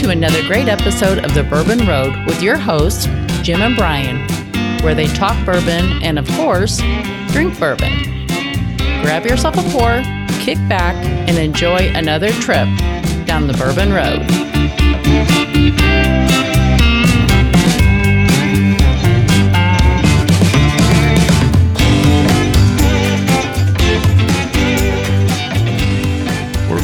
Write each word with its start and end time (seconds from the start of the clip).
to 0.00 0.08
another 0.08 0.42
great 0.46 0.66
episode 0.66 1.18
of 1.18 1.34
The 1.34 1.42
Bourbon 1.42 1.86
Road 1.86 2.24
with 2.26 2.42
your 2.42 2.56
hosts, 2.56 3.04
Jim 3.42 3.60
and 3.60 3.76
Brian, 3.76 4.26
where 4.82 4.94
they 4.94 5.06
talk 5.08 5.36
bourbon 5.44 6.02
and, 6.02 6.18
of 6.18 6.26
course, 6.30 6.78
drink 7.32 7.58
bourbon. 7.58 7.92
Grab 9.02 9.26
yourself 9.26 9.58
a 9.58 9.62
pour, 9.70 10.00
kick 10.40 10.56
back, 10.70 10.94
and 11.28 11.36
enjoy 11.36 11.92
another 11.94 12.30
trip 12.30 12.66
down 13.26 13.46
the 13.46 13.52
Bourbon 13.58 13.92
Road. 13.92 14.39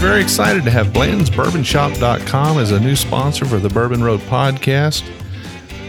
Very 0.06 0.23
excited 0.23 0.62
to 0.62 0.70
have 0.70 0.87
Blanton'sBourbonShop.com 0.88 2.59
as 2.59 2.70
a 2.70 2.78
new 2.78 2.95
sponsor 2.95 3.45
for 3.45 3.59
the 3.59 3.69
Bourbon 3.69 4.05
Road 4.05 4.20
podcast. 4.20 5.05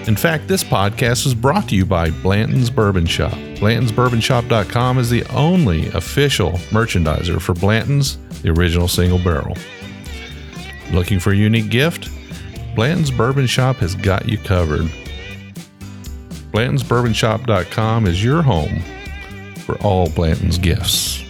In 0.08 0.16
fact, 0.16 0.48
this 0.48 0.64
podcast 0.64 1.28
is 1.28 1.36
brought 1.36 1.70
to 1.70 1.76
you 1.76 1.86
by 1.86 2.10
Blanton's 2.10 2.72
Bourbon 2.72 3.06
Shop. 3.06 3.34
Blanton'sBourbonShop.com 3.34 4.98
is 4.98 5.12
the 5.12 5.24
only 5.26 5.90
official 5.90 6.54
merchandiser 6.72 7.40
for 7.40 7.54
Blanton's, 7.54 8.18
the 8.42 8.50
original 8.50 8.88
single 8.88 9.20
barrel. 9.20 9.56
Looking 10.92 11.20
for 11.20 11.32
a 11.32 11.36
unique 11.36 11.70
gift? 11.70 12.10
Blanton's 12.76 13.12
Bourbon 13.12 13.46
Shop 13.46 13.76
has 13.76 13.94
got 13.94 14.28
you 14.28 14.40
covered. 14.40 14.90
Blanton'sBourbonShop.com 16.54 18.08
is 18.08 18.24
your 18.24 18.42
home 18.42 18.82
for 19.58 19.76
all 19.84 20.10
Blanton's 20.10 20.58
gifts. 20.58 21.27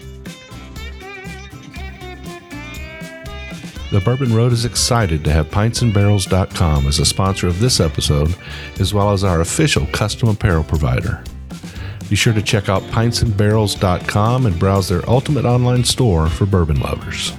The 3.90 4.02
Bourbon 4.02 4.36
Road 4.36 4.52
is 4.52 4.66
excited 4.66 5.24
to 5.24 5.32
have 5.32 5.50
pintsandbarrels.com 5.50 6.88
as 6.88 7.00
a 7.00 7.06
sponsor 7.06 7.48
of 7.48 7.62
this 7.62 7.80
episode, 7.80 8.36
as 8.82 8.94
well 8.94 9.14
as 9.14 9.24
our 9.24 9.40
official 9.40 9.86
custom 9.94 10.28
apparel 10.28 10.66
provider. 10.66 11.24
Be 12.10 12.18
sure 12.18 12.34
to 12.34 12.42
check 12.42 12.68
out 12.68 12.82
pintsandbarrels.com 12.84 14.46
and 14.46 14.60
browse 14.60 14.90
their 14.90 15.10
ultimate 15.10 15.46
online 15.46 15.86
store 15.86 16.28
for 16.28 16.46
bourbon 16.46 16.82
lovers. 16.82 17.32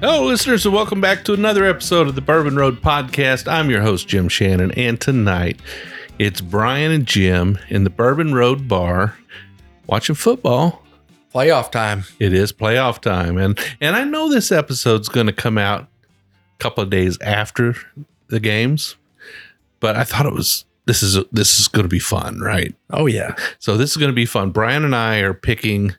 Hello, 0.00 0.24
listeners, 0.26 0.64
and 0.64 0.72
welcome 0.72 1.00
back 1.00 1.24
to 1.24 1.32
another 1.34 1.64
episode 1.64 2.06
of 2.06 2.14
the 2.14 2.20
Bourbon 2.20 2.54
Road 2.54 2.80
Podcast. 2.80 3.50
I'm 3.50 3.68
your 3.68 3.82
host, 3.82 4.06
Jim 4.06 4.28
Shannon, 4.28 4.70
and 4.72 5.00
tonight 5.00 5.58
it's 6.20 6.40
Brian 6.40 6.92
and 6.92 7.04
Jim 7.04 7.58
in 7.68 7.82
the 7.82 7.90
Bourbon 7.90 8.32
Road 8.32 8.68
Bar 8.68 9.16
watching 9.88 10.14
football. 10.14 10.84
Playoff 11.32 11.70
time. 11.70 12.04
It 12.18 12.32
is 12.32 12.52
playoff 12.52 13.00
time, 13.00 13.38
and 13.38 13.58
and 13.80 13.96
I 13.96 14.04
know 14.04 14.28
this 14.28 14.52
episode's 14.52 15.08
going 15.08 15.26
to 15.26 15.32
come 15.32 15.58
out 15.58 15.82
a 15.82 16.62
couple 16.62 16.82
of 16.82 16.90
days 16.90 17.18
after 17.20 17.76
the 18.28 18.40
games, 18.40 18.96
but 19.80 19.96
I 19.96 20.04
thought 20.04 20.26
it 20.26 20.32
was 20.32 20.64
this 20.86 21.02
is 21.02 21.22
this 21.30 21.60
is 21.60 21.68
going 21.68 21.84
to 21.84 21.88
be 21.88 21.98
fun, 21.98 22.40
right? 22.40 22.74
Oh 22.90 23.06
yeah. 23.06 23.36
So 23.58 23.76
this 23.76 23.90
is 23.90 23.96
going 23.96 24.10
to 24.10 24.14
be 24.14 24.26
fun. 24.26 24.50
Brian 24.50 24.84
and 24.84 24.94
I 24.94 25.18
are 25.18 25.34
picking 25.34 25.94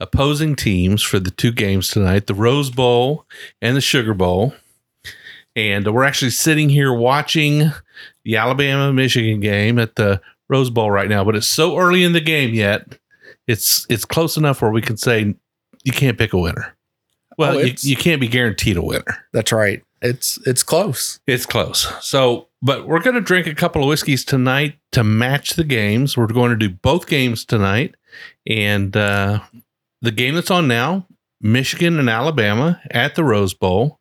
opposing 0.00 0.56
teams 0.56 1.02
for 1.02 1.18
the 1.18 1.30
two 1.30 1.52
games 1.52 1.88
tonight: 1.88 2.26
the 2.26 2.34
Rose 2.34 2.70
Bowl 2.70 3.26
and 3.60 3.76
the 3.76 3.80
Sugar 3.80 4.14
Bowl, 4.14 4.54
and 5.54 5.92
we're 5.92 6.04
actually 6.04 6.30
sitting 6.30 6.68
here 6.68 6.92
watching 6.92 7.72
the 8.24 8.36
Alabama 8.36 8.92
Michigan 8.92 9.40
game 9.40 9.78
at 9.78 9.96
the 9.96 10.20
Rose 10.48 10.70
Bowl 10.70 10.90
right 10.90 11.08
now. 11.08 11.24
But 11.24 11.36
it's 11.36 11.48
so 11.48 11.76
early 11.76 12.04
in 12.04 12.12
the 12.12 12.20
game 12.20 12.54
yet. 12.54 12.98
It's 13.46 13.86
it's 13.90 14.04
close 14.04 14.36
enough 14.36 14.62
where 14.62 14.70
we 14.70 14.80
can 14.82 14.96
say 14.96 15.34
you 15.84 15.92
can't 15.92 16.18
pick 16.18 16.32
a 16.32 16.38
winner. 16.38 16.74
Well, 17.36 17.56
Oh, 17.56 17.60
you, 17.60 17.74
you 17.80 17.96
can't 17.96 18.20
be 18.20 18.28
guaranteed 18.28 18.76
a 18.76 18.82
winner. 18.82 19.26
That's 19.32 19.52
right. 19.52 19.82
It's 20.00 20.38
it's 20.46 20.62
close. 20.62 21.18
It's 21.26 21.46
close. 21.46 21.92
So, 22.04 22.48
but 22.62 22.86
we're 22.86 23.00
going 23.00 23.14
to 23.16 23.20
drink 23.20 23.46
a 23.46 23.54
couple 23.54 23.82
of 23.82 23.88
whiskeys 23.88 24.24
tonight 24.24 24.78
to 24.92 25.02
match 25.02 25.50
the 25.54 25.64
games. 25.64 26.16
We're 26.16 26.26
going 26.26 26.50
to 26.50 26.56
do 26.56 26.70
both 26.70 27.06
games 27.06 27.44
tonight. 27.44 27.94
And 28.46 28.96
uh, 28.96 29.40
the 30.00 30.10
game 30.12 30.34
that's 30.34 30.50
on 30.50 30.68
now, 30.68 31.06
Michigan 31.40 31.98
and 31.98 32.08
Alabama 32.08 32.80
at 32.90 33.14
the 33.14 33.24
Rose 33.24 33.54
Bowl. 33.54 33.98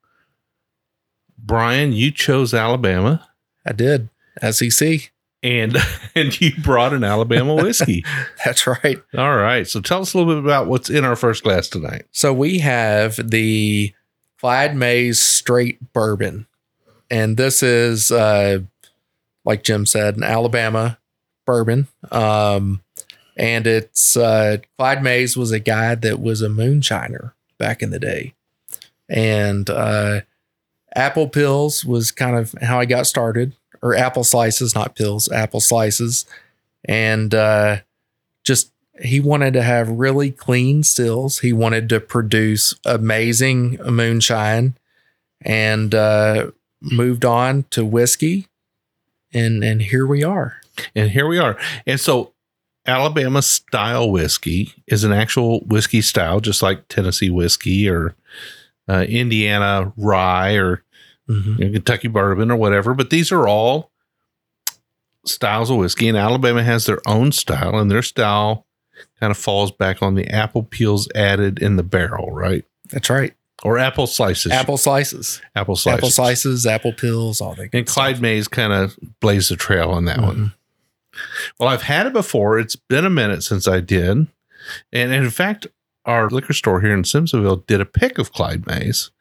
Brian, 1.37 1.91
you 1.93 2.11
chose 2.11 2.53
Alabama 2.53 3.27
I 3.65 3.71
did. 3.73 4.09
SEC. 4.51 5.11
And 5.43 5.77
and 6.15 6.39
you 6.41 6.55
brought 6.61 6.93
an 6.93 7.03
Alabama 7.03 7.53
whiskey. 7.53 8.03
That's 8.45 8.65
right. 8.65 8.97
All 9.15 9.35
right. 9.35 9.67
So 9.67 9.81
tell 9.81 10.01
us 10.01 10.13
a 10.13 10.17
little 10.17 10.33
bit 10.33 10.43
about 10.43 10.67
what's 10.67 10.89
in 10.89 11.05
our 11.05 11.15
first 11.15 11.43
glass 11.43 11.67
tonight. 11.67 12.05
So 12.11 12.33
we 12.33 12.59
have 12.59 13.29
the 13.29 13.93
Clyde 14.39 14.75
Mays 14.75 15.19
straight 15.19 15.93
bourbon. 15.93 16.47
And 17.11 17.37
this 17.37 17.61
is 17.61 18.11
uh 18.11 18.59
like 19.45 19.63
Jim 19.63 19.85
said, 19.85 20.15
an 20.15 20.23
Alabama 20.23 20.97
bourbon. 21.45 21.87
Um 22.11 22.81
and 23.35 23.67
it's 23.67 24.15
uh 24.15 24.57
Clyde 24.77 25.03
Mays 25.03 25.35
was 25.35 25.51
a 25.51 25.59
guy 25.59 25.95
that 25.95 26.21
was 26.21 26.41
a 26.41 26.47
moonshiner 26.47 27.33
back 27.57 27.83
in 27.83 27.91
the 27.91 27.99
day. 27.99 28.33
And 29.09 29.69
uh 29.69 30.21
apple 30.95 31.27
pills 31.27 31.83
was 31.83 32.11
kind 32.11 32.37
of 32.37 32.53
how 32.61 32.79
I 32.79 32.85
got 32.85 33.07
started, 33.07 33.55
or 33.83 33.93
apple 33.93 34.23
slices, 34.23 34.73
not 34.73 34.95
pills, 34.95 35.31
apple 35.31 35.59
slices. 35.59 36.25
And 36.85 37.35
uh 37.35 37.77
just 38.43 38.71
he 39.01 39.19
wanted 39.19 39.53
to 39.53 39.63
have 39.63 39.89
really 39.89 40.31
clean 40.31 40.83
stills. 40.83 41.39
He 41.39 41.51
wanted 41.53 41.89
to 41.89 41.99
produce 41.99 42.75
amazing 42.85 43.79
moonshine 43.85 44.75
and 45.41 45.93
uh, 45.95 46.51
moved 46.81 47.25
on 47.25 47.65
to 47.71 47.85
whiskey. 47.85 48.47
And 49.33 49.63
and 49.63 49.81
here 49.81 50.05
we 50.05 50.23
are. 50.23 50.61
And 50.95 51.09
here 51.09 51.27
we 51.27 51.39
are. 51.39 51.57
And 51.87 51.99
so 51.99 52.33
Alabama 52.85 53.41
style 53.41 54.11
whiskey 54.11 54.73
is 54.87 55.03
an 55.03 55.11
actual 55.11 55.61
whiskey 55.61 56.01
style, 56.01 56.39
just 56.39 56.61
like 56.61 56.87
Tennessee 56.87 57.29
whiskey 57.29 57.89
or 57.89 58.15
uh, 58.87 59.05
Indiana 59.07 59.91
rye 59.97 60.53
or 60.53 60.82
Mhm. 61.29 61.59
you 61.59 61.65
know, 61.65 61.71
Kentucky 61.73 62.07
bourbon 62.07 62.51
or 62.51 62.55
whatever. 62.57 62.93
But 62.93 63.09
these 63.09 63.31
are 63.31 63.47
all 63.47 63.91
styles 65.25 65.69
of 65.69 65.77
whiskey, 65.77 66.07
and 66.09 66.17
Alabama 66.17 66.63
has 66.63 66.85
their 66.85 66.99
own 67.07 67.31
style, 67.31 67.77
and 67.79 67.89
their 67.89 68.01
style 68.01 68.65
kind 69.19 69.31
of 69.31 69.37
falls 69.37 69.71
back 69.71 70.01
on 70.01 70.15
the 70.15 70.27
apple 70.29 70.63
peels 70.63 71.07
added 71.15 71.59
in 71.59 71.77
the 71.77 71.83
barrel, 71.83 72.31
right? 72.31 72.65
That's 72.91 73.09
right. 73.09 73.33
Or 73.63 73.77
apple 73.77 74.07
slices. 74.07 74.51
Apple 74.51 74.77
slices, 74.77 75.41
apple 75.55 75.77
slices. 75.77 75.97
apple 75.97 76.09
slices, 76.09 76.65
apple 76.65 76.91
pills, 76.91 77.39
all 77.39 77.55
that. 77.55 77.69
And 77.73 77.87
Clyde 77.87 78.21
Mays 78.21 78.47
kind 78.49 78.73
of 78.73 78.97
blazed 79.21 79.49
the 79.49 79.55
trail 79.55 79.89
on 79.91 80.03
that 80.05 80.15
stuff. 80.17 80.27
one. 80.27 80.53
Well, 81.59 81.69
I've 81.69 81.83
had 81.83 82.07
it 82.07 82.13
before. 82.13 82.59
It's 82.59 82.75
been 82.75 83.05
a 83.05 83.09
minute 83.09 83.43
since 83.43 83.67
I 83.67 83.79
did. 83.79 84.09
And, 84.11 84.27
and 84.91 85.13
in 85.13 85.29
fact, 85.29 85.67
our 86.05 86.29
liquor 86.29 86.53
store 86.53 86.81
here 86.81 86.93
in 86.93 87.03
Simpsonville 87.03 87.65
did 87.67 87.79
a 87.79 87.85
pick 87.85 88.17
of 88.17 88.33
Clyde 88.33 88.65
Mays, 88.67 89.11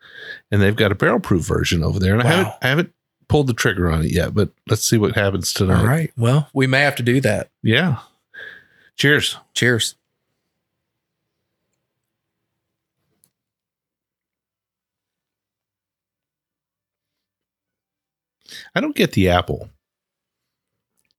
and 0.51 0.61
they've 0.63 0.77
got 0.77 0.93
a 0.93 0.95
barrel 0.95 1.21
proof 1.21 1.45
version 1.45 1.83
over 1.83 1.99
there. 1.99 2.15
And 2.15 2.23
I 2.23 2.27
haven't 2.27 2.55
I 2.63 2.69
haven't 2.69 2.93
pulled 3.29 3.47
the 3.47 3.55
trigger 3.55 3.91
on 3.91 4.03
it 4.03 4.13
yet, 4.13 4.35
but 4.35 4.51
let's 4.69 4.87
see 4.87 4.99
what 4.99 5.15
happens 5.15 5.53
tonight. 5.53 5.81
All 5.81 5.87
right. 5.87 6.13
Well, 6.17 6.49
we 6.53 6.67
may 6.67 6.81
have 6.81 6.97
to 6.97 7.03
do 7.03 7.21
that. 7.23 7.51
Yeah. 7.63 7.99
Cheers. 8.97 9.39
Cheers. 9.55 9.97
I 18.75 18.81
don't 18.81 18.97
get 18.97 19.13
the 19.13 19.29
apple. 19.29 19.71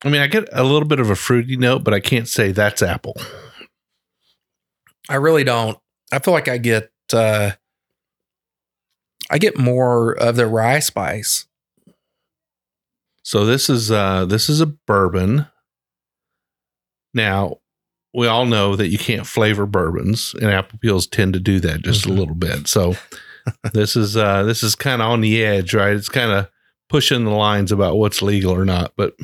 I 0.04 0.10
mean, 0.10 0.22
I 0.22 0.28
get 0.28 0.50
a 0.52 0.64
little 0.64 0.88
bit 0.88 1.00
of 1.00 1.10
a 1.10 1.16
fruity 1.16 1.56
note, 1.56 1.84
but 1.84 1.94
I 1.94 2.00
can't 2.00 2.28
say 2.28 2.52
that's 2.52 2.82
apple. 2.82 3.16
I 5.10 5.16
really 5.16 5.44
don't. 5.44 5.78
I 6.12 6.20
feel 6.20 6.34
like 6.34 6.48
I 6.48 6.58
get 6.58 6.92
uh 7.12 7.52
I 9.34 9.40
get 9.40 9.58
more 9.58 10.12
of 10.14 10.36
the 10.36 10.46
rye 10.46 10.78
spice. 10.80 11.48
So 13.24 13.46
this 13.46 13.68
is 13.70 13.92
uh 13.92 14.26
this 14.26 14.48
is 14.48 14.62
a 14.62 14.68
bourbon. 14.68 15.48
Now, 17.16 17.58
we 18.14 18.28
all 18.28 18.46
know 18.46 18.76
that 18.76 18.90
you 18.90 18.98
can't 19.00 19.26
flavor 19.26 19.66
bourbons 19.66 20.36
and 20.36 20.52
apple 20.52 20.78
peels 20.80 21.08
tend 21.08 21.34
to 21.34 21.40
do 21.40 21.60
that 21.62 21.82
just 21.82 22.06
Mhm. 22.06 22.10
a 22.12 22.14
little 22.14 22.36
bit. 22.36 22.68
So 22.68 22.96
this 23.74 23.96
is 23.96 24.16
uh 24.16 24.44
this 24.44 24.62
is 24.62 24.76
kind 24.76 25.02
of 25.02 25.10
on 25.10 25.22
the 25.22 25.44
edge, 25.44 25.74
right? 25.74 25.96
It's 25.96 26.10
kind 26.10 26.32
of 26.32 26.48
pushing 26.90 27.24
the 27.26 27.32
lines 27.32 27.72
about 27.72 27.98
what's 27.98 28.22
legal 28.22 28.54
or 28.54 28.66
not, 28.66 28.94
but 28.96 29.16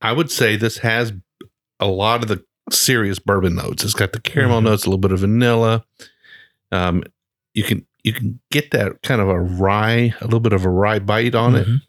I 0.00 0.12
would 0.12 0.30
say 0.30 0.56
this 0.56 0.78
has 0.78 1.12
a 1.78 1.86
lot 1.86 2.22
of 2.22 2.28
the 2.28 2.42
serious 2.70 3.18
bourbon 3.18 3.56
notes. 3.56 3.84
It's 3.84 3.92
got 3.92 4.12
the 4.12 4.20
caramel 4.20 4.60
Mhm. 4.60 4.64
notes, 4.64 4.84
a 4.84 4.86
little 4.88 4.98
bit 4.98 5.12
of 5.12 5.18
vanilla. 5.20 5.84
Um 6.72 7.02
you 7.52 7.64
can 7.64 7.84
you 8.04 8.12
can 8.12 8.40
get 8.50 8.70
that 8.72 9.02
kind 9.02 9.20
of 9.20 9.28
a 9.28 9.38
rye, 9.40 10.14
a 10.20 10.24
little 10.24 10.40
bit 10.40 10.52
of 10.52 10.64
a 10.64 10.70
rye 10.70 10.98
bite 10.98 11.34
on 11.34 11.54
it. 11.56 11.66
Mhm. 11.66 11.80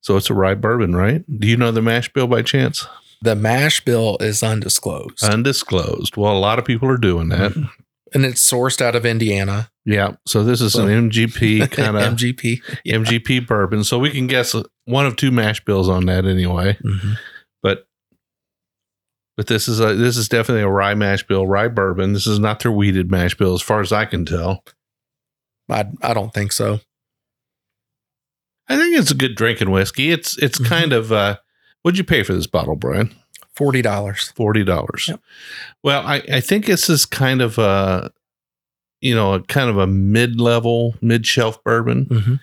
So 0.00 0.16
it's 0.16 0.28
a 0.30 0.34
rye 0.34 0.54
bourbon, 0.54 0.94
right? 0.94 1.24
Do 1.38 1.46
you 1.48 1.56
know 1.56 1.70
the 1.72 1.80
mash 1.82 2.12
bill 2.12 2.26
by 2.26 2.42
chance? 2.42 2.86
The 3.22 3.34
mash 3.34 3.82
bill 3.84 4.18
is 4.20 4.42
undisclosed. 4.42 5.22
Undisclosed. 5.24 6.16
Well, 6.16 6.36
a 6.36 6.38
lot 6.38 6.58
of 6.58 6.64
people 6.64 6.88
are 6.90 6.98
doing 6.98 7.28
that. 7.30 7.52
and 8.12 8.24
it's 8.24 8.48
sourced 8.48 8.80
out 8.80 8.94
of 8.94 9.04
Indiana. 9.04 9.70
Yeah. 9.84 10.12
So 10.26 10.44
this 10.44 10.60
is 10.60 10.74
So- 10.74 10.86
an 10.86 11.10
MGP 11.10 11.66
kind 11.70 11.96
of 11.96 12.02
MGP. 12.02 12.60
Yeah. 12.84 12.96
MGP 12.96 13.40
bourbon. 13.46 13.82
So 13.82 13.98
we 13.98 14.10
can 14.10 14.26
guess 14.28 14.54
one 14.84 15.06
of 15.06 15.16
two 15.16 15.30
mash 15.32 15.64
bills 15.64 15.88
on 15.88 16.06
that 16.06 16.24
anyway. 16.26 16.76
Mhm. 16.84 17.16
But 17.62 17.86
but 19.36 19.46
this 19.48 19.66
is 19.66 19.80
a 19.80 19.94
this 19.94 20.16
is 20.16 20.28
definitely 20.28 20.62
a 20.62 20.68
rye 20.68 20.94
mash 20.94 21.26
bill, 21.26 21.46
rye 21.46 21.68
bourbon. 21.68 22.12
This 22.12 22.26
is 22.26 22.38
not 22.38 22.60
their 22.60 22.70
wheated 22.70 23.10
mash 23.10 23.34
bill, 23.34 23.54
as 23.54 23.62
far 23.62 23.80
as 23.80 23.90
I 23.90 24.04
can 24.04 24.24
tell. 24.24 24.62
I 25.68 25.86
I 26.02 26.14
don't 26.14 26.32
think 26.34 26.52
so. 26.52 26.80
I 28.68 28.76
think 28.76 28.96
it's 28.98 29.10
a 29.10 29.14
good 29.16 29.34
drinking 29.34 29.70
whiskey. 29.70 30.10
It's 30.10 30.38
it's 30.38 30.58
Mhm. 30.58 30.66
kind 30.66 30.92
of 30.92 31.12
uh 31.12 31.36
what'd 31.82 31.98
you 31.98 32.04
pay 32.04 32.22
for 32.22 32.34
this 32.34 32.46
bottle, 32.46 32.76
Brian? 32.76 33.14
Forty 33.54 33.82
dollars. 33.82 34.32
Forty 34.34 34.64
dollars. 34.64 35.06
Yep. 35.08 35.20
Well, 35.82 36.04
I, 36.06 36.22
I 36.32 36.40
think 36.40 36.66
this 36.66 36.88
is 36.88 37.06
kind 37.06 37.40
of 37.42 37.58
a 37.58 38.10
you 39.00 39.14
know, 39.14 39.34
a 39.34 39.42
kind 39.42 39.68
of 39.68 39.76
a 39.76 39.86
mid 39.86 40.40
level, 40.40 40.94
mid 41.02 41.26
shelf 41.26 41.62
bourbon. 41.62 42.06
Mm-hmm. 42.06 42.34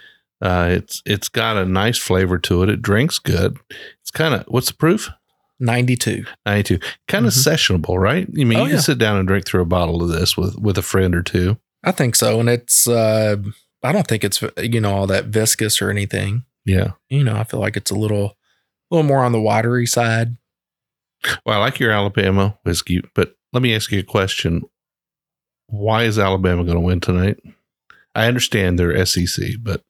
Uh 0.42 0.68
it's 0.72 1.02
it's 1.06 1.30
got 1.30 1.58
a 1.58 1.66
nice 1.66 1.98
flavor 1.98 2.38
to 2.40 2.64
it. 2.64 2.70
It 2.70 2.82
drinks 2.82 3.20
good. 3.20 3.58
It's 4.02 4.12
kind 4.12 4.34
of 4.36 4.44
what's 4.48 4.68
the 4.68 4.76
proof? 4.76 5.10
Ninety 5.60 5.96
two. 5.96 6.26
92. 6.46 6.80
Kind 7.08 7.26
of 7.28 7.34
Mhm. 7.34 7.48
sessionable, 7.48 8.00
right? 8.00 8.28
I 8.28 8.44
mean, 8.44 8.58
Oh, 8.58 8.62
you 8.64 8.70
can 8.70 8.76
yeah. 8.78 8.82
sit 8.82 8.98
down 8.98 9.18
and 9.18 9.28
drink 9.28 9.46
through 9.46 9.62
a 9.62 9.66
bottle 9.66 10.02
of 10.04 10.10
this 10.10 10.36
with 10.38 10.56
with 10.58 10.78
a 10.78 10.82
friend 10.84 11.16
or 11.16 11.24
two. 11.24 11.58
I 11.83 11.92
think 11.92 12.16
so, 12.16 12.39
and 12.39 12.50
it's. 12.50 12.88
uh 12.88 13.38
I 13.83 13.92
don't 13.92 14.07
think 14.07 14.24
it's 14.24 14.44
you 14.62 14.80
know 14.80 14.94
all 14.94 15.07
that 15.07 15.25
viscous 15.25 15.81
or 15.81 15.89
anything. 15.89 16.45
Yeah. 16.66 16.92
You 17.10 17.24
know, 17.24 17.36
I 17.36 17.44
feel 17.44 17.60
like 17.60 17.75
it's 17.75 17.92
a 17.92 17.95
little, 17.95 18.25
a 18.25 18.95
little 18.95 19.07
more 19.07 19.24
on 19.24 19.31
the 19.31 19.42
watery 19.42 19.88
side. 19.88 20.38
Well, 21.45 21.57
I 21.57 21.60
like 21.60 21.80
your 21.80 21.92
Alabama 21.92 22.57
whiskey, 22.63 23.01
but 23.16 23.36
let 23.54 23.63
me 23.63 23.75
ask 23.75 23.92
you 23.92 24.00
a 24.00 24.04
question. 24.04 24.62
Why 25.68 26.04
is 26.04 26.19
Alabama 26.19 26.63
going 26.63 26.75
to 26.75 26.81
win 26.81 27.00
tonight? 27.00 27.38
I 28.13 28.27
understand 28.27 28.77
they're 28.77 29.06
SEC, 29.06 29.54
but 29.60 29.84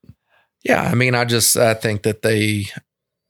Yeah, 0.64 0.84
I 0.84 0.96
mean, 0.96 1.16
I 1.16 1.26
just 1.26 1.58
I 1.58 1.74
think 1.74 2.04
that 2.04 2.22
they 2.22 2.68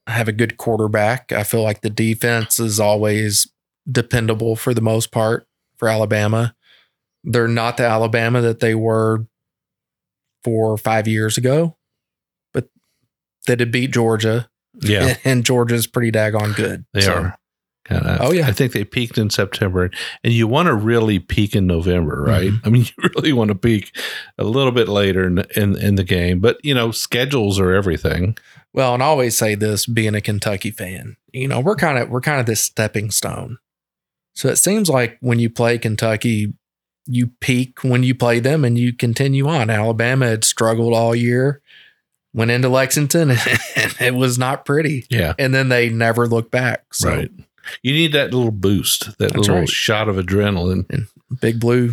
have 0.06 0.28
a 0.28 0.32
good 0.32 0.58
quarterback. 0.58 1.32
I 1.32 1.42
feel 1.44 1.62
like 1.62 1.80
the 1.80 1.90
defense 1.90 2.60
is 2.60 2.78
always 2.78 3.48
dependable 3.90 4.54
for 4.54 4.74
the 4.74 4.80
most 4.80 5.10
part 5.10 5.48
for 5.76 5.88
Alabama. 5.88 6.54
They're 7.24 7.48
not 7.48 7.76
the 7.76 7.84
Alabama 7.86 8.40
that 8.40 8.60
they 8.60 8.74
were 8.74 9.26
four 10.44 10.72
or 10.72 10.78
five 10.78 11.06
years 11.06 11.38
ago, 11.38 11.76
but 12.52 12.68
they 13.46 13.54
did 13.56 13.70
beat 13.70 13.92
Georgia, 13.92 14.48
yeah, 14.80 15.16
and 15.24 15.44
Georgia's 15.44 15.86
pretty 15.86 16.10
daggone 16.10 16.54
good. 16.56 16.84
they 16.92 17.02
So, 17.02 17.12
are. 17.14 17.38
Kind 17.84 18.06
of. 18.06 18.20
Oh, 18.20 18.32
yeah. 18.32 18.46
I 18.46 18.52
think 18.52 18.72
they 18.72 18.84
peaked 18.84 19.18
in 19.18 19.28
September, 19.28 19.90
and 20.22 20.32
you 20.32 20.46
want 20.46 20.66
to 20.66 20.74
really 20.74 21.18
peak 21.18 21.56
in 21.56 21.66
November, 21.66 22.22
right? 22.22 22.50
Mhm. 22.52 22.60
I 22.64 22.68
mean, 22.70 22.84
you 23.02 23.10
really 23.16 23.32
want 23.32 23.48
to 23.48 23.56
peak 23.56 23.96
a 24.38 24.44
little 24.44 24.70
bit 24.70 24.88
later 24.88 25.26
in, 25.26 25.38
in 25.56 25.76
in 25.76 25.94
the 25.96 26.04
game, 26.04 26.38
but 26.38 26.58
you 26.64 26.74
know, 26.74 26.92
schedules 26.92 27.58
are 27.58 27.72
everything. 27.72 28.36
Well, 28.72 28.94
and 28.94 29.02
I 29.02 29.06
always 29.06 29.36
say 29.36 29.54
this, 29.56 29.84
being 29.86 30.14
a 30.14 30.20
Kentucky 30.20 30.70
fan, 30.70 31.16
you 31.32 31.48
know, 31.48 31.58
we're 31.60 31.74
kind 31.76 31.98
of 31.98 32.08
we're 32.08 32.20
kind 32.20 32.38
of 32.40 32.46
this 32.46 32.60
stepping 32.62 33.10
stone. 33.10 33.58
So 34.34 34.48
it 34.48 34.56
seems 34.56 34.88
like 34.88 35.18
when 35.20 35.40
you 35.40 35.50
play 35.50 35.76
Kentucky, 35.76 36.54
you 37.06 37.28
peak 37.40 37.82
when 37.82 38.02
you 38.02 38.14
play 38.14 38.38
them 38.40 38.64
and 38.64 38.78
you 38.78 38.92
continue 38.92 39.48
on. 39.48 39.70
Alabama 39.70 40.26
had 40.28 40.44
struggled 40.44 40.94
all 40.94 41.14
year, 41.14 41.60
went 42.32 42.50
into 42.50 42.68
Lexington, 42.68 43.30
and 43.76 43.94
it 44.00 44.14
was 44.14 44.38
not 44.38 44.64
pretty. 44.64 45.06
Yeah, 45.10 45.34
And 45.38 45.54
then 45.54 45.68
they 45.68 45.88
never 45.88 46.26
looked 46.26 46.50
back. 46.50 46.94
So 46.94 47.08
right. 47.10 47.30
You 47.82 47.92
need 47.92 48.12
that 48.12 48.32
little 48.34 48.50
boost, 48.50 49.06
that 49.06 49.18
That's 49.18 49.36
little 49.36 49.56
right. 49.58 49.68
shot 49.68 50.08
of 50.08 50.16
adrenaline. 50.16 51.08
Big 51.40 51.60
Blue 51.60 51.92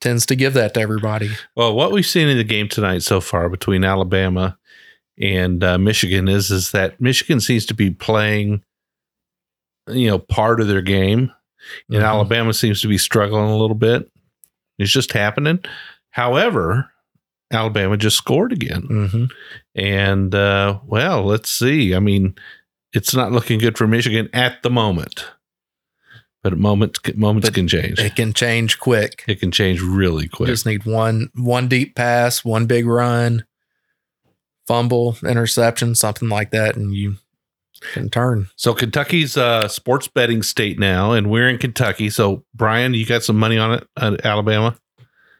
tends 0.00 0.26
to 0.26 0.34
give 0.36 0.54
that 0.54 0.74
to 0.74 0.80
everybody. 0.80 1.30
Well, 1.56 1.74
what 1.74 1.92
we've 1.92 2.04
seen 2.04 2.28
in 2.28 2.36
the 2.36 2.44
game 2.44 2.68
tonight 2.68 3.02
so 3.02 3.20
far 3.20 3.48
between 3.48 3.84
Alabama 3.84 4.58
and 5.20 5.62
uh, 5.62 5.78
Michigan 5.78 6.26
is 6.28 6.50
is 6.50 6.72
that 6.72 7.00
Michigan 7.00 7.40
seems 7.40 7.64
to 7.66 7.74
be 7.74 7.90
playing, 7.90 8.62
you 9.88 10.08
know, 10.08 10.18
part 10.18 10.60
of 10.60 10.66
their 10.68 10.82
game, 10.82 11.32
and 11.88 12.02
Mhm. 12.02 12.04
Alabama 12.04 12.52
seems 12.52 12.80
to 12.80 12.88
be 12.88 12.98
struggling 12.98 13.48
a 13.48 13.56
little 13.56 13.76
bit. 13.76 14.10
It's 14.78 14.90
just 14.90 15.12
happening. 15.12 15.60
However, 16.10 16.90
Alabama 17.52 17.96
just 17.96 18.16
scored 18.16 18.52
again, 18.52 18.82
Mhm. 18.90 19.30
and 19.74 20.34
uh, 20.34 20.78
well, 20.86 21.24
let's 21.24 21.50
see. 21.50 21.94
I 21.94 21.98
mean, 22.00 22.34
it's 22.92 23.14
not 23.14 23.32
looking 23.32 23.58
good 23.58 23.76
for 23.78 23.86
Michigan 23.86 24.28
at 24.32 24.62
the 24.62 24.70
moment, 24.70 25.26
but 26.42 26.56
moments 26.58 26.98
moments 27.16 27.48
But 27.48 27.54
can 27.54 27.68
change. 27.68 27.98
It 28.00 28.16
can 28.16 28.32
change 28.32 28.78
quick. 28.78 29.24
It 29.28 29.40
can 29.40 29.50
change 29.52 29.80
really 29.80 30.26
quick. 30.28 30.48
Just 30.48 30.66
need 30.66 30.84
one 30.84 31.30
one 31.34 31.68
deep 31.68 31.94
pass, 31.94 32.44
one 32.44 32.66
big 32.66 32.86
run, 32.86 33.44
fumble, 34.66 35.16
interception, 35.24 35.94
something 35.94 36.28
like 36.28 36.50
that, 36.50 36.76
and 36.76 36.94
you 36.94 37.16
can 37.92 38.08
turn. 38.10 38.48
So 38.56 38.74
Kentucky's 38.74 39.36
a 39.36 39.68
sports 39.68 40.08
betting 40.08 40.42
state 40.42 40.78
now, 40.78 41.12
and 41.12 41.30
we're 41.30 41.48
in 41.48 41.58
Kentucky. 41.58 42.10
So 42.10 42.44
Brian, 42.54 42.94
you 42.94 43.04
got 43.06 43.22
some 43.22 43.36
money 43.36 43.58
on 43.58 43.74
it, 43.74 43.88
uh, 43.96 44.16
Alabama? 44.24 44.76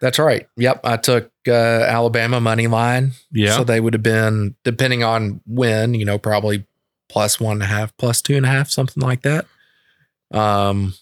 That's 0.00 0.18
right. 0.18 0.46
Yep, 0.56 0.80
I 0.84 0.96
took 0.98 1.30
uh, 1.48 1.52
Alabama 1.52 2.40
money 2.40 2.66
line, 2.66 3.12
Yeah. 3.32 3.56
so 3.56 3.64
they 3.64 3.80
would 3.80 3.94
have 3.94 4.02
been 4.02 4.54
depending 4.62 5.02
on 5.02 5.40
when, 5.46 5.94
you 5.94 6.04
know, 6.04 6.18
probably 6.18 6.66
plus 7.08 7.40
one 7.40 7.52
and 7.54 7.62
a 7.62 7.66
half, 7.66 7.96
plus 7.96 8.20
two 8.20 8.36
and 8.36 8.44
a 8.44 8.48
half, 8.50 8.68
something 8.68 9.02
like 9.02 9.22
that. 9.22 9.46
Um, 10.32 10.94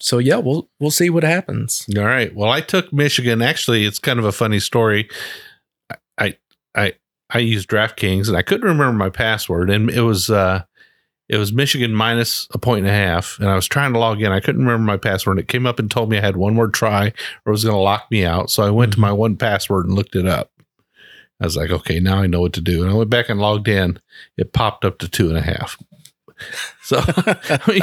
so 0.00 0.18
yeah, 0.18 0.36
we'll 0.36 0.70
we'll 0.78 0.90
see 0.90 1.10
what 1.10 1.24
happens. 1.24 1.84
All 1.96 2.04
right. 2.04 2.34
Well, 2.34 2.50
I 2.50 2.60
took 2.62 2.92
Michigan. 2.92 3.42
Actually, 3.42 3.84
it's 3.84 3.98
kind 3.98 4.18
of 4.18 4.24
a 4.24 4.32
funny 4.32 4.60
story. 4.60 5.08
I 6.16 6.36
I 6.74 6.94
I 7.28 7.38
used 7.40 7.68
DraftKings, 7.68 8.28
and 8.28 8.36
I 8.36 8.42
couldn't 8.42 8.66
remember 8.66 8.96
my 8.96 9.10
password, 9.10 9.68
and 9.70 9.90
it 9.90 10.02
was 10.02 10.30
uh 10.30 10.62
it 11.30 11.38
was 11.38 11.52
Michigan 11.52 11.94
minus 11.94 12.48
a 12.52 12.58
point 12.58 12.80
and 12.80 12.88
a 12.88 12.92
half, 12.92 13.38
and 13.38 13.48
I 13.48 13.54
was 13.54 13.68
trying 13.68 13.92
to 13.92 13.98
log 14.00 14.20
in. 14.20 14.32
I 14.32 14.40
couldn't 14.40 14.64
remember 14.64 14.84
my 14.84 14.96
password. 14.96 15.38
It 15.38 15.46
came 15.48 15.64
up 15.64 15.78
and 15.78 15.88
told 15.88 16.10
me 16.10 16.18
I 16.18 16.22
had 16.22 16.36
one 16.36 16.54
more 16.54 16.66
try, 16.68 17.06
or 17.06 17.50
it 17.50 17.52
was 17.52 17.62
going 17.64 17.76
to 17.76 17.80
lock 17.80 18.10
me 18.10 18.24
out. 18.24 18.50
So 18.50 18.64
I 18.64 18.70
went 18.70 18.94
to 18.94 19.00
my 19.00 19.12
one 19.12 19.36
password 19.36 19.86
and 19.86 19.94
looked 19.94 20.16
it 20.16 20.26
up. 20.26 20.50
I 21.40 21.44
was 21.46 21.56
like, 21.56 21.70
okay, 21.70 22.00
now 22.00 22.18
I 22.18 22.26
know 22.26 22.40
what 22.40 22.52
to 22.54 22.60
do. 22.60 22.82
And 22.82 22.90
I 22.90 22.94
went 22.94 23.10
back 23.10 23.28
and 23.28 23.40
logged 23.40 23.68
in. 23.68 24.00
It 24.36 24.52
popped 24.52 24.84
up 24.84 24.98
to 24.98 25.08
two 25.08 25.28
and 25.28 25.38
a 25.38 25.42
half. 25.42 25.78
So 26.82 27.00
I 27.06 27.60
mean, 27.68 27.82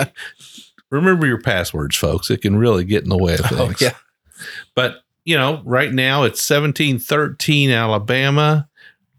remember 0.90 1.28
your 1.28 1.40
passwords, 1.40 1.96
folks. 1.96 2.32
It 2.32 2.42
can 2.42 2.58
really 2.58 2.84
get 2.84 3.04
in 3.04 3.10
the 3.10 3.18
way 3.18 3.36
of 3.36 3.42
Oh 3.52 3.68
things. 3.68 3.82
yeah, 3.82 3.94
But, 4.74 5.04
you 5.26 5.38
know, 5.38 5.62
right 5.64 5.94
now 5.94 6.24
it's 6.24 6.42
17 6.42 6.98
13 7.00 7.70
Alabama. 7.70 8.68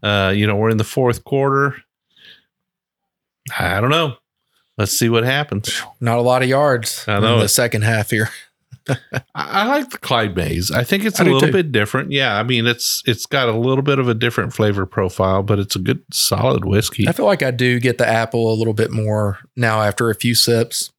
Uh, 0.03 0.33
you 0.35 0.45
know, 0.45 0.55
we're 0.57 0.69
in 0.69 0.77
the 0.77 0.83
fourth 0.83 1.23
quarter. 1.23 1.77
I 3.57 3.81
don't 3.81 3.89
know. 3.89 4.17
Let's 4.79 4.97
see 4.97 5.09
what 5.09 5.25
happens. 5.25 5.83
not 5.99 6.17
a 6.17 6.21
lot 6.21 6.41
of 6.41 6.47
yards 6.47 7.03
I 7.05 7.19
know 7.19 7.33
in 7.33 7.39
it. 7.39 7.43
the 7.43 7.49
second 7.49 7.81
half 7.81 8.09
here. 8.11 8.29
I, 9.35 9.67
like 9.67 9.89
the 9.89 9.97
Clyde 9.97 10.35
Mays. 10.37 10.71
I 10.71 10.83
think 10.85 11.03
it's 11.03 11.19
a 11.19 11.23
little 11.25 11.41
too. 11.41 11.51
bit 11.51 11.71
different. 11.73 12.11
Yeah, 12.11 12.37
I 12.37 12.43
mean 12.43 12.65
it's 12.65 13.03
it's 13.05 13.25
got 13.25 13.49
a 13.49 13.51
little 13.51 13.83
bit 13.83 13.99
of 13.99 14.07
a 14.07 14.13
different 14.13 14.53
flavor 14.53 14.85
profile, 14.85 15.43
but 15.43 15.59
it's 15.59 15.75
a 15.75 15.79
good 15.79 16.01
solid 16.11 16.63
whiskey. 16.63 17.07
I 17.09 17.11
feel 17.11 17.25
like 17.25 17.43
I 17.43 17.51
do 17.51 17.79
get 17.81 17.97
the 17.97 18.07
apple 18.07 18.51
a 18.51 18.55
little 18.55 18.73
bit 18.73 18.89
more 18.89 19.39
now 19.57 19.81
after 19.81 20.09
a 20.09 20.15
few 20.15 20.33
sips. 20.33 20.91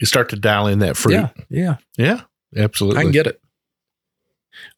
You 0.00 0.06
start 0.06 0.28
to 0.30 0.36
dial 0.36 0.66
in 0.66 0.80
that 0.80 0.96
fruit. 0.96 1.14
Yeah, 1.14 1.28
yeah, 1.48 1.76
Yeah, 1.96 2.20
absolutely. 2.56 2.98
I 2.98 3.02
can 3.04 3.12
get 3.12 3.28
it. 3.28 3.40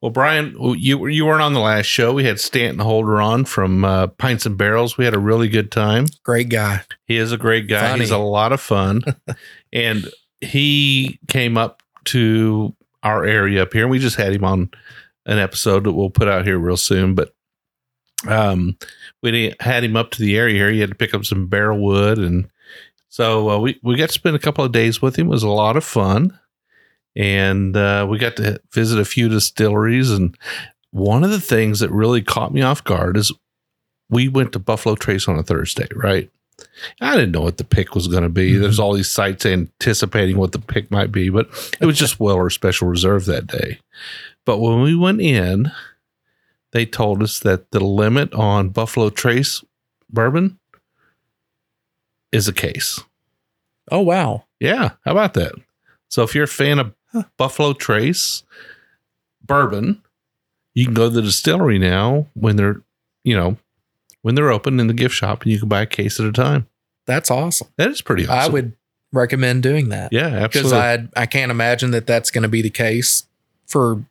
Well, 0.01 0.13
Brian, 0.13 0.55
you 0.79 1.07
you 1.09 1.27
weren't 1.27 1.43
on 1.43 1.55
the 1.55 1.61
last 1.61 1.87
show. 1.87 2.13
We 2.13 2.25
had 2.25 2.39
Stanton 2.39 2.79
Holder 2.79 3.21
on 3.21 3.45
from 3.45 3.85
uh, 3.85 4.07
Pints 4.07 4.47
and 4.47 4.57
Barrels. 4.57 4.97
We 4.97 5.05
had 5.05 5.15
a 5.15 5.19
really 5.19 5.49
good 5.49 5.73
time. 5.73 6.07
Great 6.23 6.49
guy. 6.49 6.83
He 7.07 7.17
is 7.17 7.33
a 7.33 7.37
great 7.37 7.67
guy. 7.69 7.81
Funny. 7.91 8.01
He's 8.01 8.11
a 8.13 8.19
lot 8.19 8.53
of 8.53 8.61
fun, 8.61 9.03
and 9.73 10.09
he 10.41 11.19
came 11.27 11.59
up 11.59 11.83
to 12.07 12.77
our 13.03 13.25
area 13.25 13.63
up 13.63 13.73
here. 13.73 13.83
and 13.83 13.91
We 13.91 13.99
just 13.99 14.17
had 14.17 14.33
him 14.33 14.45
on 14.45 14.71
an 15.27 15.39
episode 15.39 15.85
that 15.85 15.93
we'll 15.93 16.11
put 16.11 16.29
out 16.29 16.47
here 16.47 16.59
real 16.59 16.77
soon. 16.77 17.17
But 17.17 17.35
um, 18.29 18.77
we 19.23 19.53
had 19.59 19.83
him 19.83 19.97
up 19.97 20.13
to 20.13 20.23
the 20.23 20.37
area 20.37 20.55
here. 20.55 20.71
He 20.71 20.81
had 20.81 20.91
to 20.91 20.97
pick 20.97 21.13
up 21.13 21.25
some 21.25 21.49
barrel 21.49 21.81
wood, 21.81 22.19
and 22.19 22.49
so 23.09 23.51
uh, 23.51 23.59
we 23.59 23.81
we 23.83 23.97
got 23.97 24.11
to 24.11 24.15
spend 24.15 24.37
a 24.37 24.41
couple 24.41 24.65
of 24.65 24.71
days 24.71 25.03
with 25.03 25.17
him. 25.17 25.27
It 25.27 25.31
was 25.31 25.43
a 25.43 25.49
lot 25.49 25.77
of 25.77 25.83
fun, 25.83 26.39
and 27.19 27.77
uh, 27.77 28.07
we 28.09 28.17
got 28.17 28.37
to 28.37 28.61
visit 28.73 28.99
a 28.99 29.05
few 29.05 29.29
distilleries. 29.29 30.11
And 30.11 30.35
one 30.93 31.25
of 31.25 31.31
the 31.31 31.41
things 31.41 31.81
that 31.81 31.91
really 31.91 32.23
caught 32.23 32.55
me 32.55 32.63
off 32.63 32.83
guard 32.85 33.17
is 33.19 33.33
we 34.09 34.29
went 34.29 34.53
to 34.53 34.59
Buffalo 34.59 34.95
Trace 34.95 35.29
on 35.29 35.39
a 35.39 35.43
Thursday, 35.43 35.89
right? 35.95 36.31
I 37.01 37.15
didn't 37.17 37.33
know 37.33 37.43
what 37.43 37.57
the 37.59 37.65
pick 37.65 37.95
was 37.95 38.09
going 38.09 38.23
to 38.23 38.29
be. 38.29 38.53
Mhm. 38.55 38.61
There's 38.61 38.79
all 38.79 38.93
these 38.95 39.11
sites 39.11 39.45
anticipating 39.45 40.39
what 40.39 40.53
the 40.53 40.59
pick 40.59 40.91
might 40.91 41.13
be, 41.13 41.29
but 41.29 41.49
it 41.81 41.87
was 41.87 41.99
just 41.99 42.19
Weller 42.21 42.49
Special 42.51 42.89
Reserve 42.89 43.27
that 43.27 43.47
day. 43.47 43.79
But 44.45 44.59
when 44.59 44.81
we 44.81 44.95
went 44.97 45.21
in, 45.21 45.71
they 46.73 46.87
told 46.87 47.23
us 47.23 47.41
that 47.41 47.71
the 47.71 47.81
limit 47.81 48.33
on 48.33 48.71
Buffalo 48.71 49.11
Trace 49.11 49.63
bourbon 50.11 50.59
is 52.33 52.49
a 52.49 52.53
case. 52.53 53.01
Oh 53.91 54.01
wow. 54.01 54.45
Yeah, 54.61 54.93
how 55.05 55.13
about 55.13 55.35
that? 55.35 55.53
So 56.09 56.23
if 56.23 56.35
you're 56.35 56.45
a 56.45 56.49
fan 56.49 56.79
of 56.79 56.93
Buffalo 57.37 57.73
Trace, 57.73 58.43
bourbon, 59.45 60.03
you 60.75 60.85
can 60.85 60.95
go 60.95 61.09
to 61.09 61.15
the 61.15 61.23
distillery 61.23 61.79
now 61.79 62.27
when 62.35 62.57
they're, 62.57 62.83
you 63.25 63.37
know, 63.37 63.57
when 64.23 64.35
they're 64.35 64.51
open 64.51 64.79
in 64.81 64.87
the 64.87 64.95
gift 64.95 65.15
shop 65.15 65.43
and 65.43 65.53
you 65.53 65.59
can 65.59 65.69
buy 65.69 65.83
a 65.83 65.87
case 65.87 66.21
at 66.21 66.27
a 66.27 66.33
time. 66.33 66.69
That's 67.07 67.31
awesome. 67.31 67.69
That 67.77 67.89
is 67.89 68.03
pretty 68.03 68.27
awesome. 68.27 68.51
I 68.51 68.53
would 68.53 68.73
recommend 69.13 69.63
doing 69.63 69.89
that. 69.89 70.13
Yeah, 70.13 70.47
because 70.47 70.73
absolutely. 70.73 71.09
I 71.17 71.23
I 71.23 71.27
can't 71.27 71.51
imagine 71.51 71.91
that 71.93 72.07
that's 72.07 72.31
going 72.31 72.43
to 72.43 72.49
be 72.49 72.63
the 72.63 72.71
case 72.71 73.27
for 73.67 74.05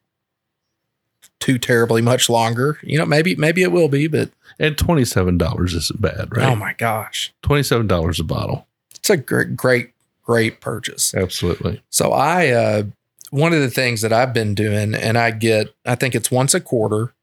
too 1.40 1.60
terribly 1.60 2.02
much 2.02 2.30
longer. 2.30 2.80
You 2.82 2.98
know, 2.98 3.06
maybe 3.06 3.36
maybe 3.36 3.62
it 3.62 3.72
will 3.72 3.90
be, 3.90 4.08
but 4.08 4.30
and 4.60 4.76
$27 4.76 5.76
isn't 5.76 6.02
bad, 6.02 6.36
right? 6.36 6.50
oh 6.50 6.56
my 6.56 6.74
gosh, 6.74 7.32
$27 7.44 8.20
a 8.20 8.24
bottle. 8.24 8.68
it's 8.96 9.10
a 9.10 9.18
great 9.18 9.56
great 9.56 9.92
great 10.28 10.60
purchase. 10.60 11.16
Absolutely. 11.16 11.82
So 11.90 12.12
I 12.12 12.50
uh 12.50 12.84
one 13.32 13.54
of 13.54 13.62
the 13.62 13.70
things 13.70 14.02
that 14.02 14.14
I've 14.14 14.34
been 14.34 14.54
doing 14.54 14.94
and 14.94 15.18
I 15.18 15.32
get 15.32 15.74
I 15.86 15.96
think 15.96 16.14
it's 16.14 16.30
once 16.30 16.54
a 16.54 16.62
quarter. 16.62 17.14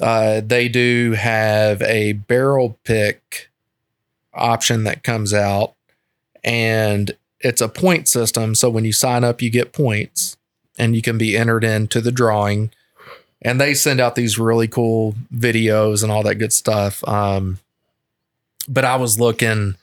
Uh 0.00 0.42
they 0.44 0.68
do 0.68 1.12
have 1.12 1.82
a 1.82 2.12
barrel 2.12 2.78
pick 2.84 3.50
option 4.34 4.84
that 4.84 5.02
comes 5.02 5.34
out 5.34 5.74
and 6.44 7.16
it's 7.40 7.60
a 7.60 7.68
point 7.68 8.06
system 8.06 8.54
so 8.54 8.70
when 8.70 8.84
you 8.84 8.92
sign 8.92 9.24
up 9.24 9.42
you 9.42 9.50
get 9.50 9.72
points 9.72 10.36
and 10.78 10.94
you 10.94 11.02
can 11.02 11.18
be 11.18 11.36
entered 11.36 11.64
into 11.64 12.00
the 12.00 12.12
drawing 12.12 12.70
and 13.42 13.60
they 13.60 13.74
send 13.74 14.00
out 14.00 14.14
these 14.14 14.38
really 14.38 14.68
cool 14.68 15.16
videos 15.34 16.04
and 16.04 16.12
all 16.12 16.22
that 16.22 16.36
good 16.36 16.52
stuff 16.52 17.02
um 17.08 17.58
but 18.68 18.84
I 18.84 18.94
was 18.94 19.18
looking 19.18 19.74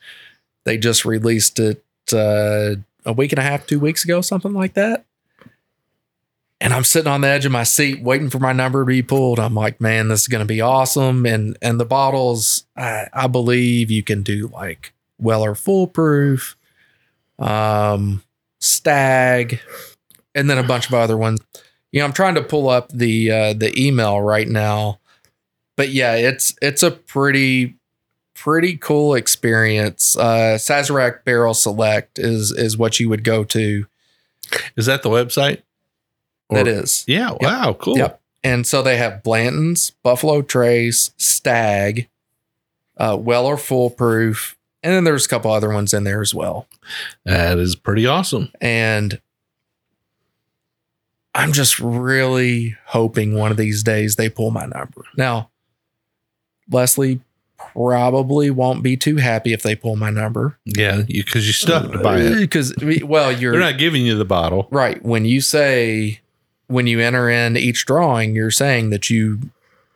they 0.63 0.77
just 0.77 1.03
released 1.03 1.59
it 1.59 1.83
uh, 2.13 2.75
a 3.05 3.13
week 3.13 3.31
and 3.31 3.39
a 3.39 3.43
half, 3.43 3.65
two 3.67 3.79
weeks 3.79 4.03
ago, 4.03 4.21
something 4.21 4.53
like 4.53 4.73
that. 4.73 5.05
And 6.61 6.73
I'm 6.73 6.83
sitting 6.83 7.11
on 7.11 7.21
the 7.21 7.27
edge 7.27 7.45
of 7.45 7.51
my 7.51 7.63
seat 7.63 8.01
waiting 8.01 8.29
for 8.29 8.39
my 8.39 8.53
number 8.53 8.81
to 8.81 8.87
be 8.87 9.01
pulled. 9.01 9.39
I'm 9.39 9.53
like, 9.53 9.81
man, 9.81 10.07
this 10.07 10.21
is 10.21 10.27
going 10.27 10.39
to 10.39 10.45
be 10.45 10.61
awesome. 10.61 11.25
And 11.25 11.57
and 11.61 11.79
the 11.79 11.85
bottles, 11.85 12.65
I, 12.75 13.07
I 13.13 13.27
believe 13.27 13.91
you 13.91 14.03
can 14.03 14.23
do 14.23 14.47
like 14.47 14.93
Weller 15.19 15.53
Foolproof, 15.53 16.55
um, 17.39 18.23
Stag, 18.59 19.59
and 20.33 20.49
then 20.49 20.57
a 20.57 20.63
bunch 20.63 20.87
of 20.87 20.93
other 20.93 21.17
ones. 21.17 21.41
You 21.91 21.99
know, 21.99 22.05
I'm 22.05 22.13
trying 22.13 22.35
to 22.35 22.41
pull 22.41 22.69
up 22.69 22.89
the 22.89 23.31
uh, 23.31 23.53
the 23.53 23.73
email 23.77 24.21
right 24.21 24.47
now, 24.47 24.99
but 25.75 25.89
yeah, 25.89 26.15
it's 26.15 26.55
it's 26.61 26.83
a 26.83 26.91
pretty 26.91 27.75
pretty 28.35 28.77
cool 28.77 29.15
experience. 29.15 30.15
Uh, 30.15 30.57
Sazerac 30.59 31.23
Barrel 31.23 31.53
Select 31.55 32.19
is 32.19 32.51
is 32.51 32.77
what 32.77 32.99
you 32.99 33.09
would 33.09 33.23
go 33.23 33.43
to. 33.45 33.87
Is 34.75 34.85
that 34.85 35.01
the 35.01 35.09
website? 35.09 35.63
that 36.51 36.67
Or- 36.67 36.69
is, 36.69 37.03
Yeah. 37.07 37.31
Wow. 37.41 37.73
Cool. 37.79 37.97
Yep. 37.97 38.21
and 38.43 38.67
so 38.67 38.83
they 38.83 38.97
have 38.97 39.23
Blanton's, 39.23 39.89
Buffalo 40.03 40.43
Trace, 40.43 41.09
Stag, 41.17 42.07
uh, 42.97 43.17
Weller 43.19 43.57
Foolproof, 43.57 44.55
and 44.83 44.93
then 44.93 45.03
there's 45.05 45.25
a 45.25 45.29
couple 45.29 45.49
other 45.51 45.73
ones 45.73 45.91
in 45.95 46.03
there 46.03 46.21
as 46.21 46.35
well. 46.35 46.67
That 47.25 47.57
is 47.57 47.75
pretty 47.75 48.05
awesome. 48.05 48.51
And 48.61 49.19
I'm 51.33 51.51
just 51.51 51.79
really 51.79 52.77
hoping 52.85 53.33
one 53.33 53.49
of 53.51 53.57
these 53.57 53.81
days 53.83 54.15
they 54.15 54.29
pull 54.29 54.51
my 54.51 54.65
number. 54.67 55.03
Now, 55.17 55.49
Leslie 56.69 57.19
probably 57.75 58.49
won't 58.49 58.81
be 58.81 58.95
too 58.97 59.17
happy 59.17 59.51
if 59.53 59.61
they 59.61 59.75
pull 59.75 59.95
my 59.97 60.09
number 60.09 60.57
Yeah. 60.65 61.01
Because 61.01 61.45
you, 61.67 61.73
have 61.73 61.91
to 61.91 61.97
buy 61.99 62.19
it. 62.21 62.35
because 62.39 62.73
well, 63.03 63.31
you're 63.31 63.51
They're 63.51 63.59
not 63.61 63.77
giving 63.77 64.05
you 64.05 64.17
the 64.17 64.25
bottle. 64.25 64.67
right 64.71 65.03
when 65.03 65.25
you 65.25 65.41
say 65.41 66.21
when 66.67 66.87
you 66.87 66.99
enter 66.99 67.29
in 67.29 67.57
each 67.57 67.85
drawing, 67.85 68.33
you're 68.33 68.49
saying 68.49 68.89
that 68.91 69.09
you 69.09 69.39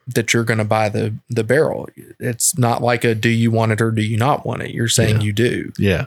that 0.07 0.33
you're 0.33 0.43
going 0.43 0.57
to 0.57 0.63
buy 0.65 0.89
the 0.89 1.13
the 1.29 1.43
barrel. 1.43 1.87
It's 2.19 2.57
not 2.57 2.81
like 2.83 3.03
a 3.03 3.15
do 3.15 3.29
you 3.29 3.49
want 3.51 3.71
it 3.71 3.81
or 3.81 3.91
do 3.91 4.01
you 4.01 4.17
not 4.17 4.45
want 4.45 4.61
it. 4.61 4.71
You're 4.71 4.87
saying 4.89 5.17
Yeah. 5.17 5.23
you 5.23 5.33
do. 5.33 5.71
Yeah. 5.79 6.05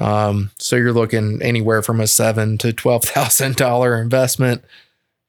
Um, 0.00 0.50
so 0.58 0.76
you're 0.76 0.92
looking 0.92 1.42
anywhere 1.42 1.82
from 1.82 2.00
a 2.00 2.06
seven 2.06 2.56
to 2.58 2.72
twelve 2.72 3.02
thousand 3.04 3.56
dollar 3.56 4.00
investment 4.00 4.62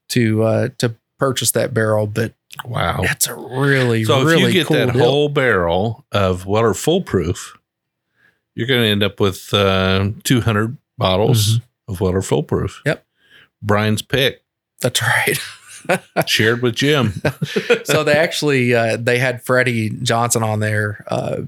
to 0.10 0.43
uh, 0.43 0.69
to 0.77 0.96
purchase 1.17 1.51
that 1.51 1.74
barrel, 1.74 2.05
but 2.08 2.34
Wow. 2.66 3.01
that's 3.01 3.28
a 3.28 3.36
really 3.36 4.04
So 4.04 4.24
really 4.24 4.44
if 4.44 4.48
you 4.48 4.54
get 4.54 4.68
cool 4.68 4.78
that 4.78 4.94
deal. 4.94 5.04
whole 5.04 5.30
barrel 5.30 6.06
of 6.12 6.46
Weller 6.46 6.74
Foolproof, 6.74 7.58
you're 8.56 8.68
going 8.68 8.82
to 8.82 8.88
end 8.88 9.04
up 9.04 9.20
with 9.20 9.54
uh, 9.54 10.10
200 10.24 10.78
bottles 10.98 11.60
of 11.88 12.01
Weller 12.01 12.22
Foolproof. 12.22 12.78
Mm-hmm. 12.80 12.89
Yep. 12.89 13.06
Brian's 13.62 14.01
pick 14.01 14.44
That's 14.82 15.01
right. 15.01 15.38
shared 16.28 16.62
with 16.62 16.75
Jim. 16.75 17.22
so 17.84 18.04
they 18.04 18.13
actually 18.13 18.74
uh, 18.74 18.98
they 18.98 19.20
had 19.20 19.42
Freddie 19.44 19.89
Johnson 19.89 20.44
on 20.44 20.60
there 20.60 21.04
uh, 21.08 21.42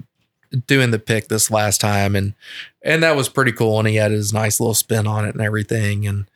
doing 0.66 0.90
the 0.90 0.98
pick 0.98 1.28
this 1.28 1.50
last 1.50 1.80
time, 1.80 2.16
and 2.16 2.34
and 2.82 3.02
that 3.02 3.16
was 3.16 3.28
pretty 3.28 3.52
cool. 3.52 3.78
And 3.78 3.88
he 3.88 3.96
had 3.96 4.10
his 4.10 4.32
nice 4.32 4.60
little 4.60 4.74
spin 4.74 5.06
on 5.06 5.24
it 5.24 5.34
and 5.34 5.42
everything. 5.42 6.06
And 6.06 6.26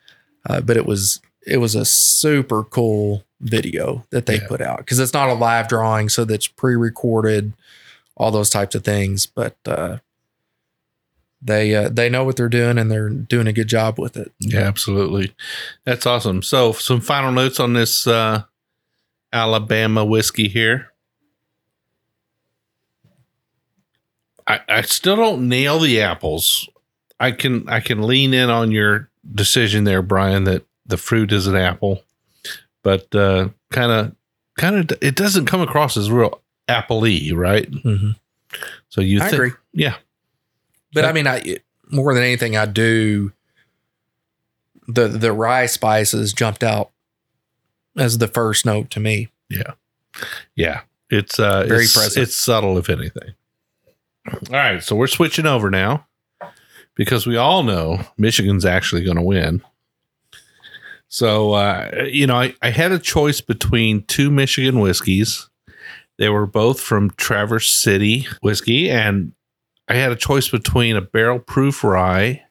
uh, 0.48 0.60
but 0.60 0.76
it 0.76 0.86
was 0.86 1.20
it 1.46 1.58
was 1.58 1.74
a 1.74 1.84
super 1.84 2.64
cool 2.64 3.24
video 3.40 4.06
that 4.10 4.26
they 4.26 4.36
Yeah. 4.36 4.48
put 4.48 4.60
out 4.60 4.78
because 4.78 4.98
it's 4.98 5.12
not 5.12 5.28
a 5.28 5.34
live 5.34 5.68
drawing, 5.68 6.08
so 6.08 6.24
that's 6.24 6.46
pre-recorded, 6.48 7.52
all 8.16 8.30
those 8.30 8.50
types 8.50 8.74
of 8.74 8.84
things. 8.84 9.26
But 9.26 9.56
uh, 9.66 9.98
they 11.42 11.74
uh, 11.74 11.88
they 11.90 12.08
know 12.08 12.24
what 12.24 12.36
they're 12.36 12.48
doing 12.48 12.78
and 12.78 12.90
they're 12.90 13.10
doing 13.10 13.46
a 13.46 13.52
good 13.52 13.68
job 13.68 13.98
with 13.98 14.16
it. 14.16 14.32
Yeah, 14.40 14.60
absolutely. 14.60 15.34
That's 15.84 16.06
awesome. 16.06 16.42
So, 16.42 16.72
some 16.72 17.00
final 17.00 17.30
notes 17.32 17.60
on 17.60 17.74
this 17.74 18.06
uh, 18.06 18.44
Alabama 19.32 20.04
whiskey 20.04 20.48
here. 20.48 20.92
I, 24.46 24.60
I 24.68 24.82
still 24.82 25.16
don't 25.16 25.48
nail 25.48 25.78
the 25.80 26.00
apples. 26.00 26.68
I 27.18 27.32
can 27.32 27.68
I 27.68 27.80
can 27.80 28.02
lean 28.06 28.32
in 28.34 28.48
on 28.50 28.70
your 28.70 29.08
decision 29.34 29.84
there, 29.84 30.02
Brian, 30.02 30.44
that 30.44 30.64
the 30.86 30.96
fruit 30.96 31.32
is 31.32 31.46
an 31.46 31.56
apple, 31.56 32.02
but 32.86 33.10
kind 33.72 33.90
of 33.90 34.14
kind 34.56 34.76
of 34.76 34.96
it 35.02 35.16
doesn't 35.16 35.46
come 35.46 35.60
across 35.60 35.96
as 35.96 36.08
real 36.08 36.40
apple-y, 36.68 37.32
right? 37.34 37.68
Mm-hmm. 37.68 38.12
So 38.90 39.00
you 39.00 39.18
I 39.20 39.24
think, 39.24 39.34
agree. 39.34 39.52
yeah, 39.72 39.96
But 40.94 41.04
I 41.04 41.12
mean, 41.12 41.26
I 41.26 41.56
more 41.90 42.14
than 42.14 42.22
anything, 42.22 42.56
I 42.56 42.64
do. 42.66 43.32
The 44.86 45.08
the 45.08 45.32
rye 45.32 45.66
spices 45.66 46.32
jumped 46.32 46.62
out 46.62 46.92
as 47.96 48.18
the 48.18 48.28
first 48.28 48.64
note 48.64 48.88
to 48.90 49.00
me. 49.00 49.30
Yeah, 49.50 49.72
yeah, 50.54 50.82
it's 51.10 51.40
uh, 51.40 51.64
Very 51.66 51.84
it's, 51.84 51.92
present. 51.96 52.22
It's 52.22 52.36
subtle, 52.36 52.78
if 52.78 52.88
anything. 52.88 53.34
All 54.32 54.38
right, 54.50 54.80
so 54.80 54.94
we're 54.94 55.08
switching 55.08 55.46
over 55.46 55.70
now 55.70 56.06
because 56.94 57.26
we 57.26 57.36
all 57.36 57.64
know 57.64 57.98
Michigan's 58.16 58.64
actually 58.64 59.02
going 59.02 59.16
to 59.16 59.22
win. 59.22 59.60
So 61.08 61.52
uh, 61.52 62.06
you 62.10 62.26
know, 62.26 62.36
I, 62.36 62.54
I 62.62 62.70
had 62.70 62.92
a 62.92 62.98
choice 62.98 63.40
between 63.40 64.02
two 64.04 64.30
Michigan 64.30 64.80
whiskeys. 64.80 65.48
They 66.18 66.28
were 66.28 66.46
both 66.46 66.80
from 66.80 67.10
Traverse 67.10 67.68
City 67.70 68.26
whiskey, 68.42 68.90
and 68.90 69.32
I 69.88 69.94
had 69.94 70.10
a 70.12 70.16
choice 70.16 70.48
between 70.48 70.96
a 70.96 71.00
barrel 71.02 71.38
proof 71.38 71.84
rye 71.84 72.42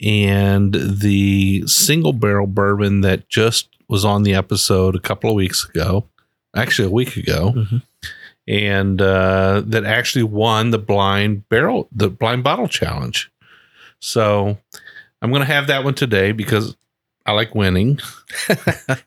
and 0.00 0.74
the 0.74 1.64
single 1.66 2.12
barrel 2.12 2.46
bourbon 2.46 3.00
that 3.00 3.28
just 3.28 3.68
was 3.88 4.04
on 4.04 4.22
the 4.24 4.34
episode 4.34 4.94
a 4.94 5.00
couple 5.00 5.30
of 5.30 5.36
weeks 5.36 5.66
ago, 5.68 6.06
actually 6.54 6.88
a 6.88 6.90
week 6.92 7.16
ago, 7.16 7.52
Mhm. 7.56 7.82
and 8.46 9.00
uh, 9.00 9.62
that 9.64 9.84
actually 9.84 10.24
won 10.24 10.70
the 10.70 10.78
blind 10.78 11.48
barrel, 11.48 11.88
the 11.92 12.10
blind 12.10 12.44
bottle 12.44 12.68
challenge. 12.68 13.30
So 14.00 14.58
I'm 15.22 15.30
going 15.30 15.40
to 15.40 15.46
have 15.52 15.66
that 15.68 15.82
one 15.84 15.94
today 15.94 16.32
because 16.32 16.76
I 17.26 17.32
like 17.32 17.54
winning, 17.54 17.98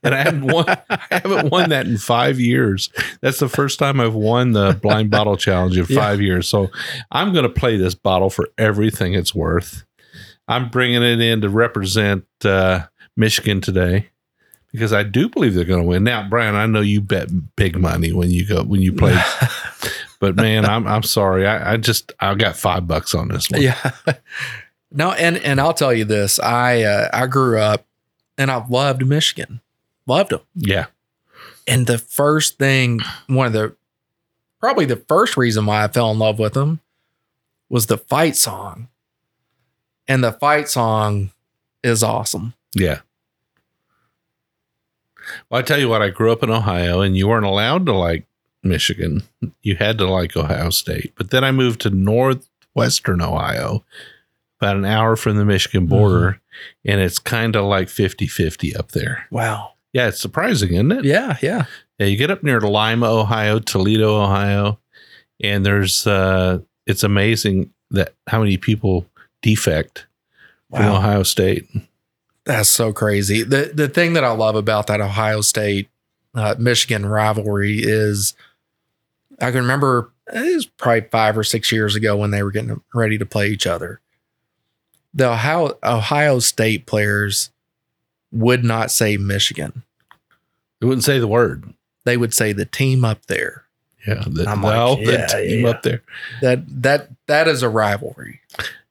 and 0.04 0.14
I 0.14 0.24
haven't 0.24 0.46
won. 0.52 0.66
I 0.90 1.00
haven't 1.10 1.50
won 1.52 1.70
that 1.70 1.88
in 1.88 1.98
five 1.98 2.40
years. 2.40 2.90
That's 3.22 3.40
the 3.40 3.50
first 3.50 3.80
time 3.80 4.00
I've 4.00 4.14
won 4.14 4.52
the 4.52 4.78
blind 4.82 5.10
bottle 5.10 5.38
challenge 5.38 5.78
in 5.78 5.86
Yeah. 5.90 6.00
five 6.00 6.22
years. 6.22 6.48
So 6.48 6.70
I'm 7.12 7.32
going 7.34 7.44
to 7.44 7.50
play 7.50 7.78
this 7.78 7.96
bottle 7.96 8.30
for 8.30 8.50
everything 8.58 9.14
it's 9.14 9.34
worth. 9.34 9.84
I'm 10.48 10.70
bringing 10.70 11.04
it 11.04 11.22
in 11.22 11.42
to 11.42 11.50
represent 11.50 12.26
uh, 12.44 12.86
Michigan 13.16 13.62
today 13.62 14.10
because 14.72 14.92
I 14.94 15.04
do 15.04 15.30
believe 15.30 15.54
they're 15.54 15.64
going 15.64 15.82
to 15.84 15.88
win. 15.88 16.04
Now, 16.04 16.28
Brian, 16.28 16.56
I 16.56 16.66
know 16.66 16.82
you 16.82 17.02
bet 17.02 17.30
big 17.56 17.78
money 17.80 18.12
when 18.14 18.32
you 18.32 18.46
go 18.46 18.64
when 18.64 18.82
you 18.82 18.92
play, 18.94 19.16
but 20.20 20.36
man, 20.36 20.66
I'm 20.66 20.88
I'm 20.88 21.04
sorry. 21.04 21.46
I, 21.48 21.74
I 21.74 21.78
just 21.78 22.12
I 22.20 22.34
got 22.36 22.56
five 22.56 22.88
bucks 22.88 23.14
on 23.16 23.28
this 23.30 23.50
one. 23.52 23.62
Yeah. 23.62 23.92
no, 24.92 25.12
and 25.12 25.38
and 25.38 25.62
I'll 25.62 25.74
tell 25.74 25.94
you 25.94 26.06
this: 26.06 26.40
I 26.40 26.82
uh, 26.82 27.10
I 27.14 27.28
grew 27.28 27.60
up 27.60 27.86
and 28.40 28.50
I 28.50 28.66
loved 28.68 29.06
Michigan, 29.06 29.62
loved 30.08 30.32
them. 30.32 30.40
Yeah, 30.56 30.88
And 31.68 31.86
the 31.86 32.00
first 32.00 32.58
thing, 32.58 33.02
one 33.28 33.46
of 33.48 33.54
the 33.54 33.76
probably 34.60 34.86
the 34.86 34.96
first 35.08 35.38
reason 35.38 35.66
why 35.68 35.84
I 35.84 35.88
fell 35.88 36.10
in 36.12 36.18
love 36.18 36.40
with 36.40 36.54
them 36.54 36.80
was 37.70 37.86
the 37.86 37.98
fight 37.98 38.36
song, 38.36 38.88
and 40.08 40.24
the 40.24 40.32
fight 40.32 40.68
song 40.70 41.32
is 41.84 42.02
awesome. 42.04 42.54
yeah. 42.74 43.02
Well, 45.50 45.60
I 45.60 45.62
tell 45.62 45.78
you 45.80 45.88
what, 45.90 46.02
I 46.02 46.10
grew 46.10 46.32
up 46.32 46.42
in 46.42 46.50
Ohio, 46.50 47.02
and 47.02 47.16
you 47.16 47.28
weren't 47.28 47.46
allowed 47.46 47.86
to 47.86 47.94
like 47.94 48.26
Michigan. 48.64 49.22
You 49.62 49.76
had 49.76 50.00
to 50.00 50.08
like 50.10 50.36
Ohio 50.36 50.72
State. 50.72 51.14
But 51.16 51.30
then 51.30 51.44
I 51.44 51.52
moved 51.52 51.82
to 51.82 51.92
northwestern 51.92 53.22
Ohio, 53.22 53.84
about 54.60 54.76
an 54.76 54.86
hour 54.86 55.16
from 55.16 55.38
the 55.38 55.46
Michigan 55.46 55.86
border, 55.88 56.42
and 56.86 57.00
it's 57.00 57.20
kind 57.20 57.56
of 57.56 57.66
like 57.66 57.90
50 57.90 58.28
50 58.28 58.76
up 58.76 58.92
there. 58.92 59.26
Wow. 59.32 59.74
Yeah, 59.94 60.08
it's 60.08 60.20
surprising, 60.20 60.74
isn't 60.74 60.92
it? 60.92 61.06
Yeah, 61.06 61.38
yeah. 61.42 61.66
Yeah, 61.98 62.08
you 62.08 62.18
get 62.18 62.32
up 62.32 62.44
near 62.44 62.62
Lima, 62.62 63.10
Ohio, 63.10 63.60
Toledo, 63.60 64.22
Ohio, 64.22 64.80
and 65.42 65.66
there's 65.66 66.06
uh 66.06 66.60
it's 66.86 67.04
amazing 67.04 67.72
that 67.92 68.14
how 68.28 68.40
many 68.40 68.58
people 68.58 69.06
defect 69.42 70.08
from 70.70 70.86
Ohio 70.86 71.24
State. 71.24 71.68
That's 72.46 72.70
so 72.70 72.94
crazy. 72.94 73.44
The 73.44 73.72
the 73.74 73.88
thing 73.88 74.14
that 74.14 74.24
I 74.24 74.32
love 74.32 74.56
about 74.56 74.88
that 74.88 75.02
Ohio 75.02 75.42
State 75.42 75.90
uh, 76.36 76.56
Michigan 76.60 77.06
rivalry 77.06 77.80
is 77.80 78.34
I 79.42 79.52
can 79.52 79.62
remember 79.62 80.12
it 80.32 80.56
was 80.56 80.66
probably 80.66 81.02
five 81.10 81.38
or 81.38 81.44
six 81.44 81.72
years 81.72 81.96
ago 81.96 82.16
when 82.16 82.32
they 82.32 82.44
were 82.44 82.52
getting 82.52 82.82
ready 82.94 83.18
to 83.18 83.26
play 83.26 83.50
each 83.50 83.66
other. 83.66 84.00
The 85.20 85.32
Ohio 85.32 85.78
Ohio 85.84 86.40
State 86.40 86.86
players 86.86 87.52
would 88.32 88.64
not 88.64 88.90
say 88.90 89.18
Michigan. 89.18 89.84
They 90.80 90.88
wouldn't 90.88 91.04
say 91.04 91.20
the 91.20 91.28
word. 91.28 91.74
They 92.06 92.16
would 92.16 92.34
say 92.34 92.54
the 92.54 92.64
team 92.64 93.04
up 93.04 93.26
there. 93.26 93.66
Yeah, 94.08 94.24
the, 94.26 94.46
I'm 94.48 94.64
like, 94.64 94.74
well, 94.74 94.98
yeah, 94.98 95.28
the 95.28 95.28
team 95.28 95.66
yeah. 95.66 95.70
up 95.70 95.84
there. 95.84 96.04
That 96.42 96.64
that 96.84 97.10
that 97.28 97.50
is 97.50 97.64
a 97.64 97.68
rivalry. 97.68 98.40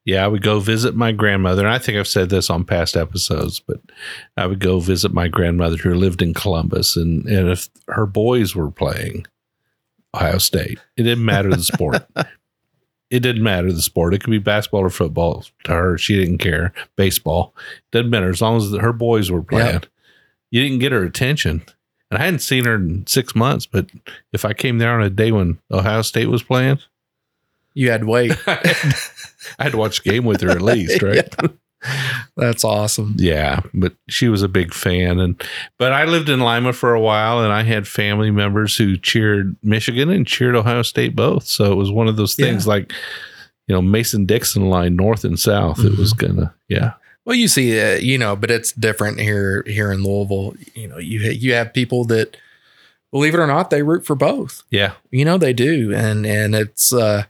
Yeah, 0.04 0.22
I 0.22 0.28
would 0.28 0.42
go 0.42 0.60
visit 0.60 0.94
my 0.94 1.12
grandmother. 1.12 1.64
And 1.64 1.74
I 1.74 1.78
think 1.78 1.96
I've 1.96 2.06
said 2.06 2.28
this 2.28 2.50
on 2.50 2.64
past 2.64 2.94
episodes, 2.94 3.60
but 3.60 3.80
I 4.36 4.46
would 4.46 4.58
go 4.58 4.80
visit 4.80 5.14
my 5.14 5.28
grandmother 5.28 5.78
who 5.78 5.94
lived 5.94 6.20
in 6.20 6.34
Columbus. 6.34 6.94
And, 6.94 7.26
and 7.26 7.48
if 7.48 7.70
her 7.88 8.04
boys 8.04 8.54
were 8.54 8.70
playing 8.70 9.26
Ohio 10.14 10.36
State, 10.36 10.78
it 10.98 11.04
didn't 11.04 11.24
matter 11.24 11.48
the 11.48 11.62
sport. 11.62 12.06
it 13.10 13.20
didn't 13.20 13.42
matter 13.42 13.72
the 13.72 13.82
sport. 13.82 14.14
It 14.14 14.22
could 14.22 14.30
be 14.30 14.38
basketball 14.38 14.82
or 14.82 14.90
football 14.90 15.44
to 15.64 15.72
her. 15.72 15.98
She 15.98 16.16
didn't 16.16 16.38
care. 16.38 16.72
Baseball 16.96 17.54
didn't 17.92 18.10
matter 18.10 18.30
as 18.30 18.40
long 18.42 18.56
as 18.58 18.70
her 18.80 18.92
boys 18.92 19.30
were 19.30 19.42
playing. 19.42 19.82
You 20.50 20.62
didn't 20.62 20.78
get 20.80 20.92
her 20.92 21.04
attention. 21.04 21.62
And 22.10 22.20
I 22.20 22.24
hadn't 22.24 22.40
seen 22.40 22.64
her 22.64 22.74
in 22.76 23.06
six 23.06 23.34
months, 23.34 23.66
but 23.66 23.90
if 24.32 24.44
I 24.44 24.54
came 24.54 24.78
there 24.78 24.92
on 24.92 25.02
a 25.02 25.10
day 25.10 25.30
when 25.32 25.58
Ohio 25.70 26.02
State 26.02 26.28
was 26.28 26.42
playing, 26.42 26.78
You 27.74 27.90
had 27.90 28.00
to 28.00 28.06
wait. 28.06 28.32
I 28.46 28.64
had 29.58 29.72
to 29.72 29.78
watch 29.78 30.02
the 30.02 30.10
game 30.10 30.24
with 30.24 30.40
her 30.40 30.50
at 30.50 30.62
least, 30.62 31.02
right? 31.02 31.28
That's 32.36 32.64
awesome. 32.64 33.14
Yeah, 33.18 33.60
but 33.74 33.94
she 34.08 34.28
was 34.28 34.42
a 34.42 34.48
big 34.48 34.72
fan, 34.74 35.18
and 35.18 35.42
but 35.78 35.92
I 35.92 36.04
lived 36.04 36.28
in 36.28 36.40
Lima 36.40 36.72
for 36.72 36.94
a 36.94 37.00
while, 37.00 37.42
and 37.42 37.52
I 37.52 37.62
had 37.62 37.86
family 37.88 38.30
members 38.30 38.76
who 38.76 38.96
cheered 38.96 39.56
Michigan 39.62 40.10
and 40.10 40.26
cheered 40.26 40.54
Ohio 40.56 40.82
State 40.82 41.16
both. 41.16 41.44
So 41.46 41.72
it 41.72 41.76
was 41.76 41.90
one 41.90 42.08
of 42.08 42.16
those 42.16 42.34
things 42.34 42.66
like, 42.66 42.92
you 43.66 43.74
know, 43.74 43.82
Mason 43.82 44.24
Dixon 44.26 44.68
line 44.68 44.96
north 44.96 45.24
and 45.24 45.38
south. 45.38 45.80
It 45.84 45.98
was 45.98 46.12
gonna, 46.12 46.54
yeah, 46.68 46.92
Well, 47.24 47.36
you 47.36 47.48
see, 47.48 47.80
uh, 47.80 47.96
you 47.96 48.16
know, 48.18 48.36
but 48.36 48.50
it's 48.50 48.72
different 48.72 49.20
here 49.20 49.62
here 49.66 49.90
in 49.92 50.02
Louisville. 50.02 50.54
You 50.74 50.88
know, 50.88 50.98
you 50.98 51.18
you 51.20 51.52
have 51.54 51.74
people 51.74 52.04
that, 52.06 52.36
believe 53.10 53.34
it 53.34 53.40
or 53.40 53.46
not, 53.46 53.70
they 53.70 53.82
root 53.82 54.06
for 54.06 54.14
both. 54.14 54.62
yeah, 54.70 54.92
You 55.10 55.24
know, 55.24 55.38
they 55.38 55.52
do, 55.52 55.92
and 55.94 56.24
and 56.24 56.54
it's 56.54 56.92
uh, 56.92 57.24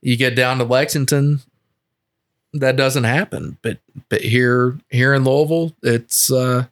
you 0.00 0.16
get 0.16 0.36
down 0.36 0.58
to 0.58 0.64
Lexington, 0.64 1.40
that 2.52 2.76
doesn't 2.76 3.04
happen. 3.04 3.58
But 3.62 3.78
but 4.08 4.22
here 4.22 4.78
here 4.90 5.14
in 5.14 5.24
Louisville, 5.24 5.74
it's 5.82 6.30
uh, 6.30 6.66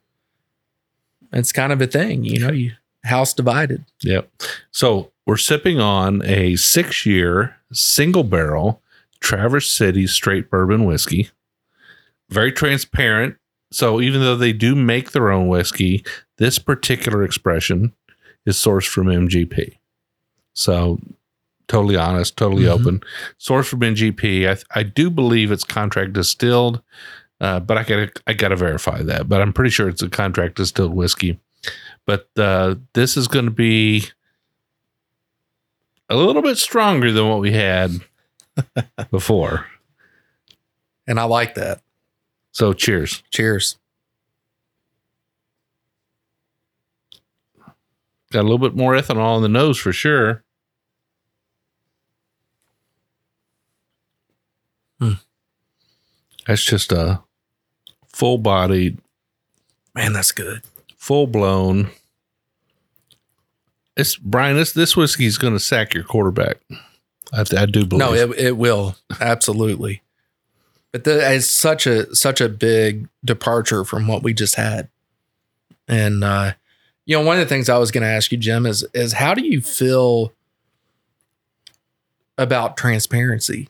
it's 1.32 1.52
kind 1.52 1.72
of 1.72 1.80
a 1.80 1.86
thing. 1.86 2.24
You 2.24 2.40
know, 2.40 2.52
you 2.52 2.72
house 3.04 3.32
divided. 3.32 3.84
yep. 4.02 4.30
So 4.70 5.12
we're 5.26 5.36
sipping 5.36 5.80
on 5.80 6.22
a 6.24 6.56
six-year 6.56 7.56
single 7.72 8.24
barrel 8.24 8.82
Traverse 9.20 9.70
City 9.70 10.06
straight 10.06 10.50
bourbon 10.50 10.84
whiskey. 10.84 11.30
Very 12.30 12.52
transparent. 12.52 13.36
So 13.70 14.00
even 14.00 14.20
though 14.20 14.36
they 14.36 14.52
do 14.52 14.74
make 14.74 15.12
their 15.12 15.30
own 15.30 15.48
whiskey, 15.48 16.04
this 16.38 16.58
particular 16.58 17.22
expression 17.24 17.92
is 18.44 18.56
sourced 18.56 18.86
from 18.88 19.06
MGP. 19.06 19.76
So 20.54 21.00
totally 21.68 21.96
honest, 21.96 22.36
totally 22.36 22.64
Mhm. 22.64 22.80
open. 22.80 23.00
Source 23.38 23.68
from 23.68 23.80
MGP. 23.82 24.48
I, 24.48 24.56
I 24.78 24.82
do 24.82 25.10
believe 25.10 25.50
it's 25.50 25.64
contract 25.64 26.12
distilled, 26.12 26.80
uh, 27.40 27.60
but 27.60 27.76
I 27.78 27.82
gotta 27.82 28.10
I 28.26 28.32
gotta 28.34 28.56
verify 28.56 29.02
that. 29.02 29.28
But 29.28 29.40
I'm 29.42 29.52
pretty 29.52 29.70
sure 29.70 29.88
it's 29.88 30.02
a 30.02 30.08
contract 30.08 30.56
distilled 30.56 30.94
whiskey. 30.94 31.38
But 32.06 32.28
uh, 32.36 32.76
this 32.92 33.16
is 33.16 33.26
going 33.26 33.46
to 33.46 33.50
be 33.50 34.04
a 36.08 36.14
little 36.16 36.42
bit 36.42 36.56
stronger 36.56 37.10
than 37.10 37.28
what 37.28 37.40
we 37.40 37.50
had 37.52 37.90
before. 39.10 39.66
And 41.08 41.18
I 41.18 41.24
like 41.24 41.56
that. 41.56 41.80
So 42.52 42.72
cheers. 42.72 43.24
Cheers. 43.32 43.76
Got 48.32 48.40
a 48.40 48.42
little 48.42 48.58
bit 48.58 48.74
more 48.76 48.92
ethanol 48.94 49.36
in 49.36 49.42
the 49.42 49.48
nose 49.48 49.78
for 49.78 49.92
sure. 49.92 50.42
Hmm. 55.00 55.12
That's 56.46 56.62
just 56.64 56.92
a 56.92 57.20
full 58.06 58.38
bodied, 58.38 58.98
Man, 59.94 60.12
that's 60.12 60.32
good. 60.32 60.62
full 60.96 61.26
blown. 61.26 61.90
It's 63.96 64.16
Brian. 64.16 64.56
This 64.56 64.72
this 64.72 64.96
whiskey 64.96 65.24
is 65.26 65.38
going 65.38 65.54
to 65.54 65.60
sack 65.60 65.94
your 65.94 66.04
quarterback. 66.04 66.58
I, 67.32 67.44
I 67.56 67.66
do 67.66 67.84
believe. 67.86 67.98
No, 67.98 68.12
it, 68.12 68.38
it 68.38 68.56
will 68.56 68.96
absolutely. 69.20 70.02
But 70.92 71.04
that 71.04 71.32
is 71.32 71.48
such 71.48 71.86
a 71.86 72.14
such 72.14 72.40
a 72.40 72.48
big 72.48 73.08
departure 73.24 73.84
from 73.84 74.06
what 74.06 74.22
we 74.22 74.32
just 74.34 74.54
had. 74.54 74.88
And 75.88 76.22
uh, 76.22 76.52
you 77.06 77.16
know, 77.16 77.24
one 77.24 77.38
of 77.38 77.40
the 77.40 77.48
things 77.48 77.68
I 77.68 77.78
was 77.78 77.90
going 77.90 78.02
to 78.02 78.08
ask 78.08 78.30
you, 78.30 78.38
Jim, 78.38 78.66
is 78.66 78.84
is 78.94 79.14
how 79.14 79.34
do 79.34 79.42
you 79.44 79.60
feel 79.60 80.32
about 82.38 82.76
transparency? 82.76 83.68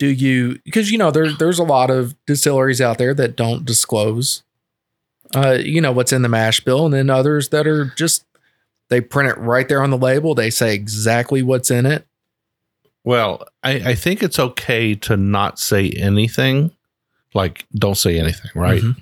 Do 0.00 0.06
you 0.08 0.58
because 0.64 0.90
you 0.90 0.96
know 0.98 1.10
there 1.10 1.30
there's 1.30 1.58
a 1.58 1.62
lot 1.62 1.90
of 1.90 2.16
distilleries 2.26 2.80
out 2.80 2.96
there 2.96 3.12
that 3.14 3.36
don't 3.36 3.66
disclose, 3.66 4.42
uh, 5.36 5.58
you 5.62 5.80
know 5.82 5.92
what's 5.92 6.10
in 6.12 6.22
the 6.22 6.28
mash 6.28 6.60
bill, 6.60 6.86
and 6.86 6.94
then 6.94 7.10
others 7.10 7.50
that 7.50 7.66
are 7.66 7.92
just 7.96 8.24
they 8.88 9.02
print 9.02 9.28
it 9.28 9.38
right 9.38 9.68
there 9.68 9.82
on 9.82 9.90
the 9.90 9.98
label. 9.98 10.34
They 10.34 10.48
say 10.48 10.74
exactly 10.74 11.42
what's 11.42 11.70
in 11.70 11.84
it. 11.84 12.06
Well, 13.04 13.46
I, 13.62 13.90
I 13.90 13.94
think 13.94 14.22
it's 14.22 14.38
okay 14.38 14.94
to 14.94 15.18
not 15.18 15.58
say 15.58 15.90
anything. 15.90 16.70
Like, 17.34 17.66
don't 17.74 17.96
say 17.96 18.18
anything, 18.18 18.50
right? 18.54 18.80
Mhm. 18.82 18.96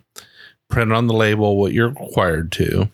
Print 0.69 0.93
on 0.93 1.07
the 1.07 1.15
label 1.15 1.57
what 1.57 1.73
you're 1.73 1.91
required 1.91 2.51
to. 2.53 2.91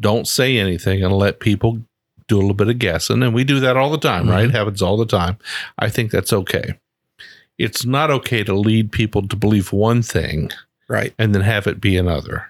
Don't 0.00 0.26
say 0.26 0.56
anything 0.56 1.04
and 1.04 1.12
let 1.12 1.40
people 1.40 1.78
do 2.26 2.38
a 2.38 2.40
little 2.40 2.54
bit 2.54 2.68
of 2.68 2.78
guessing. 2.78 3.22
And 3.22 3.34
we 3.34 3.44
do 3.44 3.60
that 3.60 3.76
all 3.76 3.90
the 3.90 3.98
time, 3.98 4.28
right? 4.30 4.48
Mhm. 4.48 4.52
Happens 4.52 4.80
all 4.82 4.96
the 4.96 5.04
time. 5.06 5.36
I 5.78 5.90
think 5.90 6.10
that's 6.10 6.32
okay. 6.32 6.74
It's 7.58 7.84
not 7.84 8.10
okay 8.10 8.42
to 8.44 8.54
lead 8.54 8.90
people 8.92 9.26
to 9.28 9.36
believe 9.36 9.72
one 9.72 10.02
thing 10.02 10.50
Right. 10.88 11.14
and 11.18 11.34
then 11.34 11.42
have 11.42 11.66
it 11.66 11.80
be 11.80 11.96
another. 11.96 12.46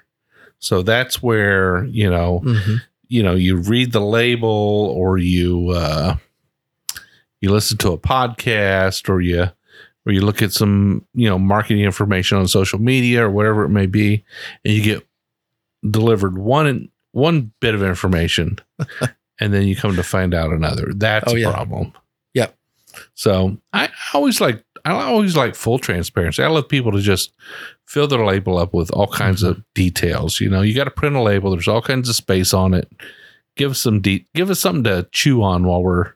So 0.58 0.82
that's 0.82 1.22
where, 1.22 1.84
you 1.84 2.08
know, 2.08 2.40
Mhm. 2.44 2.80
you 3.08 3.22
know 3.22 3.34
you 3.34 3.56
read 3.56 3.92
the 3.92 4.00
label 4.00 4.48
or 4.96 5.18
you 5.18 5.68
uh 5.70 6.16
you 7.40 7.50
listen 7.52 7.76
to 7.78 7.92
a 7.92 7.98
podcast 7.98 9.08
or 9.08 9.20
you 9.20 9.50
or 10.06 10.12
you 10.12 10.22
look 10.22 10.40
at 10.42 10.52
some 10.52 11.04
you 11.14 11.28
know 11.28 11.38
marketing 11.38 11.84
information 11.84 12.38
on 12.38 12.48
social 12.48 12.78
media 12.80 13.24
or 13.26 13.30
whatever 13.30 13.62
it 13.64 13.68
may 13.68 13.86
be 13.86 14.24
and 14.64 14.74
you 14.74 14.82
get 14.82 15.06
delivered 15.88 16.38
one 16.38 16.88
one 17.12 17.52
bit 17.60 17.74
of 17.74 17.82
information 17.82 18.58
and 19.38 19.52
then 19.52 19.64
you 19.68 19.76
come 19.76 19.94
to 19.94 20.02
find 20.02 20.32
out 20.34 20.50
another 20.50 20.92
that's 20.96 21.30
Oh, 21.32 21.36
a 21.36 21.42
problem 21.52 21.92
Yep. 22.32 22.56
so 23.14 23.58
i 23.74 23.90
always 24.14 24.40
like 24.40 24.64
i 24.84 24.90
always 25.04 25.36
like 25.36 25.54
full 25.54 25.78
transparency 25.78 26.42
i 26.42 26.46
love 26.46 26.68
people 26.68 26.92
to 26.92 27.00
just 27.00 27.32
fill 27.86 28.06
their 28.08 28.24
label 28.24 28.58
up 28.58 28.72
with 28.74 28.90
all 28.92 29.06
kinds 29.06 29.42
of 29.42 29.62
details 29.74 30.40
you 30.40 30.48
know 30.48 30.60
you 30.62 30.74
got 30.74 30.84
to 30.84 30.90
print 30.90 31.16
a 31.16 31.20
label 31.22 31.50
there's 31.50 31.68
all 31.68 31.82
kinds 31.82 32.08
of 32.08 32.14
space 32.14 32.52
on 32.54 32.74
it 32.74 32.90
give 33.56 33.70
us 33.70 33.78
some 33.80 34.00
de- 34.00 34.26
give 34.34 34.50
us 34.50 34.60
something 34.60 34.84
to 34.84 35.06
chew 35.12 35.42
on 35.42 35.64
while 35.64 35.82
we're 35.82 36.12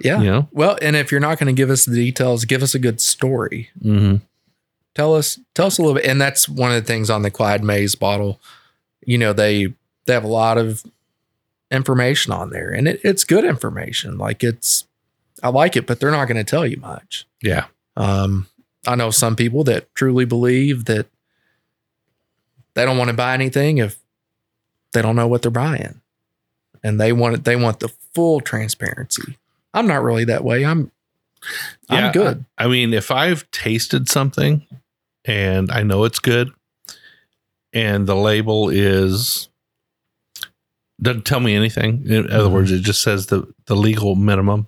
Yeah. 0.00 0.20
you 0.20 0.26
know 0.30 0.48
Well, 0.52 0.78
and 0.82 0.96
if 0.96 1.10
you're 1.12 1.20
not 1.20 1.38
going 1.38 1.54
to 1.54 1.58
give 1.60 1.70
us 1.70 1.84
the 1.84 1.94
details, 1.94 2.44
give 2.44 2.62
us 2.62 2.74
a 2.74 2.78
good 2.78 3.00
story. 3.00 3.70
hmm 3.82 4.16
Tell 4.94 5.14
us, 5.14 5.38
tell 5.54 5.66
us 5.68 5.78
a 5.78 5.82
little 5.82 5.94
bit. 5.94 6.04
And 6.04 6.20
that's 6.20 6.46
one 6.48 6.70
of 6.70 6.82
the 6.82 6.86
things 6.86 7.08
on 7.08 7.22
the 7.22 7.30
Clyde 7.30 7.64
Mays 7.64 7.94
bottle. 7.94 8.38
You 9.06 9.16
know, 9.18 9.32
they 9.32 9.68
they 10.06 10.12
have 10.12 10.24
a 10.24 10.28
lot 10.28 10.58
of 10.58 10.82
information 11.70 12.32
on 12.32 12.50
there, 12.50 12.70
and 12.70 12.86
it, 12.88 13.00
it's 13.02 13.24
good 13.24 13.44
information. 13.44 14.18
Like 14.18 14.44
it's, 14.44 14.84
I 15.42 15.48
like 15.48 15.76
it, 15.76 15.86
but 15.86 15.98
they're 16.00 16.10
not 16.10 16.26
going 16.26 16.36
to 16.36 16.44
tell 16.44 16.66
you 16.66 16.76
much. 16.78 17.26
yeah 17.42 17.64
Um, 17.96 18.46
I 18.86 18.94
know 18.94 19.10
some 19.10 19.36
people 19.36 19.64
that 19.64 19.92
truly 19.94 20.24
believe 20.24 20.84
that 20.86 21.06
they 22.74 22.84
don't 22.84 22.96
want 22.98 23.08
to 23.10 23.16
buy 23.16 23.34
anything 23.34 23.78
if 23.78 23.98
they 24.92 25.02
don't 25.02 25.16
know 25.16 25.26
what 25.28 25.42
they're 25.42 25.50
buying, 25.50 26.00
and 26.82 27.00
they 27.00 27.12
want 27.12 27.34
it. 27.34 27.44
They 27.44 27.56
want 27.56 27.80
the 27.80 27.88
full 28.14 28.40
transparency. 28.40 29.38
I'm 29.74 29.86
not 29.86 30.02
really 30.02 30.24
that 30.26 30.44
way. 30.44 30.64
I'm 30.64 30.90
Yeah, 31.90 32.06
I'm 32.06 32.12
good. 32.12 32.44
I 32.58 32.68
mean, 32.68 32.92
if 32.94 33.10
I've 33.10 33.50
tasted 33.50 34.08
something 34.08 34.66
and 35.24 35.70
I 35.70 35.82
know 35.82 36.04
it's 36.04 36.18
good, 36.18 36.50
and 37.72 38.06
the 38.06 38.16
label 38.16 38.68
is 38.68 39.48
doesn't 41.00 41.24
tell 41.24 41.40
me 41.40 41.54
anything. 41.54 42.04
In 42.06 42.30
other 42.30 42.48
Mhm. 42.48 42.52
words, 42.52 42.70
it 42.70 42.80
just 42.80 43.02
says 43.02 43.26
the 43.26 43.52
the 43.66 43.74
legal 43.76 44.14
minimum. 44.14 44.66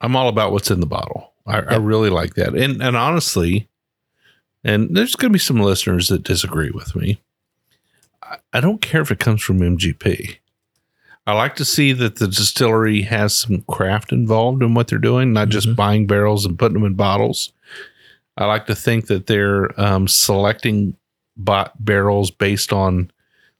I'm 0.00 0.16
all 0.16 0.28
about 0.28 0.52
what's 0.52 0.70
in 0.70 0.80
the 0.80 0.86
bottle. 0.86 1.32
I, 1.46 1.60
I 1.60 1.76
really 1.76 2.10
like 2.10 2.34
that, 2.34 2.54
and 2.54 2.82
and 2.82 2.96
honestly, 2.96 3.68
and 4.64 4.96
there's 4.96 5.14
going 5.14 5.30
to 5.30 5.34
be 5.34 5.38
some 5.38 5.60
listeners 5.60 6.08
that 6.08 6.22
disagree 6.24 6.70
with 6.70 6.96
me. 6.96 7.20
I, 8.22 8.38
I 8.52 8.60
don't 8.60 8.80
care 8.82 9.00
if 9.00 9.10
it 9.10 9.18
comes 9.20 9.42
from 9.42 9.60
MGP. 9.60 10.36
I 11.28 11.32
like 11.32 11.56
to 11.56 11.64
see 11.64 11.92
that 11.92 12.16
the 12.16 12.28
distillery 12.28 13.02
has 13.02 13.36
some 13.36 13.62
craft 13.62 14.12
involved 14.12 14.62
in 14.62 14.74
what 14.74 14.88
they're 14.88 14.98
doing, 14.98 15.32
not 15.32 15.48
just 15.48 15.68
Mhm. 15.68 15.76
buying 15.76 16.06
barrels 16.06 16.44
and 16.46 16.58
putting 16.58 16.74
them 16.74 16.84
in 16.84 16.94
bottles. 16.94 17.52
I 18.36 18.44
like 18.46 18.66
to 18.66 18.74
think 18.74 19.06
that 19.06 19.26
they're 19.26 19.78
um, 19.80 20.06
selecting 20.08 20.96
bot 21.36 21.72
barrels 21.84 22.30
based 22.30 22.72
on 22.72 23.10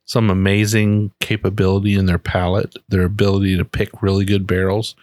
some 0.07 0.29
amazing 0.29 1.11
capability 1.19 1.93
in 1.93 2.05
their 2.05 2.17
palate, 2.17 2.73
their 2.87 3.03
ability 3.03 3.57
to 3.57 3.65
pick 3.65 4.01
really 4.01 4.23
good 4.23 4.47
barrels, 4.47 4.95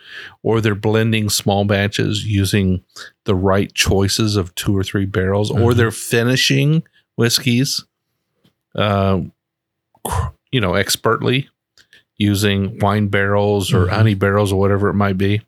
or 0.43 0.61
they're 0.63 0.75
blending 0.75 1.29
small 1.29 1.67
batches 1.67 2.25
using 2.27 2.83
the 3.25 3.35
right 3.35 3.73
choices 3.75 4.35
of 4.37 4.55
two 4.55 4.75
or 4.77 4.83
three 4.83 5.05
barrels, 5.05 5.51
or 5.51 5.71
Mhm. 5.73 5.77
they're 5.77 5.91
finishing 5.91 6.83
whiskeys, 7.17 7.85
uh, 8.75 9.21
you 10.51 10.61
know, 10.61 10.73
expertly 10.75 11.51
using 12.17 12.79
wine 12.79 13.09
barrels 13.09 13.75
or 13.75 13.87
Mhm. 13.87 13.91
honey 13.91 14.15
barrels 14.15 14.53
or 14.53 14.59
whatever 14.59 14.89
it 14.89 14.95
might 14.95 15.19
be. 15.19 15.43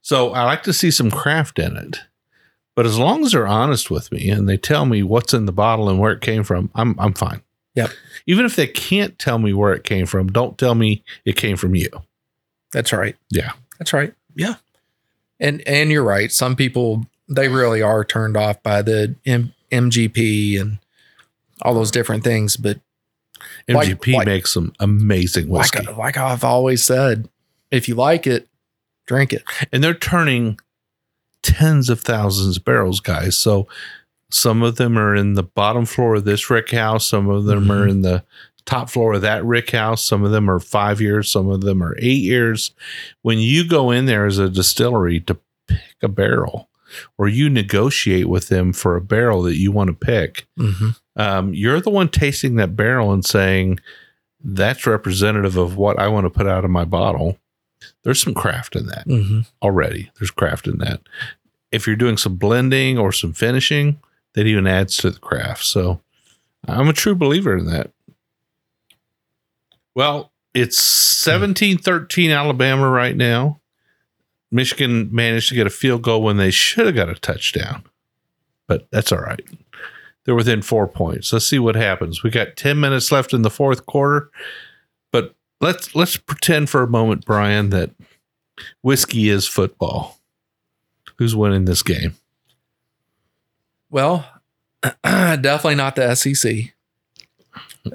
So 0.00 0.30
I 0.32 0.44
like 0.44 0.62
to 0.64 0.72
see 0.72 0.90
some 0.90 1.10
craft 1.10 1.58
in 1.58 1.76
it. 1.76 1.98
But 2.74 2.86
as 2.86 2.98
long 2.98 3.24
as 3.24 3.32
they're 3.32 3.46
honest 3.46 3.90
with 3.90 4.10
me 4.12 4.28
and 4.30 4.48
they 4.48 4.56
tell 4.56 4.86
me 4.86 5.02
what's 5.02 5.34
in 5.34 5.46
the 5.46 5.52
bottle 5.52 5.88
and 5.88 5.98
where 5.98 6.12
it 6.12 6.20
came 6.20 6.44
from, 6.44 6.70
I'm 6.74 6.94
I'm 6.98 7.12
fine. 7.14 7.42
Yep. 7.76 7.90
Even 8.26 8.44
if 8.44 8.56
they 8.56 8.66
can't 8.66 9.18
tell 9.18 9.38
me 9.38 9.52
where 9.52 9.72
it 9.74 9.84
came 9.84 10.06
from, 10.06 10.28
don't 10.28 10.58
tell 10.58 10.74
me 10.74 11.04
it 11.24 11.36
came 11.36 11.56
from 11.56 11.74
you. 11.74 11.88
That's 12.72 12.92
right. 12.92 13.16
Yeah. 13.30 13.52
That's 13.78 13.92
right. 13.92 14.12
Yeah. 14.34 14.54
And 15.38 15.62
and 15.66 15.90
you're 15.90 16.02
right. 16.02 16.32
Some 16.32 16.56
people 16.56 17.06
they 17.28 17.48
really 17.48 17.82
are 17.82 18.04
turned 18.04 18.36
off 18.36 18.62
by 18.62 18.82
the 18.82 19.14
M- 19.26 19.52
MGP 19.70 20.60
and 20.60 20.78
all 21.62 21.74
those 21.74 21.90
different 21.90 22.24
things. 22.24 22.56
But 22.56 22.80
Like- 23.68 23.88
MGP 23.88 24.14
like- 24.14 24.26
makes 24.26 24.52
some 24.52 24.72
amazing 24.80 25.48
whiskey. 25.48 25.84
like 25.86 25.96
like 25.96 26.16
I've 26.16 26.44
always 26.44 26.82
said, 26.82 27.28
if 27.70 27.88
you 27.88 27.94
like 27.94 28.26
it, 28.26 28.48
drink 29.06 29.32
it. 29.32 29.42
and 29.72 29.84
they're 29.84 29.92
turning 29.94 30.58
tens 31.42 31.90
of 31.90 32.00
thousands 32.00 32.56
of 32.56 32.64
barrels, 32.64 33.00
guys. 33.00 33.36
So 33.38 33.68
some 34.30 34.62
of 34.62 34.76
them 34.76 34.98
are 34.98 35.14
in 35.14 35.34
the 35.34 35.42
bottom 35.42 35.84
floor 35.86 36.16
of 36.16 36.24
this 36.24 36.50
rick 36.50 36.70
house, 36.72 37.06
some 37.06 37.28
of 37.28 37.44
them 37.44 37.70
are 37.70 37.86
Mhm. 37.86 37.90
in 37.90 38.02
the 38.02 38.24
top 38.64 38.90
floor 38.90 39.14
of 39.14 39.22
that 39.22 39.44
rick 39.44 39.70
house, 39.70 40.02
some 40.04 40.24
of 40.24 40.32
them 40.32 40.50
are 40.50 40.58
five 40.58 41.00
years, 41.00 41.30
some 41.30 41.48
of 41.48 41.60
them 41.60 41.82
are 41.82 41.94
eight 41.98 42.22
years. 42.22 42.72
When 43.22 43.38
you 43.38 43.62
go 43.66 43.90
in 43.92 44.06
there 44.06 44.26
as 44.26 44.38
a 44.38 44.48
distillery 44.50 45.20
to 45.20 45.36
pick 45.68 45.78
a 46.02 46.08
barrel, 46.08 46.68
or 47.18 47.28
you 47.28 47.48
negotiate 47.48 48.28
with 48.28 48.48
them 48.48 48.72
for 48.72 48.96
a 48.96 49.00
barrel 49.00 49.42
that 49.42 49.56
you 49.56 49.70
want 49.70 49.88
to 49.88 49.94
pick, 50.06 50.46
Mm-hmm. 50.58 50.88
um, 51.16 51.54
you're 51.54 51.80
the 51.80 51.90
one 51.90 52.08
tasting 52.08 52.56
that 52.56 52.74
barrel 52.76 53.12
and 53.12 53.24
saying, 53.24 53.78
that's 54.42 54.86
representative 54.86 55.56
of 55.56 55.76
what 55.76 55.98
I 55.98 56.08
want 56.08 56.24
to 56.26 56.30
put 56.30 56.46
out 56.46 56.64
of 56.64 56.70
my 56.70 56.84
bottle. 56.84 57.38
There's 58.02 58.20
some 58.22 58.34
craft 58.34 58.74
in 58.76 58.86
that 58.86 59.06
Mm-hmm. 59.06 59.40
already. 59.62 60.10
There's 60.18 60.30
craft 60.32 60.66
in 60.66 60.78
that. 60.78 61.00
If 61.72 61.86
you're 61.86 61.96
doing 61.96 62.16
some 62.16 62.36
blending 62.36 62.98
or 62.98 63.12
some 63.12 63.32
finishing, 63.32 63.98
that 64.36 64.46
even 64.46 64.66
adds 64.66 64.98
to 64.98 65.10
the 65.10 65.18
craft. 65.18 65.64
So 65.64 66.00
I'm 66.68 66.88
a 66.88 66.92
true 66.92 67.16
believer 67.16 67.56
in 67.56 67.66
that. 67.66 67.90
Well, 69.94 70.30
it's 70.54 70.78
17 70.78 71.78
13 71.78 72.30
Alabama 72.30 72.88
right 72.88 73.16
now. 73.16 73.60
Michigan 74.52 75.08
managed 75.10 75.48
to 75.48 75.54
get 75.54 75.66
a 75.66 75.70
field 75.70 76.02
goal 76.02 76.22
when 76.22 76.36
they 76.36 76.50
should 76.50 76.86
have 76.86 76.94
got 76.94 77.08
a 77.08 77.14
touchdown, 77.14 77.82
but 78.68 78.86
that's 78.92 79.10
all 79.10 79.18
right. 79.18 79.42
They're 80.24 80.34
within 80.34 80.62
four 80.62 80.86
points. 80.86 81.32
Let's 81.32 81.48
see 81.48 81.58
what 81.58 81.74
happens. 81.74 82.22
We 82.22 82.30
got 82.30 82.56
10 82.56 82.78
minutes 82.78 83.10
left 83.10 83.32
in 83.32 83.42
the 83.42 83.50
fourth 83.50 83.86
quarter, 83.86 84.30
but 85.12 85.34
let's 85.60 85.94
let's 85.94 86.16
pretend 86.16 86.68
for 86.68 86.82
a 86.82 86.88
moment, 86.88 87.24
Brian, 87.24 87.70
that 87.70 87.90
whiskey 88.82 89.30
is 89.30 89.48
football. 89.48 90.20
Who's 91.18 91.34
winning 91.34 91.64
this 91.64 91.82
game? 91.82 92.14
Well, 93.90 94.26
definitely 95.02 95.76
not 95.76 95.96
the 95.96 96.14
SEC. 96.14 96.74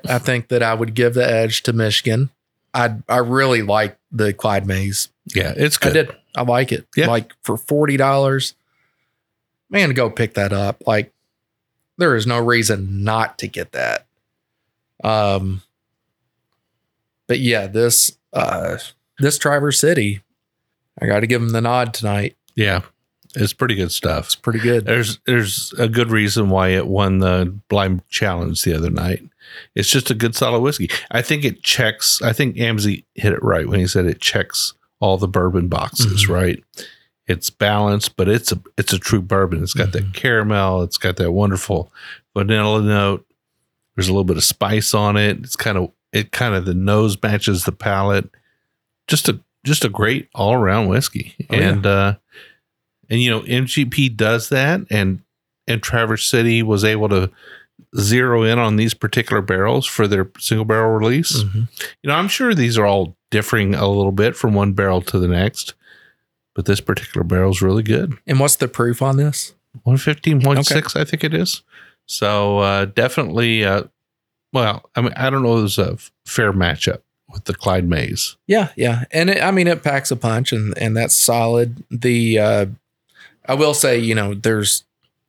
I 0.07 0.19
think 0.19 0.47
that 0.47 0.63
I 0.63 0.73
would 0.73 0.93
give 0.93 1.13
the 1.13 1.29
edge 1.29 1.63
to 1.63 1.73
Michigan. 1.73 2.29
I 2.73 2.95
I 3.09 3.17
really 3.17 3.61
like 3.61 3.97
the 4.11 4.33
Clyde 4.33 4.65
Mays. 4.65 5.09
Yeah, 5.35 5.53
it's 5.55 5.77
good. 5.77 5.91
I 5.91 5.93
did. 5.93 6.15
I 6.35 6.41
like 6.43 6.71
it. 6.71 6.87
Yeah. 6.95 7.07
Like 7.07 7.33
for 7.43 7.57
forty 7.57 7.97
dollars, 7.97 8.53
man, 9.69 9.91
go 9.91 10.09
pick 10.09 10.35
that 10.35 10.53
up. 10.53 10.81
Like 10.87 11.11
there 11.97 12.15
is 12.15 12.25
no 12.25 12.39
reason 12.39 13.03
not 13.03 13.37
to 13.39 13.47
get 13.47 13.73
that. 13.73 14.05
Um, 15.03 15.61
but 17.27 17.39
yeah, 17.39 17.67
this 17.67 18.17
uh 18.33 18.77
this 19.19 19.37
Traverse 19.37 19.79
City, 19.79 20.21
I 21.01 21.07
got 21.07 21.19
to 21.19 21.27
give 21.27 21.41
him 21.41 21.49
the 21.49 21.61
nod 21.61 21.93
tonight. 21.93 22.37
Yeah, 22.55 22.81
it's 23.35 23.53
pretty 23.53 23.75
good 23.75 23.91
stuff. 23.91 24.25
It's 24.25 24.35
pretty 24.35 24.59
good. 24.59 24.85
There's 24.85 25.19
there's 25.25 25.73
a 25.77 25.87
good 25.87 26.09
reason 26.09 26.49
why 26.49 26.69
it 26.69 26.87
won 26.87 27.19
the 27.19 27.53
blind 27.69 28.07
challenge 28.09 28.61
the 28.63 28.73
other 28.75 28.89
night. 28.89 29.23
It's 29.75 29.89
just 29.89 30.09
a 30.09 30.13
good 30.13 30.35
solid 30.35 30.61
whiskey. 30.61 30.89
I 31.11 31.21
think 31.21 31.43
it 31.43 31.61
checks. 31.63 32.21
I 32.21 32.33
think 32.33 32.55
Amsey 32.55 33.03
hit 33.15 33.33
it 33.33 33.43
right 33.43 33.67
when 33.67 33.79
he 33.79 33.87
said 33.87 34.05
it 34.05 34.21
checks 34.21 34.73
all 34.99 35.17
the 35.17 35.27
bourbon 35.27 35.67
boxes. 35.67 36.25
Mhm. 36.25 36.29
Right. 36.29 36.63
It's 37.27 37.49
balanced, 37.49 38.15
but 38.17 38.27
it's 38.29 38.51
a 38.51 38.59
it's 38.77 38.93
a 38.93 38.99
true 38.99 39.21
bourbon. 39.21 39.61
It's 39.63 39.73
got 39.73 39.91
that 39.93 40.05
Mhm. 40.05 40.13
caramel. 40.13 40.83
It's 40.83 40.97
got 40.97 41.15
that 41.17 41.31
wonderful 41.31 41.91
vanilla 42.35 42.81
note. 42.81 43.25
There's 43.95 44.07
a 44.07 44.11
little 44.11 44.23
bit 44.23 44.37
of 44.37 44.43
spice 44.43 44.93
on 44.93 45.17
it. 45.17 45.37
It's 45.39 45.55
kind 45.55 45.77
of 45.77 45.91
it 46.13 46.31
kind 46.31 46.55
of 46.55 46.65
the 46.65 46.73
nose 46.73 47.17
matches 47.21 47.63
the 47.63 47.71
palate. 47.71 48.29
Just 49.07 49.27
a 49.29 49.39
just 49.63 49.85
a 49.85 49.89
great 49.89 50.27
all 50.33 50.53
around 50.53 50.87
whiskey. 50.87 51.35
Oh, 51.49 51.55
yeah. 51.55 51.69
and 51.69 51.85
uh 51.85 52.15
and 53.11 53.21
you 53.21 53.29
know 53.29 53.41
MGP 53.41 54.17
does 54.17 54.49
that 54.49 54.81
and 54.89 55.21
and 55.67 55.83
Traverse 55.83 56.25
City 56.25 56.63
was 56.63 56.83
able 56.83 57.09
to 57.09 57.29
zero 57.99 58.43
in 58.43 58.57
on 58.57 58.75
these 58.77 58.93
particular 58.95 59.41
barrels 59.41 59.85
for 59.85 60.07
their 60.07 60.29
single 60.39 60.65
barrel 60.65 60.97
release. 60.97 61.43
Mhm. 61.43 61.67
You 62.01 62.07
know, 62.07 62.15
I'm 62.15 62.27
sure 62.27 62.53
these 62.55 62.77
are 62.77 62.85
all 62.85 63.15
differing 63.29 63.75
a 63.75 63.87
little 63.87 64.11
bit 64.11 64.35
from 64.35 64.53
one 64.53 64.73
barrel 64.73 65.01
to 65.03 65.19
the 65.19 65.27
next, 65.27 65.73
but 66.55 66.65
this 66.65 66.79
particular 66.81 67.23
barrel 67.23 67.51
is 67.51 67.61
really 67.61 67.83
good. 67.83 68.17
And 68.25 68.39
what's 68.39 68.55
the 68.55 68.67
proof 68.67 69.01
on 69.01 69.17
this? 69.17 69.53
115.6, 69.85 70.95
I 70.99 71.03
think 71.05 71.23
it 71.23 71.33
is. 71.33 71.63
So 72.05 72.59
uh, 72.59 72.85
definitely, 72.85 73.63
uh, 73.65 73.83
well, 74.53 74.89
I 74.95 75.01
mean, 75.01 75.13
I 75.15 75.29
don't 75.29 75.43
know 75.43 75.55
if 75.55 75.75
there's 75.75 75.77
a 75.79 75.97
fair 76.25 76.51
matchup 76.51 77.01
with 77.29 77.45
the 77.45 77.53
Clyde 77.53 77.87
Mays. 77.87 78.35
Yeah, 78.47 78.69
yeah, 78.75 79.05
and 79.11 79.29
it, 79.29 79.41
I 79.41 79.51
mean 79.51 79.67
it 79.67 79.83
packs 79.83 80.11
a 80.11 80.17
punch, 80.17 80.51
and 80.51 80.77
and 80.77 80.95
that's 80.97 81.15
solid. 81.15 81.83
The 81.89 82.39
uh, 82.39 82.65
I 83.45 83.53
will 83.55 83.73
say, 83.73 83.97
you 83.97 84.15
know, 84.15 84.33
there's 84.33 84.83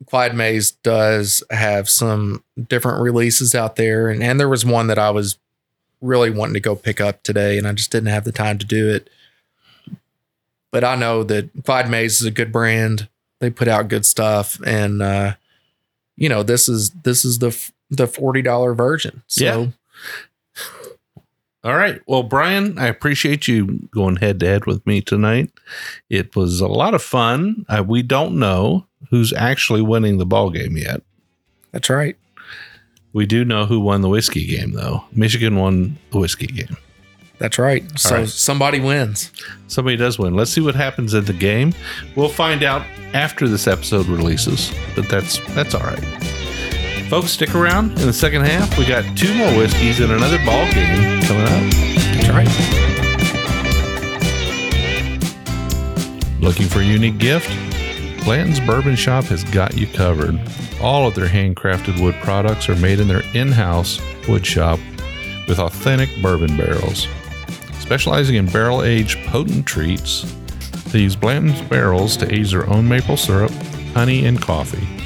Clyde 0.07 0.35
Mays 0.35 0.73
does 0.73 1.43
have 1.51 1.89
some 1.89 2.43
different 2.69 3.03
releases 3.03 3.55
out 3.55 3.77
there, 3.77 4.09
and 4.09 4.23
and 4.23 4.39
there 4.39 4.49
was 4.49 4.65
one 4.65 4.89
that 4.89 4.99
I 4.99 5.11
was 5.11 5.39
really 6.01 6.31
wanting 6.31 6.55
to 6.55 6.61
go 6.61 6.75
pick 6.75 7.01
up 7.01 7.23
today, 7.23 7.59
and 7.59 7.67
I 7.67 7.73
just 7.73 7.91
didn't 7.91 8.09
have 8.09 8.25
the 8.25 8.33
time 8.33 8.59
to 8.59 8.67
do 8.67 8.91
it. 8.91 9.09
But 10.71 10.85
I 10.85 10.97
know 10.97 11.23
that 11.25 11.51
Clyde 11.65 11.91
Mays 11.91 12.21
is 12.21 12.27
a 12.27 12.31
good 12.31 12.51
brand. 12.51 13.09
They 13.41 13.51
put 13.51 13.69
out 13.69 13.89
good 13.89 14.07
stuff, 14.07 14.59
and 14.65 15.03
uh, 15.03 15.35
you 16.17 16.29
know, 16.29 16.43
this 16.43 16.69
is 16.69 16.91
this 16.91 17.25
is 17.25 17.39
the 17.39 17.57
the 17.91 18.07
forty 18.07 18.43
dollar 18.43 18.75
version. 18.75 19.23
So 19.27 19.45
Yeah. 19.45 19.67
All 21.65 21.77
right. 21.77 22.01
Well, 22.07 22.25
Brian, 22.25 22.77
I 22.79 22.87
appreciate 22.89 23.47
you 23.47 23.89
going 23.93 24.17
head 24.17 24.41
to 24.41 24.47
head 24.47 24.67
with 24.67 24.85
me 24.87 25.01
tonight. 25.01 25.51
It 26.11 26.35
was 26.35 26.61
a 26.61 26.67
lot 26.67 26.95
of 26.95 27.03
fun. 27.03 27.65
Uh, 27.69 27.85
we 27.87 28.03
don't 28.03 28.39
know 28.39 28.87
who's 29.11 29.33
actually 29.33 29.83
winning 29.83 30.19
the 30.19 30.27
ball 30.27 30.51
game 30.51 30.77
yet. 30.77 31.03
that's 31.71 31.89
right. 31.89 32.17
We 33.13 33.27
do 33.27 33.45
know 33.45 33.67
who 33.67 33.79
won 33.79 34.01
the 34.01 34.09
whiskey 34.09 34.47
game, 34.47 34.73
though. 34.73 35.05
Michigan 35.13 35.57
won 35.57 35.99
the 36.11 36.19
whiskey 36.19 36.47
game. 36.47 36.77
That's 37.39 37.59
right. 37.59 37.85
So 37.99 38.19
right. 38.19 38.29
somebody 38.29 38.81
wins. 38.81 39.33
Somebody 39.67 39.97
does 39.97 40.19
win. 40.19 40.35
Let's 40.35 40.51
see 40.51 40.61
what 40.61 40.75
happens 40.75 41.13
in 41.13 41.25
the 41.25 41.33
game. 41.33 41.75
We'll 42.17 42.29
find 42.29 42.63
out 42.63 42.87
after 43.13 43.49
this 43.49 43.67
episode 43.67 44.07
releases, 44.07 44.73
but 44.95 45.09
that's 45.09 45.39
that's 45.55 45.75
all 45.75 45.83
right. 45.83 46.32
Folks, 47.13 47.33
stick 47.33 47.55
around. 47.55 47.91
In 48.01 48.07
the 48.07 48.13
second 48.15 48.47
half, 48.47 48.79
we 48.79 48.87
got 48.87 49.05
two 49.19 49.35
more 49.35 49.55
whiskeys 49.59 50.01
and 50.01 50.11
another 50.11 50.39
ball 50.47 50.65
game 50.73 51.21
coming 51.21 51.43
up. 51.43 51.63
That's 52.17 52.31
right. 52.31 52.49
Looking 56.41 56.69
for 56.69 56.79
a 56.79 56.85
unique 56.85 57.19
gift? 57.19 57.51
Blanton's 58.25 58.61
Bourbon 58.61 58.97
Shop 58.97 59.25
has 59.25 59.45
got 59.45 59.77
you 59.77 59.89
covered. 59.89 60.41
All 60.81 61.07
of 61.07 61.15
their 61.15 61.29
handcrafted 61.29 62.01
wood 62.01 62.15
products 62.23 62.71
are 62.71 62.77
made 62.77 62.99
in 62.99 63.09
their 63.09 63.23
in 63.35 63.53
house 63.53 64.01
wood 64.27 64.47
shop 64.47 64.79
with 65.47 65.59
authentic 65.59 66.09
bourbon 66.23 66.57
barrels. 66.57 67.09
Specializing 67.79 68.37
in 68.37 68.47
barrel 68.47 68.85
aged 68.85 69.19
potent 69.27 69.67
treats, 69.67 70.35
they 70.93 71.01
use 71.01 71.15
Blanton's 71.15 71.61
barrels 71.69 72.17
to 72.17 72.35
age 72.35 72.53
their 72.53 72.67
own 72.71 72.89
maple 72.89 73.19
syrup, 73.19 73.53
honey, 73.93 74.25
and 74.25 74.41
coffee. 74.41 75.02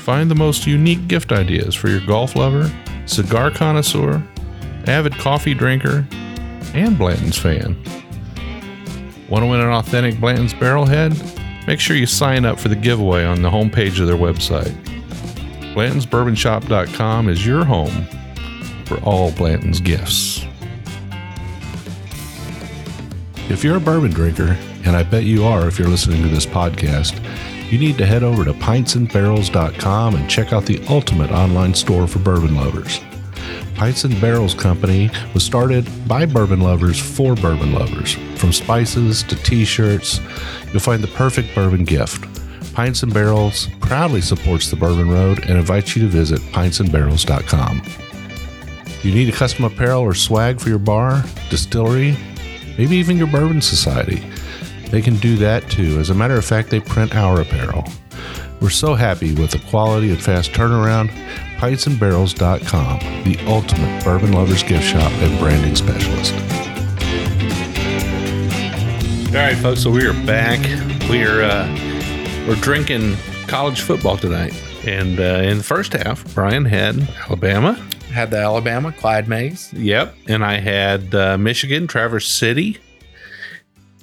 Find 0.00 0.30
the 0.30 0.34
most 0.34 0.66
unique 0.66 1.08
gift 1.08 1.30
ideas 1.30 1.74
for 1.74 1.88
your 1.88 2.00
golf 2.06 2.34
lover, 2.34 2.72
cigar 3.04 3.50
connoisseur, 3.50 4.22
avid 4.86 5.12
coffee 5.14 5.52
drinker, 5.52 6.06
and 6.74 6.96
Blanton's 6.96 7.38
fan. 7.38 7.76
Want 9.28 9.44
to 9.44 9.46
win 9.46 9.60
an 9.60 9.68
authentic 9.68 10.18
Blanton's 10.18 10.54
Barrelhead? 10.54 11.66
Make 11.66 11.80
sure 11.80 11.96
you 11.96 12.06
sign 12.06 12.46
up 12.46 12.58
for 12.58 12.68
the 12.68 12.76
giveaway 12.76 13.24
on 13.24 13.42
the 13.42 13.50
homepage 13.50 14.00
of 14.00 14.06
their 14.06 14.16
website. 14.16 14.74
Blanton'sBourbonShop.com 15.74 17.28
is 17.28 17.46
your 17.46 17.64
home 17.64 18.06
for 18.86 18.98
all 19.04 19.30
Blanton's 19.32 19.80
gifts. 19.80 20.44
If 23.50 23.62
you're 23.62 23.76
a 23.76 23.80
bourbon 23.80 24.12
drinker, 24.12 24.56
and 24.84 24.96
I 24.96 25.02
bet 25.02 25.24
you 25.24 25.44
are 25.44 25.68
if 25.68 25.78
you're 25.78 25.88
listening 25.88 26.22
to 26.22 26.28
this 26.28 26.46
podcast, 26.46 27.22
you 27.70 27.78
need 27.78 27.96
to 27.98 28.06
head 28.06 28.22
over 28.22 28.44
to 28.44 28.52
pintsandbarrels.com 28.52 30.14
and 30.14 30.28
check 30.28 30.52
out 30.52 30.66
the 30.66 30.84
ultimate 30.88 31.30
online 31.30 31.74
store 31.74 32.06
for 32.06 32.18
bourbon 32.18 32.56
lovers. 32.56 33.00
Pints 33.74 34.04
and 34.04 34.20
Barrels 34.20 34.52
Company 34.52 35.10
was 35.32 35.42
started 35.44 35.88
by 36.06 36.26
bourbon 36.26 36.60
lovers 36.60 36.98
for 36.98 37.34
bourbon 37.34 37.72
lovers. 37.72 38.14
From 38.36 38.52
spices 38.52 39.22
to 39.22 39.36
t 39.36 39.64
shirts, 39.64 40.20
you'll 40.70 40.80
find 40.80 41.02
the 41.02 41.08
perfect 41.08 41.54
bourbon 41.54 41.84
gift. 41.84 42.26
Pints 42.74 43.02
and 43.02 43.12
Barrels 43.12 43.68
proudly 43.80 44.20
supports 44.20 44.70
the 44.70 44.76
Bourbon 44.76 45.10
Road 45.10 45.40
and 45.48 45.58
invites 45.58 45.96
you 45.96 46.02
to 46.02 46.08
visit 46.08 46.40
pintsandbarrels.com. 46.52 47.82
You 49.02 49.14
need 49.14 49.28
a 49.28 49.36
custom 49.36 49.64
apparel 49.64 50.02
or 50.02 50.14
swag 50.14 50.60
for 50.60 50.68
your 50.68 50.78
bar, 50.78 51.24
distillery, 51.48 52.16
maybe 52.76 52.96
even 52.96 53.16
your 53.16 53.28
bourbon 53.28 53.62
society. 53.62 54.22
They 54.90 55.00
can 55.00 55.16
do 55.16 55.36
that 55.36 55.70
too. 55.70 55.98
As 55.98 56.10
a 56.10 56.14
matter 56.14 56.34
of 56.36 56.44
fact, 56.44 56.70
they 56.70 56.80
print 56.80 57.14
our 57.14 57.40
apparel. 57.40 57.84
We're 58.60 58.70
so 58.70 58.94
happy 58.94 59.32
with 59.34 59.52
the 59.52 59.58
quality 59.70 60.10
and 60.10 60.20
fast 60.20 60.52
turnaround. 60.52 61.10
PintsandBarrels.com, 61.58 62.98
the 63.24 63.38
ultimate 63.46 64.04
bourbon 64.04 64.32
lovers 64.32 64.62
gift 64.62 64.84
shop 64.84 65.12
and 65.12 65.38
branding 65.38 65.76
specialist. 65.76 66.34
All 69.30 69.36
right, 69.36 69.56
folks. 69.56 69.82
So 69.82 69.90
we 69.90 70.04
are 70.06 70.26
back. 70.26 70.58
We 71.08 71.22
are 71.24 71.42
uh, 71.42 71.68
we're 72.48 72.56
drinking 72.56 73.16
college 73.46 73.82
football 73.82 74.16
tonight, 74.16 74.52
and 74.84 75.20
uh, 75.20 75.42
in 75.48 75.58
the 75.58 75.64
first 75.64 75.92
half, 75.92 76.24
Brian 76.34 76.64
had 76.64 76.98
Alabama. 77.28 77.74
Had 78.12 78.32
the 78.32 78.38
Alabama 78.38 78.90
Clyde 78.92 79.28
Mays. 79.28 79.72
Yep, 79.72 80.16
and 80.26 80.44
I 80.44 80.58
had 80.58 81.14
uh, 81.14 81.38
Michigan, 81.38 81.86
Traverse 81.86 82.28
City. 82.28 82.78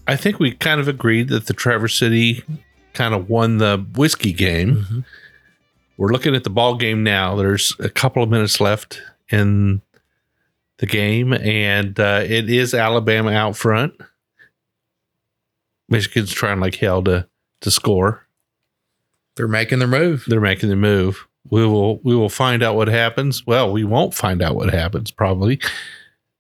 I 0.07 0.15
think 0.15 0.39
we 0.39 0.53
kind 0.53 0.79
of 0.79 0.87
agreed 0.87 1.27
that 1.29 1.47
the 1.47 1.53
Traverse 1.53 1.97
City 1.97 2.43
kind 2.93 3.13
of 3.13 3.29
won 3.29 3.57
the 3.57 3.85
whiskey 3.95 4.33
game. 4.33 5.05
We're 5.97 6.11
looking 6.11 6.35
at 6.35 6.43
the 6.43 6.49
ball 6.49 6.75
game 6.75 7.03
now. 7.03 7.35
There's 7.35 7.75
a 7.79 7.89
couple 7.89 8.23
of 8.23 8.29
minutes 8.29 8.61
left 8.61 9.01
in 9.29 9.81
the 10.77 10.85
game, 10.85 11.33
and 11.33 11.99
uh, 11.99 12.21
it 12.23 12.49
is 12.49 12.73
Alabama 12.73 13.31
out 13.31 13.57
front. 13.57 13.93
Michigan's 15.89 16.31
trying 16.31 16.59
like 16.59 16.75
hell 16.75 17.03
to 17.03 17.27
to 17.61 17.71
score. 17.71 18.27
They're 19.35 19.47
making 19.47 19.79
their 19.79 19.87
move. 19.87 20.25
They're 20.27 20.39
making 20.39 20.69
the 20.69 20.75
move. 20.75 21.27
We 21.49 21.65
will 21.65 21.99
we 21.99 22.15
will 22.15 22.29
find 22.29 22.63
out 22.63 22.75
what 22.75 22.87
happens. 22.87 23.45
Well, 23.45 23.71
we 23.71 23.83
won't 23.83 24.13
find 24.13 24.41
out 24.41 24.55
what 24.55 24.73
happens 24.73 25.11
probably 25.11 25.59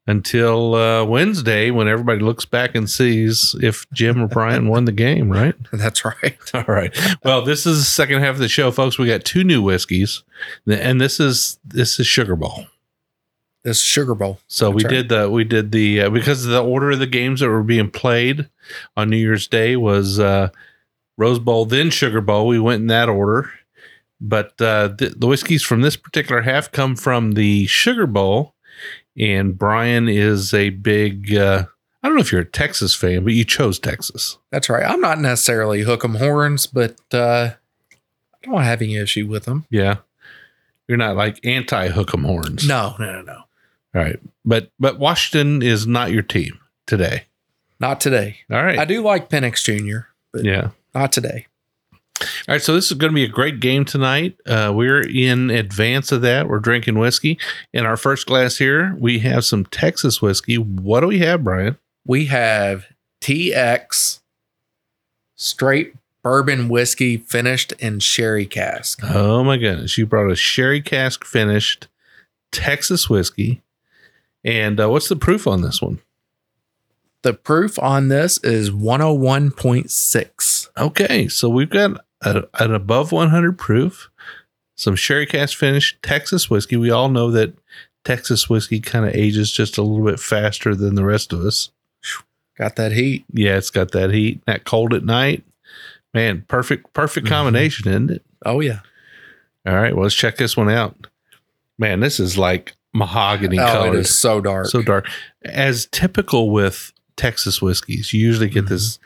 until 0.07 0.73
uh, 0.73 1.03
Wednesday 1.03 1.69
when 1.69 1.89
everybody 1.89 2.19
looks 2.19 2.45
back 2.45 2.73
and 2.73 2.89
sees 2.89 3.55
if 3.61 3.85
Jim 3.91 4.21
or 4.21 4.27
Brian 4.27 4.69
won 4.69 4.85
the 4.85 4.93
game, 4.93 5.29
right? 5.29 5.53
That's 5.73 6.05
right. 6.05 6.37
All 6.53 6.63
right. 6.67 6.97
Well, 7.23 7.43
this 7.43 7.65
is 7.65 7.79
the 7.79 7.85
second 7.85 8.21
half 8.21 8.35
of 8.35 8.39
the 8.39 8.47
show, 8.47 8.71
folks. 8.71 8.97
We 8.97 9.07
got 9.07 9.25
two 9.25 9.43
new 9.43 9.61
whiskeys, 9.61 10.23
and 10.65 10.99
this 10.99 11.19
is 11.19 11.59
this 11.63 11.99
is 11.99 12.07
Sugar 12.07 12.35
Bowl. 12.35 12.65
This 13.63 13.81
Sugar 13.81 14.15
Bowl. 14.15 14.39
So 14.47 14.71
we 14.71 14.83
right. 14.83 14.89
did 14.89 15.09
the 15.09 15.29
we 15.29 15.43
did 15.43 15.73
the 15.73 16.03
uh, 16.03 16.09
because 16.09 16.45
the 16.45 16.63
order 16.63 16.91
of 16.91 16.99
the 16.99 17.07
games 17.07 17.41
that 17.41 17.49
were 17.49 17.63
being 17.63 17.91
played 17.91 18.49
on 18.95 19.09
New 19.09 19.17
Year's 19.17 19.47
Day 19.47 19.75
was 19.75 20.19
uh, 20.19 20.49
Rose 21.17 21.39
Bowl, 21.39 21.65
then 21.65 21.89
Sugar 21.89 22.21
Bowl. 22.21 22.47
We 22.47 22.59
went 22.59 22.81
in 22.81 22.87
that 22.87 23.09
order, 23.09 23.51
but 24.21 24.59
uh, 24.61 24.89
the, 24.89 25.13
the 25.17 25.27
whiskeys 25.27 25.63
from 25.63 25.81
this 25.81 25.97
particular 25.97 26.43
half 26.43 26.71
come 26.71 26.95
from 26.95 27.33
the 27.33 27.65
Sugar 27.65 28.07
Bowl, 28.07 28.53
and 29.17 29.57
Brian 29.57 30.07
is 30.07 30.53
a 30.53 30.69
big. 30.69 31.35
Uh, 31.35 31.65
I 32.03 32.07
don't 32.07 32.15
know 32.15 32.21
if 32.21 32.31
you're 32.31 32.41
a 32.41 32.45
Texas 32.45 32.93
fan, 32.93 33.23
but 33.23 33.33
you 33.33 33.43
chose 33.43 33.79
Texas. 33.79 34.37
That's 34.51 34.69
right. 34.69 34.85
I'm 34.85 35.01
not 35.01 35.19
necessarily 35.19 35.81
hook 35.81 36.03
'em 36.03 36.15
horns, 36.15 36.67
but 36.67 36.95
uh, 37.13 37.51
I 38.43 38.49
don't 38.49 38.61
have 38.61 38.81
any 38.81 38.95
issue 38.97 39.27
with 39.27 39.45
them. 39.45 39.65
Yeah, 39.69 39.97
you're 40.87 40.97
not 40.97 41.15
like 41.15 41.39
anti 41.45 41.89
Hook'em 41.89 42.25
horns. 42.25 42.67
No, 42.67 42.95
no, 42.99 43.11
no, 43.11 43.21
no. 43.21 43.33
All 43.95 44.01
right, 44.01 44.19
but 44.45 44.71
but 44.79 44.99
Washington 44.99 45.61
is 45.61 45.87
not 45.87 46.11
your 46.11 46.23
team 46.23 46.59
today. 46.85 47.23
Not 47.79 48.01
today. 48.01 48.37
All 48.51 48.63
right. 48.63 48.79
I 48.79 48.85
do 48.85 49.01
like 49.01 49.29
Penix 49.29 49.63
Jr., 49.63 50.07
but 50.33 50.43
yeah. 50.43 50.69
not 50.95 51.11
today. 51.11 51.47
All 52.19 52.53
right, 52.53 52.61
so 52.61 52.73
this 52.73 52.89
is 52.91 52.97
going 52.97 53.11
to 53.11 53.15
be 53.15 53.23
a 53.23 53.29
great 53.29 53.59
game 53.59 53.85
tonight. 53.85 54.37
Uh, 54.45 54.71
we're 54.73 55.01
in 55.01 55.49
advance 55.49 56.11
of 56.11 56.21
that. 56.21 56.47
We're 56.47 56.59
drinking 56.59 56.97
whiskey. 56.97 57.37
In 57.73 57.85
our 57.85 57.97
first 57.97 58.25
glass 58.25 58.57
here, 58.57 58.95
we 58.99 59.19
have 59.19 59.45
some 59.45 59.65
Texas 59.65 60.21
whiskey. 60.21 60.57
What 60.57 61.01
do 61.01 61.07
we 61.07 61.19
have, 61.19 61.43
Brian? 61.43 61.77
We 62.05 62.25
have 62.27 62.87
TX 63.21 64.21
straight 65.35 65.93
bourbon 66.23 66.67
whiskey 66.69 67.17
finished 67.17 67.73
in 67.73 67.99
sherry 67.99 68.45
cask. 68.45 68.99
Oh 69.03 69.43
my 69.43 69.57
goodness! 69.57 69.97
You 69.97 70.05
brought 70.05 70.31
a 70.31 70.35
sherry 70.35 70.81
cask 70.81 71.23
finished 71.25 71.87
Texas 72.51 73.09
whiskey, 73.09 73.61
and 74.43 74.79
uh, 74.79 74.89
what's 74.89 75.09
the 75.09 75.15
proof 75.15 75.47
on 75.47 75.61
this 75.61 75.81
one? 75.81 75.99
The 77.23 77.33
proof 77.33 77.79
on 77.79 78.09
this 78.09 78.37
is 78.39 78.71
101.6. 78.71 80.69
Okay, 80.77 81.27
so 81.27 81.49
we've 81.49 81.69
got 81.69 82.05
a, 82.21 82.43
an 82.59 82.73
above 82.73 83.11
100 83.11 83.57
proof, 83.57 84.09
some 84.75 84.95
sherry 84.95 85.25
cask 85.25 85.57
finished 85.57 86.01
Texas 86.01 86.49
whiskey. 86.49 86.75
We 86.77 86.89
all 86.91 87.09
know 87.09 87.31
that 87.31 87.53
Texas 88.03 88.49
whiskey 88.49 88.79
kind 88.79 89.05
of 89.05 89.13
ages 89.15 89.51
just 89.51 89.77
a 89.77 89.81
little 89.81 90.05
bit 90.05 90.19
faster 90.19 90.75
than 90.75 90.95
the 90.95 91.05
rest 91.05 91.33
of 91.33 91.41
us. 91.41 91.69
Got 92.57 92.75
that 92.77 92.91
heat. 92.91 93.23
Yeah, 93.31 93.57
it's 93.57 93.69
got 93.69 93.91
that 93.91 94.11
heat, 94.11 94.41
that 94.47 94.63
cold 94.65 94.93
at 94.93 95.03
night. 95.03 95.43
Man, 96.13 96.45
perfect, 96.47 96.91
perfect 96.93 97.27
Mhm. 97.27 97.29
combination, 97.29 97.87
isn't 97.89 98.09
it? 98.11 98.25
Oh, 98.45 98.61
yeah. 98.61 98.79
All 99.67 99.75
right, 99.75 99.93
well, 99.93 100.03
let's 100.03 100.15
check 100.15 100.37
this 100.37 100.55
one 100.57 100.69
out. 100.69 100.95
Man, 101.77 101.99
this 101.99 102.19
is 102.19 102.37
like 102.37 102.73
mahogany 102.93 103.59
Oh, 103.59 103.65
color. 103.65 103.97
is 103.97 104.17
so 104.17 104.41
dark. 104.41 104.67
so 104.67 104.81
dark. 104.81 105.07
As 105.43 105.85
typical 105.91 106.49
with 106.49 106.93
Texas 107.15 107.61
whiskeys, 107.61 108.13
you 108.13 108.21
usually 108.21 108.49
get 108.49 108.65
Mhm. 108.65 108.69
this 108.69 108.97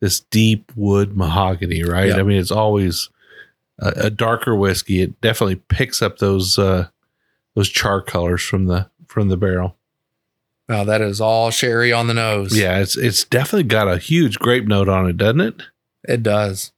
this 0.00 0.20
deep 0.20 0.72
wood 0.76 1.16
mahogany, 1.16 1.82
right? 1.82 2.08
Yep. 2.08 2.18
I 2.18 2.22
mean, 2.22 2.38
it's 2.38 2.50
always 2.50 3.10
a, 3.78 3.88
a 3.96 4.10
darker 4.10 4.54
whiskey. 4.54 5.00
It 5.02 5.20
definitely 5.20 5.56
picks 5.56 6.02
up 6.02 6.18
those 6.18 6.58
uh 6.58 6.88
those 7.54 7.68
char 7.68 8.02
colors 8.02 8.42
from 8.42 8.66
the 8.66 8.88
from 9.06 9.28
the 9.28 9.36
barrel. 9.36 9.76
Wow, 10.68 10.84
that 10.84 11.00
is 11.00 11.20
all 11.20 11.50
sherry 11.50 11.92
on 11.92 12.08
the 12.08 12.14
nose. 12.14 12.56
Yeah, 12.56 12.80
it's 12.80 12.96
it's 12.96 13.24
definitely 13.24 13.64
got 13.64 13.88
a 13.88 13.98
huge 13.98 14.38
grape 14.38 14.66
note 14.66 14.88
on 14.88 15.08
it, 15.08 15.16
doesn't 15.16 15.40
it? 15.40 15.62
It 16.04 16.22
does. 16.22 16.72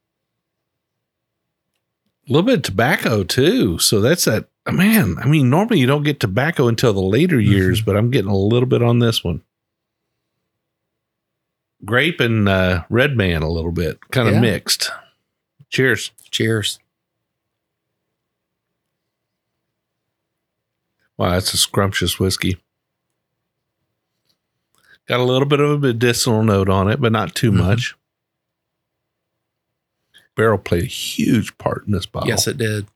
A 2.28 2.32
little 2.32 2.46
bit 2.46 2.56
of 2.56 2.62
tobacco 2.62 3.24
too. 3.24 3.78
So 3.78 4.00
that's 4.00 4.26
that. 4.26 4.48
Man, 4.70 5.16
I 5.18 5.26
mean, 5.26 5.48
normally 5.48 5.80
you 5.80 5.86
don't 5.86 6.02
get 6.02 6.20
tobacco 6.20 6.68
until 6.68 6.92
the 6.92 7.00
later 7.00 7.40
years, 7.40 7.80
but 7.80 7.96
I'm 7.96 8.10
getting 8.10 8.30
a 8.30 8.36
little 8.36 8.68
bit 8.68 8.82
on 8.82 8.98
this 8.98 9.24
one. 9.24 9.40
Grape 11.84 12.20
and 12.20 12.48
uh, 12.48 12.84
red 12.90 13.16
man 13.16 13.42
a 13.42 13.50
little 13.50 13.72
bit, 13.72 13.98
kind 14.10 14.28
of 14.28 14.34
Yeah. 14.34 14.40
mixed. 14.40 14.90
Cheers. 15.70 16.10
Cheers. 16.30 16.78
Wow, 21.16 21.30
that's 21.30 21.52
a 21.52 21.56
scrumptious 21.56 22.18
whiskey. 22.18 22.58
Got 25.06 25.20
a 25.20 25.24
little 25.24 25.48
bit 25.48 25.60
of 25.60 25.70
a 25.70 25.78
medicinal 25.78 26.42
note 26.42 26.68
on 26.68 26.88
it, 26.90 27.00
but 27.00 27.12
not 27.12 27.34
too 27.34 27.50
Mhm. 27.50 27.56
much. 27.56 27.94
Barrel 30.36 30.58
played 30.58 30.84
a 30.84 30.86
huge 30.86 31.56
part 31.58 31.86
in 31.86 31.92
this 31.92 32.06
bottle. 32.06 32.28
Yes, 32.28 32.46
it 32.46 32.58
did. 32.58 32.86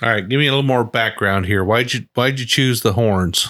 All 0.00 0.08
right, 0.10 0.28
give 0.28 0.38
me 0.38 0.46
a 0.46 0.50
little 0.50 0.62
more 0.62 0.84
background 0.84 1.46
here. 1.46 1.64
Why'd 1.64 1.92
you 1.94 2.06
Why'd 2.14 2.38
you 2.40 2.46
choose 2.46 2.82
the 2.82 2.92
horns? 2.92 3.48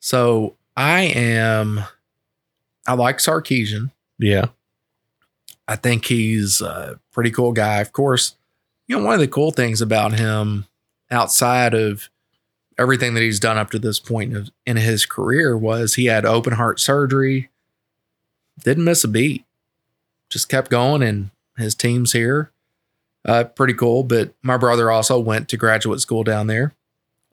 So 0.00 0.56
I 0.76 1.02
am, 1.02 1.84
I 2.86 2.94
like 2.94 3.18
Sarkisian. 3.18 3.90
Yeah, 4.18 4.46
I 5.66 5.76
think 5.76 6.06
he's 6.06 6.60
a 6.60 7.00
pretty 7.12 7.30
cool 7.30 7.52
guy. 7.52 7.80
Of 7.80 7.92
course, 7.92 8.36
you 8.86 8.96
know, 8.96 9.04
one 9.04 9.14
of 9.14 9.20
the 9.20 9.28
cool 9.28 9.50
things 9.50 9.80
about 9.80 10.14
him 10.14 10.66
outside 11.10 11.74
of 11.74 12.08
everything 12.78 13.14
that 13.14 13.22
he's 13.22 13.40
done 13.40 13.56
up 13.56 13.70
to 13.70 13.78
this 13.78 14.00
point 14.00 14.36
of, 14.36 14.50
in 14.66 14.76
his 14.76 15.06
career 15.06 15.56
was 15.56 15.94
he 15.94 16.06
had 16.06 16.26
open 16.26 16.54
heart 16.54 16.80
surgery, 16.80 17.50
didn't 18.62 18.84
miss 18.84 19.04
a 19.04 19.08
beat, 19.08 19.44
just 20.28 20.48
kept 20.48 20.70
going, 20.70 21.02
and 21.02 21.30
his 21.56 21.74
team's 21.74 22.12
here. 22.12 22.50
Uh, 23.24 23.44
pretty 23.44 23.74
cool. 23.74 24.02
But 24.02 24.34
my 24.42 24.56
brother 24.56 24.90
also 24.90 25.18
went 25.18 25.48
to 25.48 25.56
graduate 25.56 26.00
school 26.00 26.24
down 26.24 26.46
there. 26.46 26.74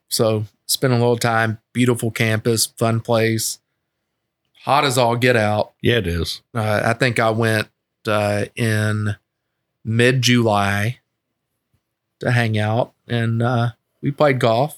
So 0.08 0.45
spent 0.71 0.93
a 0.93 0.95
little 0.95 1.17
time, 1.17 1.60
beautiful 1.73 2.12
campus, 2.12 2.65
fun 2.65 3.01
place, 3.01 3.60
hot 4.63 4.86
as 4.86 4.97
all 4.97 5.15
get 5.17 5.36
out. 5.36 5.73
yeah, 5.81 5.97
it 5.97 6.07
is. 6.07 6.41
Uh, 6.53 6.81
I 6.86 6.93
think 6.93 7.19
I 7.19 7.29
went 7.29 7.67
uh, 8.07 8.45
in 8.55 9.15
mid 9.84 10.21
July 10.21 10.99
to 12.19 12.31
hang 12.31 12.57
out, 12.57 12.93
and 13.07 13.41
uh, 13.41 13.71
we 14.01 14.12
played 14.12 14.39
golf. 14.39 14.77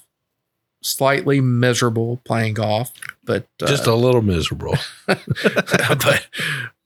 Slightly 0.85 1.39
miserable 1.39 2.19
playing 2.25 2.55
golf, 2.55 2.91
but 3.23 3.47
uh, 3.61 3.67
Just 3.67 3.87
a 3.87 3.95
little 3.95 4.21
miserable. 4.21 4.75
but 5.05 6.27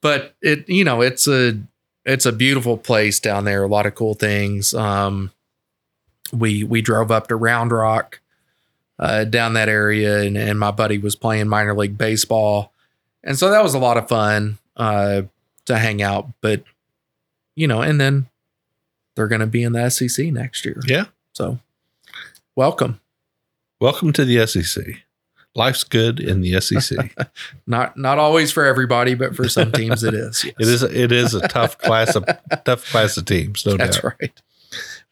but 0.02 0.36
it 0.39 0.70
you 0.70 0.84
know 0.84 1.02
it's 1.02 1.28
a 1.28 1.60
it's 2.06 2.28
a 2.28 2.32
beautiful 2.32 2.78
place 2.78 3.20
down 3.20 3.46
there. 3.46 3.63
A 3.63 3.67
lot 3.67 3.88
of 3.88 3.96
cool 3.96 4.13
things. 4.13 4.76
Um, 4.76 5.32
we 6.32 6.63
we 6.63 6.84
drove 6.84 7.10
up 7.10 7.28
to 7.30 7.36
Round 7.36 7.72
Rock, 7.72 8.20
uh, 9.00 9.24
down 9.26 9.54
that 9.54 9.70
area, 9.70 10.22
and, 10.22 10.38
and 10.38 10.60
my 10.60 10.72
buddy 10.72 10.98
was 10.98 11.16
playing 11.16 11.48
minor 11.48 11.76
league 11.76 11.98
baseball, 11.98 12.74
and 13.24 13.38
so 13.38 13.50
that 13.50 13.64
was 13.64 13.74
a 13.74 13.80
lot 13.80 13.98
of 13.98 14.08
fun 14.08 14.58
uh, 14.76 15.24
to 15.66 15.78
hang 15.78 16.02
out. 16.02 16.28
But 16.42 16.64
you 17.56 17.68
know, 17.68 17.82
and 17.82 18.00
then 18.00 18.28
they're 19.16 19.28
going 19.28 19.42
to 19.42 19.48
be 19.48 19.64
in 19.64 19.74
the 19.74 19.90
SEC 19.90 20.28
next 20.28 20.66
year. 20.66 20.80
Yeah. 20.86 21.06
So 21.34 21.60
welcome. 22.56 23.00
Welcome 23.80 24.14
to 24.14 24.26
the 24.26 24.46
SEC. 24.48 24.86
Life's 25.56 25.84
good 25.84 26.20
in 26.20 26.42
the 26.42 26.62
SEC. 26.62 27.16
Not 27.68 27.98
not 27.98 28.20
always 28.20 28.52
for 28.52 28.64
everybody, 28.64 29.16
but 29.16 29.36
for 29.36 29.50
some 29.50 29.72
teams 29.72 30.04
it 30.04 30.14
is. 30.14 30.44
Yes. 30.46 30.54
It 30.60 30.68
is 30.68 30.84
it 30.84 31.12
is 31.12 31.34
a 31.34 31.48
tough 31.48 31.80
class 31.80 32.16
of 32.16 32.26
tough 32.64 32.86
class 32.92 33.18
of 33.18 33.26
teams, 33.26 33.66
no 33.66 33.76
doubt. 33.76 33.78
That's 33.86 34.00
doubt. 34.02 34.14
right. 34.22 34.42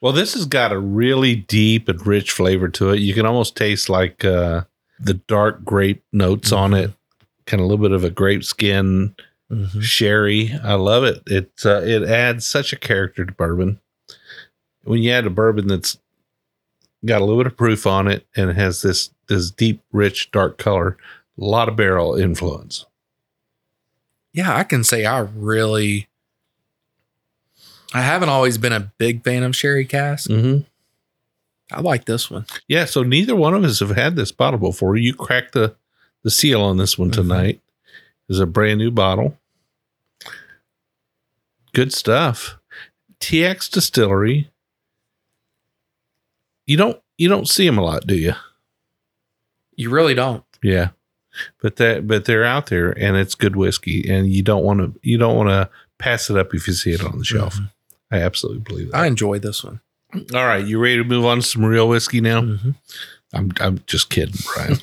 Well, 0.01 0.13
this 0.13 0.33
has 0.33 0.45
got 0.45 0.71
a 0.71 0.77
really 0.79 1.35
deep 1.35 1.87
and 1.87 2.05
rich 2.05 2.31
flavor 2.31 2.67
to 2.69 2.91
it. 2.91 2.99
You 2.99 3.13
can 3.13 3.25
almost 3.25 3.55
taste 3.55 3.89
like 3.89 4.23
uh, 4.25 4.65
the 4.99 5.15
dark 5.15 5.63
grape 5.65 6.03
notes 6.11 6.51
on 6.51 6.73
it, 6.73 6.91
kind 7.45 7.61
of 7.61 7.65
a 7.65 7.69
little 7.69 7.83
bit 7.83 7.91
of 7.93 8.03
a 8.03 8.09
grape 8.09 8.43
skin 8.43 9.15
Mhm. 9.51 9.81
sherry. 9.83 10.53
I 10.63 10.73
love 10.73 11.03
it. 11.03 11.21
It 11.27 11.51
uh, 11.63 11.81
it 11.83 12.01
adds 12.03 12.45
such 12.47 12.73
a 12.73 12.77
character 12.77 13.23
to 13.25 13.31
bourbon. 13.31 13.79
When 14.83 15.03
you 15.03 15.11
add 15.11 15.27
a 15.27 15.29
bourbon 15.29 15.67
that's 15.67 15.99
got 17.05 17.21
a 17.21 17.25
little 17.25 17.39
bit 17.43 17.51
of 17.51 17.55
proof 17.57 17.85
on 17.85 18.07
it 18.07 18.25
and 18.35 18.49
it 18.49 18.55
has 18.55 18.81
this 18.81 19.11
this 19.27 19.51
deep, 19.51 19.81
rich, 19.91 20.31
dark 20.31 20.57
color, 20.57 20.97
a 21.39 21.43
lot 21.45 21.69
of 21.69 21.75
barrel 21.75 22.15
influence. 22.15 22.85
yeah, 24.33 24.55
I 24.55 24.63
can 24.63 24.83
say 24.83 25.05
I 25.05 25.19
really. 25.19 26.07
I 27.95 28.01
haven't 28.01 28.29
always 28.29 28.57
been 28.57 28.73
a 28.73 28.91
big 28.97 29.23
fan 29.23 29.43
of 29.43 29.55
sherry 29.55 29.85
cask. 29.85 30.29
Mm-hmm. 30.29 30.63
I 31.75 31.81
like 31.81 32.05
this 32.05 32.29
one. 32.29 32.45
Yeah, 32.67 32.85
so 32.85 33.03
neither 33.03 33.35
one 33.35 33.53
of 33.53 33.63
us 33.63 33.79
have 33.79 33.91
had 33.95 34.15
this 34.15 34.31
bottle 34.31 34.59
before. 34.59 34.95
You 34.97 35.13
cracked 35.13 35.53
the 35.53 35.75
the 36.23 36.29
seal 36.31 36.61
on 36.61 36.77
this 36.77 36.97
one 36.97 37.09
Mhm. 37.09 37.13
tonight. 37.13 37.61
It's 38.27 38.39
a 38.39 38.45
brand 38.45 38.79
new 38.79 38.91
bottle. 38.91 39.37
Good 41.73 41.93
stuff. 41.93 42.57
TX 43.19 43.69
Distillery. 43.69 44.49
You 46.65 46.77
don't 46.77 46.99
you 47.17 47.29
don't 47.29 47.47
see 47.47 47.65
them 47.65 47.77
a 47.77 47.83
lot, 47.83 48.05
do 48.07 48.15
you? 48.15 48.33
You 49.75 49.89
really 49.89 50.13
don't. 50.15 50.43
Yeah. 50.63 50.89
But 51.61 51.75
that 51.77 52.07
but 52.07 52.25
they're 52.25 52.43
out 52.45 52.67
there 52.67 52.91
and 52.91 53.15
it's 53.17 53.35
good 53.35 53.55
whiskey 53.55 54.09
and 54.09 54.27
you 54.27 54.41
don't 54.43 54.63
want 54.63 54.79
to 54.79 54.99
you 55.01 55.17
don't 55.17 55.35
want 55.35 55.49
to 55.49 55.69
pass 55.97 56.29
it 56.29 56.37
up 56.37 56.53
if 56.53 56.67
you 56.67 56.73
see 56.73 56.91
it 56.91 57.03
on 57.03 57.19
the 57.19 57.25
shelf. 57.25 57.55
Mhm. 57.57 57.71
I 58.15 58.21
absolutely 58.21 58.61
believe 58.61 58.91
that. 58.91 58.97
I 58.97 59.05
enjoy 59.07 59.39
this 59.39 59.63
one. 59.63 59.81
All 60.33 60.45
right, 60.45 60.65
you 60.65 60.79
ready 60.79 60.97
to 60.97 61.03
move 61.03 61.25
on 61.25 61.37
to 61.37 61.43
some 61.43 61.65
real 61.65 61.87
whiskey 61.89 62.21
now? 62.21 62.41
Mhm. 62.41 62.75
I'm 63.33 63.51
I'm 63.59 63.79
just 63.85 64.09
kidding, 64.09 64.35
Brian. 64.53 64.79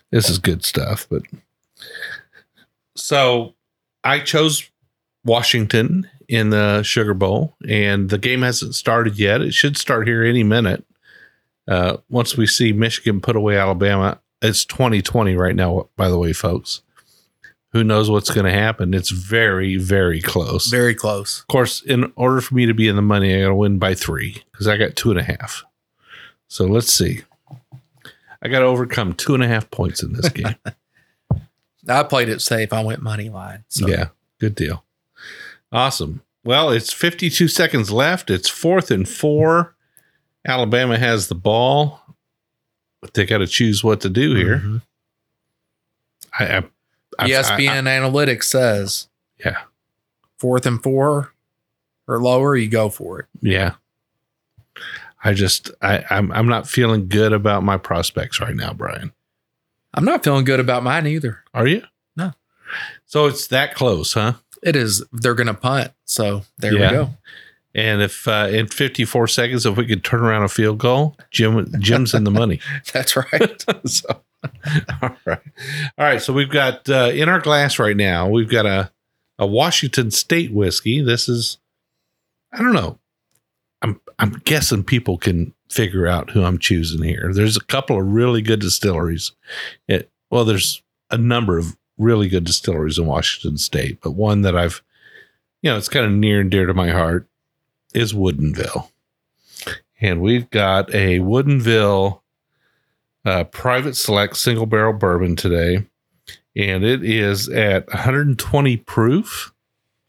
this 0.10 0.28
is 0.28 0.38
good 0.38 0.64
stuff, 0.64 1.06
but 1.10 1.22
so 2.94 3.54
I 4.04 4.18
chose 4.20 4.68
Washington 5.24 6.08
in 6.28 6.50
the 6.50 6.82
Sugar 6.82 7.14
Bowl, 7.14 7.54
and 7.68 8.10
the 8.10 8.18
game 8.18 8.42
hasn't 8.42 8.74
started 8.74 9.18
yet. 9.18 9.40
It 9.40 9.54
should 9.54 9.76
start 9.76 10.06
here 10.06 10.22
any 10.22 10.42
minute. 10.42 10.84
Uh, 11.68 11.98
once 12.10 12.36
we 12.36 12.46
see 12.46 12.72
Michigan 12.72 13.20
put 13.20 13.36
away 13.36 13.56
Alabama, 13.56 14.20
it's 14.42 14.64
2020 14.64 15.36
right 15.36 15.54
now. 15.56 15.88
By 15.96 16.08
the 16.08 16.18
way, 16.18 16.32
folks, 16.32 16.82
who 17.72 17.82
knows 17.82 18.10
what's 18.10 18.30
going 18.30 18.44
to 18.46 18.52
happen? 18.52 18.92
It's 18.94 19.10
very, 19.10 19.76
very 19.76 20.20
close. 20.20 20.66
Very 20.66 20.94
close. 20.94 21.40
Of 21.40 21.46
course, 21.48 21.82
in 21.82 22.12
order 22.16 22.40
for 22.40 22.54
me 22.54 22.66
to 22.66 22.74
be 22.74 22.88
in 22.88 22.96
the 22.96 23.02
money, 23.02 23.34
I 23.34 23.40
got 23.42 23.48
to 23.48 23.54
win 23.54 23.78
by 23.78 23.94
three 23.94 24.42
because 24.52 24.68
I 24.68 24.76
got 24.76 24.94
two 24.96 25.10
and 25.10 25.18
a 25.18 25.22
half. 25.22 25.64
So 26.48 26.66
let's 26.66 26.92
see. 26.92 27.22
I 28.42 28.48
got 28.48 28.58
to 28.58 28.66
overcome 28.66 29.14
two 29.14 29.34
and 29.34 29.42
a 29.42 29.48
half 29.48 29.70
points 29.70 30.02
in 30.02 30.12
this 30.12 30.28
game. 30.28 30.54
I 31.88 32.02
played 32.04 32.28
it 32.28 32.40
safe. 32.40 32.72
I 32.72 32.82
went 32.84 33.02
money 33.02 33.28
line. 33.28 33.64
So 33.68 33.88
Yeah, 33.88 34.08
good 34.38 34.54
deal. 34.54 34.84
Awesome. 35.72 36.22
Well, 36.44 36.70
it's 36.70 36.92
52 36.92 37.48
seconds 37.48 37.90
left. 37.90 38.28
It's 38.30 38.48
fourth 38.48 38.90
and 38.90 39.08
four. 39.08 39.74
Alabama 40.46 40.98
has 40.98 41.28
the 41.28 41.34
ball, 41.36 42.02
but 43.00 43.14
they 43.14 43.24
got 43.24 43.38
to 43.38 43.46
choose 43.46 43.82
what 43.82 44.00
to 44.02 44.10
do 44.10 44.34
here. 44.34 44.58
Mhm. 44.58 44.82
I, 46.38 46.56
I, 46.58 46.64
I- 47.18 47.28
ESPN 47.30 47.84
analytics 47.84 48.44
says 48.44 49.08
yeah, 49.44 49.58
fourth 50.38 50.66
and 50.66 50.82
four 50.82 51.32
or 52.08 52.20
lower, 52.22 52.56
you 52.56 52.68
go 52.68 52.88
for 52.88 53.20
it. 53.20 53.26
yeah. 53.40 53.74
I 55.24 55.34
just, 55.34 55.70
I, 55.80 56.04
I'm, 56.10 56.32
I'm 56.32 56.48
not 56.48 56.66
feeling 56.68 57.06
good 57.06 57.32
about 57.32 57.62
my 57.62 57.76
prospects 57.76 58.40
right 58.40 58.56
now, 58.56 58.72
Brian. 58.72 59.12
I'm 59.94 60.04
not 60.04 60.24
feeling 60.24 60.44
good 60.44 60.58
about 60.58 60.82
mine 60.82 61.06
either. 61.06 61.44
Are 61.54 61.66
you? 61.68 61.82
No. 62.16 62.32
So 63.06 63.26
it's 63.26 63.46
that 63.48 63.74
close, 63.76 64.14
huh? 64.14 64.32
It 64.64 64.74
is. 64.74 65.04
They're 65.12 65.34
going 65.36 65.46
to 65.46 65.54
punt. 65.54 65.92
So 66.06 66.42
there 66.58 66.74
Yeah. 66.74 66.90
we 66.90 66.96
go. 66.96 67.10
And 67.74 68.02
if 68.02 68.26
uh, 68.26 68.48
in 68.50 68.66
54 68.66 69.28
seconds, 69.28 69.64
if 69.64 69.76
we 69.76 69.86
could 69.86 70.02
turn 70.02 70.20
around 70.22 70.42
a 70.42 70.48
field 70.48 70.78
goal, 70.78 71.16
Jim, 71.30 71.72
Jim's 71.80 72.14
in 72.14 72.24
the 72.24 72.30
money. 72.32 72.58
That's 72.92 73.16
right. 73.16 73.64
so, 73.86 74.22
all 75.02 75.16
right, 75.24 75.40
all 75.98 76.04
right. 76.04 76.22
So 76.22 76.32
we've 76.32 76.50
got 76.50 76.88
uh, 76.88 77.10
in 77.14 77.28
our 77.28 77.40
glass 77.40 77.78
right 77.78 77.96
now. 77.96 78.28
We've 78.28 78.50
got 78.50 78.66
a 78.66 78.90
a 79.38 79.46
Washington 79.46 80.10
State 80.10 80.52
whiskey. 80.52 81.00
This 81.00 81.28
is, 81.28 81.58
I 82.52 82.58
don't 82.58 82.74
know. 82.74 82.98
I'm 83.82 84.00
I'm 84.18 84.32
guessing 84.44 84.84
people 84.84 85.18
can 85.18 85.52
figure 85.68 86.06
out 86.06 86.30
who 86.30 86.44
I'm 86.44 86.58
choosing 86.58 87.02
here. 87.02 87.32
There's 87.32 87.56
a 87.56 87.64
couple 87.64 87.98
of 87.98 88.06
really 88.06 88.42
good 88.42 88.60
distilleries. 88.60 89.32
It 89.88 90.10
well, 90.30 90.44
there's 90.44 90.82
a 91.10 91.18
number 91.18 91.58
of 91.58 91.76
really 91.98 92.28
good 92.28 92.44
distilleries 92.44 92.98
in 92.98 93.06
Washington 93.06 93.58
State, 93.58 93.98
but 94.00 94.12
one 94.12 94.42
that 94.42 94.56
I've, 94.56 94.82
you 95.60 95.70
know, 95.70 95.76
it's 95.76 95.88
kind 95.88 96.06
of 96.06 96.12
near 96.12 96.40
and 96.40 96.50
dear 96.50 96.66
to 96.66 96.74
my 96.74 96.90
heart 96.90 97.28
is 97.94 98.12
Woodinville. 98.12 98.88
and 100.00 100.20
we've 100.20 100.48
got 100.50 100.94
a 100.94 101.18
Woodinville 101.18 102.21
uh, 103.24 103.44
private 103.44 103.96
select 103.96 104.36
single 104.36 104.66
barrel 104.66 104.92
bourbon 104.92 105.36
today, 105.36 105.86
and 106.56 106.84
it 106.84 107.04
is 107.04 107.48
at 107.48 107.86
120 107.88 108.76
proof. 108.78 109.52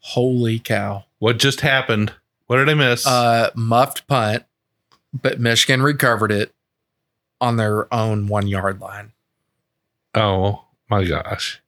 Holy 0.00 0.58
cow. 0.58 1.04
What 1.18 1.38
just 1.38 1.60
happened? 1.62 2.12
What 2.46 2.56
did 2.58 2.68
I 2.68 2.74
miss? 2.74 3.06
Uh, 3.06 3.50
muffed 3.54 4.06
punt, 4.06 4.44
but 5.12 5.40
Michigan 5.40 5.82
recovered 5.82 6.30
it 6.30 6.54
on 7.40 7.56
their 7.56 7.92
own 7.92 8.26
one 8.26 8.46
yard 8.46 8.80
line. 8.80 9.12
oh 10.14 10.64
my 10.90 11.04
gosh. 11.04 11.60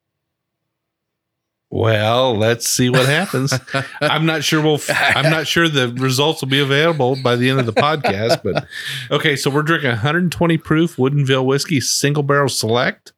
Well, 1.71 2.37
let's 2.37 2.69
see 2.69 2.91
what 2.91 3.07
happens. 3.07 3.53
I'm 4.01 4.25
not 4.25 4.45
sure 4.45 4.63
we'll. 4.63 4.81
I'm 4.89 5.31
not 5.31 5.47
sure 5.47 5.69
the 5.69 5.89
results 5.89 6.41
will 6.41 6.49
be 6.49 6.61
available 6.61 7.17
by 7.17 7.35
the 7.37 7.51
end 7.51 7.59
of 7.59 7.67
the 7.67 7.73
podcast. 7.73 8.43
But 8.43 8.67
okay, 9.11 9.35
so 9.35 9.51
we're 9.51 9.63
drinking 9.63 9.91
120 9.91 10.59
proof 10.59 10.97
Woodinville 10.97 11.45
whiskey, 11.45 11.81
single 11.81 12.23
barrel 12.23 12.49
select. 12.49 13.13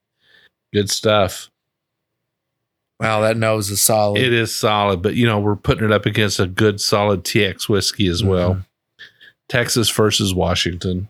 Good 0.72 0.90
stuff. 0.90 1.51
Wow, 3.01 3.20
that 3.20 3.36
nose 3.36 3.70
is 3.70 3.80
solid. 3.80 4.20
It 4.20 4.32
is 4.32 4.55
solid, 4.55 5.03
but 5.03 5.14
you 5.14 5.26
know 5.26 5.38
we're 5.38 5.55
putting 5.55 5.84
it 5.84 5.92
up 5.92 6.07
against 6.07 6.40
a 6.40 6.46
good 6.46 6.80
solid 6.80 7.24
TX 7.24 7.68
whiskey 7.68 8.09
as 8.09 8.24
well. 8.24 8.55
Mm-hmm. 8.55 8.61
Texas 9.49 9.90
versus 9.90 10.34
Washington. 10.34 11.09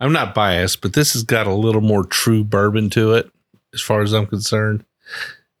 I'm 0.00 0.12
not 0.12 0.34
biased, 0.34 0.80
but 0.80 0.92
this 0.92 1.12
has 1.12 1.22
got 1.22 1.46
a 1.46 1.52
little 1.54 1.80
more 1.80 2.04
true 2.04 2.44
bourbon 2.44 2.90
to 2.90 3.14
it, 3.14 3.30
as 3.74 3.80
far 3.80 4.00
as 4.02 4.12
I'm 4.12 4.26
concerned. 4.26 4.84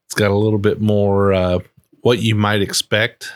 It's 0.06 0.14
got 0.14 0.30
a 0.30 0.34
little 0.36 0.58
bit 0.58 0.80
more 0.80 1.32
uh, 1.32 1.58
what 2.00 2.20
you 2.20 2.34
might 2.34 2.62
expect 2.62 3.32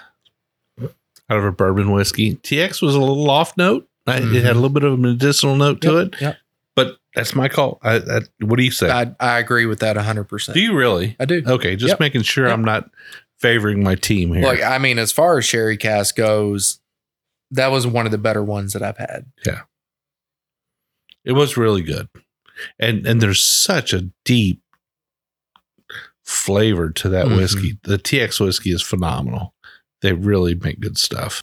out 0.81 1.39
of 1.39 1.45
a 1.45 1.53
bourbon 1.53 1.91
whiskey. 1.93 2.35
TX 2.37 2.83
was 2.83 2.95
a 2.95 3.01
little 3.01 3.31
off 3.31 3.57
note. 3.57 3.89
I, 4.07 4.17
It 4.19 4.43
had 4.43 4.53
a 4.53 4.55
little 4.55 4.69
bit 4.71 4.85
of 4.85 4.95
a 4.95 4.97
medicinal 4.97 5.55
note 5.57 5.81
to 5.83 5.99
it, 5.99 6.15
Yep. 6.21 6.37
but 6.75 6.97
that's 7.15 7.35
my 7.35 7.49
call. 7.49 7.79
I, 7.83 7.97
I, 7.97 8.21
what 8.41 8.57
do 8.57 8.65
you 8.65 8.71
say? 8.73 8.91
I, 8.91 9.15
I 9.21 9.39
agree 9.39 9.67
with 9.67 9.79
that 9.81 9.97
100%. 9.97 10.53
do 10.55 10.61
you 10.61 10.75
really? 10.75 11.15
I 11.21 11.25
do. 11.25 11.43
Okay, 11.47 11.77
just 11.77 11.91
Yep. 11.91 12.01
making 12.01 12.23
sure 12.23 12.47
Yep. 12.47 12.53
I'm 12.55 12.65
not 12.65 12.91
favoring 13.39 13.83
my 13.85 13.95
team 13.95 14.33
here. 14.35 14.45
Like, 14.45 14.63
I 14.63 14.79
mean, 14.79 14.99
as 14.99 15.13
far 15.13 15.39
as 15.39 15.45
sherry 15.45 15.77
cask 15.77 16.17
goes, 16.17 16.81
that 17.53 17.69
was 17.69 17.87
one 17.87 18.07
of 18.07 18.13
the 18.13 18.19
better 18.19 18.43
ones 18.43 18.73
that 18.73 18.83
I've 18.83 18.97
had. 18.99 19.27
It 21.25 21.33
was 21.33 21.57
really 21.57 21.83
good. 21.83 22.09
And 22.79 23.07
and 23.07 23.21
there's 23.21 23.43
such 23.45 23.93
a 23.93 24.11
deep 24.25 24.61
flavor 26.25 26.91
to 26.91 27.09
that 27.09 27.27
Mhm. 27.27 27.37
whiskey. 27.37 27.79
The 27.83 27.99
TX 27.99 28.41
whiskey 28.41 28.71
is 28.71 28.83
phenomenal. 28.83 29.55
They 30.01 30.13
really 30.13 30.55
make 30.55 30.81
good 30.81 30.99
stuff. 30.99 31.43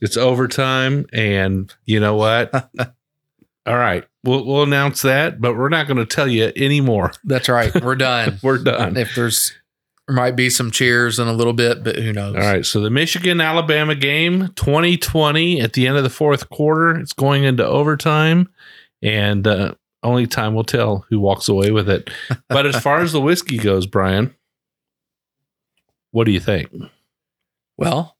It's 0.00 0.16
overtime 0.16 1.06
and 1.12 1.72
you 1.84 2.00
know 2.00 2.14
what? 2.14 2.52
All 3.66 3.76
right. 3.76 4.04
We'll 4.24 4.44
we'll 4.44 4.62
announce 4.62 5.02
that, 5.02 5.40
but 5.40 5.56
we're 5.56 5.68
not 5.68 5.86
going 5.86 5.98
to 5.98 6.06
tell 6.06 6.28
you 6.28 6.52
anymore. 6.56 7.12
That's 7.24 7.48
right. 7.48 7.74
We're 7.82 7.94
done. 7.96 8.38
We're 8.42 8.58
done. 8.58 8.96
if 8.96 9.14
there's, 9.14 9.52
there 10.10 10.16
might 10.16 10.34
be 10.34 10.50
some 10.50 10.72
cheers 10.72 11.20
in 11.20 11.28
a 11.28 11.32
little 11.32 11.52
bit, 11.52 11.84
but 11.84 11.94
who 11.94 12.12
knows? 12.12 12.34
All 12.34 12.40
right. 12.42 12.66
So 12.66 12.80
the 12.80 12.90
Michigan 12.90 13.40
Alabama 13.40 13.94
game 13.94 14.48
2020 14.56 15.60
at 15.60 15.74
the 15.74 15.86
end 15.86 15.96
of 15.96 16.02
the 16.02 16.10
fourth 16.10 16.48
quarter, 16.50 16.98
it's 16.98 17.12
going 17.12 17.44
into 17.44 17.64
overtime 17.64 18.48
and 19.02 19.46
uh, 19.46 19.74
only 20.02 20.26
time 20.26 20.54
will 20.54 20.64
tell 20.64 21.06
who 21.10 21.20
walks 21.20 21.48
away 21.48 21.70
with 21.70 21.88
it. 21.88 22.10
But 22.48 22.66
as 22.66 22.80
far 22.82 22.98
as 23.02 23.12
the 23.12 23.20
whiskey 23.20 23.56
goes, 23.56 23.86
Brian, 23.86 24.34
what 26.10 26.24
do 26.24 26.32
you 26.32 26.40
think? 26.40 26.68
Well, 27.78 28.16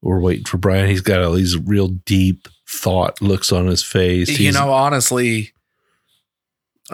We're 0.00 0.20
waiting 0.20 0.44
for 0.44 0.58
Brian. 0.58 0.88
He's 0.88 1.00
got 1.00 1.22
all 1.24 1.32
these 1.32 1.58
real 1.58 1.88
deep 1.88 2.46
thought 2.68 3.20
looks 3.20 3.50
on 3.50 3.66
his 3.66 3.82
face. 3.82 4.28
you 4.28 4.36
He's- 4.36 4.54
know, 4.54 4.70
honestly, 4.72 5.52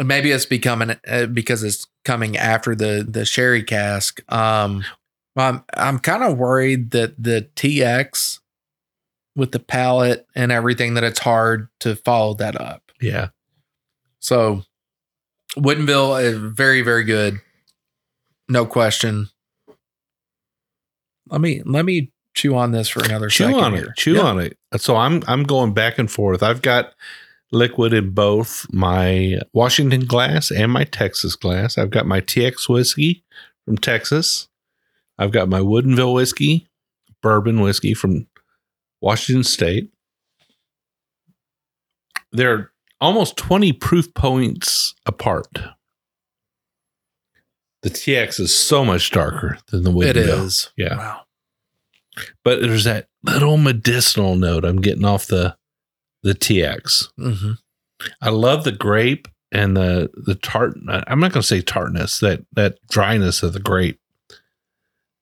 maybe 0.02 0.30
it's 0.30 0.46
becoming 0.46 0.96
uh, 1.06 1.26
because 1.26 1.62
it's 1.62 1.86
coming 2.04 2.36
after 2.36 2.74
the 2.74 3.06
the 3.08 3.24
sherry 3.24 3.62
cask. 3.62 4.20
Um, 4.32 4.84
I'm 5.36 5.64
I'm 5.76 5.98
kind 5.98 6.22
of 6.22 6.38
worried 6.38 6.90
that 6.92 7.14
the 7.22 7.48
TX 7.56 8.40
with 9.36 9.52
the 9.52 9.58
palate 9.60 10.26
and 10.34 10.52
everything 10.52 10.94
that 10.94 11.04
it's 11.04 11.18
hard 11.18 11.68
to 11.80 11.96
follow 11.96 12.34
that 12.34 12.60
up. 12.60 12.92
yeah. 13.00 13.28
So, 14.20 14.62
Woodinville 15.56 16.22
is 16.22 16.36
very 16.38 16.82
very 16.82 17.04
good, 17.04 17.40
no 18.48 18.64
question. 18.64 19.28
Let 21.28 21.40
me 21.40 21.62
let 21.64 21.84
me 21.84 22.10
chew 22.34 22.54
on 22.56 22.72
this 22.72 22.88
for 22.88 23.02
another 23.04 23.28
chew 23.28 23.44
second 23.44 23.60
on 23.60 23.72
here. 23.74 23.84
it 23.86 23.96
chew 23.96 24.14
Yeah. 24.14 24.22
on 24.22 24.40
it 24.40 24.58
so 24.76 24.96
i'm 24.96 25.22
i'm 25.28 25.44
going 25.44 25.72
back 25.72 25.98
and 26.00 26.10
forth 26.10 26.42
i've 26.42 26.62
got 26.62 26.92
liquid 27.52 27.92
in 27.92 28.10
both 28.10 28.66
my 28.72 29.38
washington 29.52 30.04
glass 30.06 30.50
and 30.50 30.72
my 30.72 30.84
texas 30.84 31.36
glass 31.36 31.78
i've 31.78 31.90
got 31.90 32.06
my 32.06 32.20
tx 32.20 32.68
whiskey 32.68 33.22
from 33.64 33.76
texas 33.78 34.48
i've 35.18 35.30
got 35.30 35.48
my 35.48 35.60
woodinville 35.60 36.14
whiskey 36.14 36.66
bourbon 37.22 37.60
whiskey 37.60 37.94
from 37.94 38.26
washington 39.00 39.44
state 39.44 39.90
they're 42.32 42.72
almost 43.00 43.36
20 43.36 43.72
proof 43.74 44.12
points 44.14 44.94
apart 45.06 45.46
the 47.82 47.90
tx 47.90 48.40
is 48.40 48.56
so 48.56 48.84
much 48.84 49.10
darker 49.10 49.58
than 49.70 49.82
the 49.82 49.90
woodinville 49.90 50.06
It 50.10 50.16
is. 50.16 50.70
Yeah. 50.76 50.96
Wow. 50.96 51.20
but 52.42 52.60
there's 52.60 52.84
that 52.84 53.08
little 53.22 53.56
medicinal 53.58 54.36
note 54.36 54.64
I'm 54.64 54.80
getting 54.80 55.04
off 55.04 55.26
the 55.26 55.56
the 56.24 56.34
TX. 56.34 57.08
hmm 57.16 57.52
I 58.20 58.30
love 58.30 58.64
the 58.64 58.72
grape 58.72 59.28
and 59.52 59.76
the 59.76 60.10
the 60.14 60.34
tart. 60.34 60.76
I'm 60.88 61.20
not 61.20 61.32
going 61.32 61.42
to 61.42 61.46
say 61.46 61.60
tartness 61.60 62.18
that 62.18 62.44
that 62.54 62.76
dryness 62.88 63.42
of 63.44 63.52
the 63.52 63.60
grape, 63.60 64.00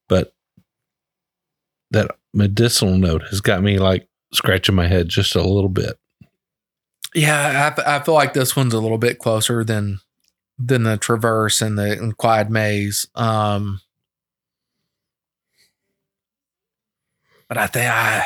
but 0.09 0.32
that 1.90 2.11
medicinal 2.32 2.96
note 2.96 3.24
has 3.28 3.42
got 3.42 3.62
me 3.62 3.78
like 3.78 4.09
scratching 4.32 4.74
my 4.74 4.86
head 4.86 5.09
just 5.09 5.34
a 5.34 5.42
little 5.42 5.68
bit. 5.68 5.98
Yeah, 7.14 7.74
I, 7.76 7.96
I 7.96 8.03
feel 8.03 8.14
like 8.14 8.32
this 8.32 8.57
one's 8.57 8.72
a 8.72 8.80
little 8.80 8.96
bit 8.98 9.18
closer 9.18 9.64
than 9.64 10.00
than 10.59 10.84
the 10.84 10.96
Traverse 10.96 11.61
and 11.61 11.78
the 11.78 11.92
and 11.92 12.16
Clyde 12.16 12.50
Mays. 12.50 13.07
Um, 13.14 13.80
but 17.48 17.59
I 17.59 17.66
think 17.66 17.90
I, 17.90 18.24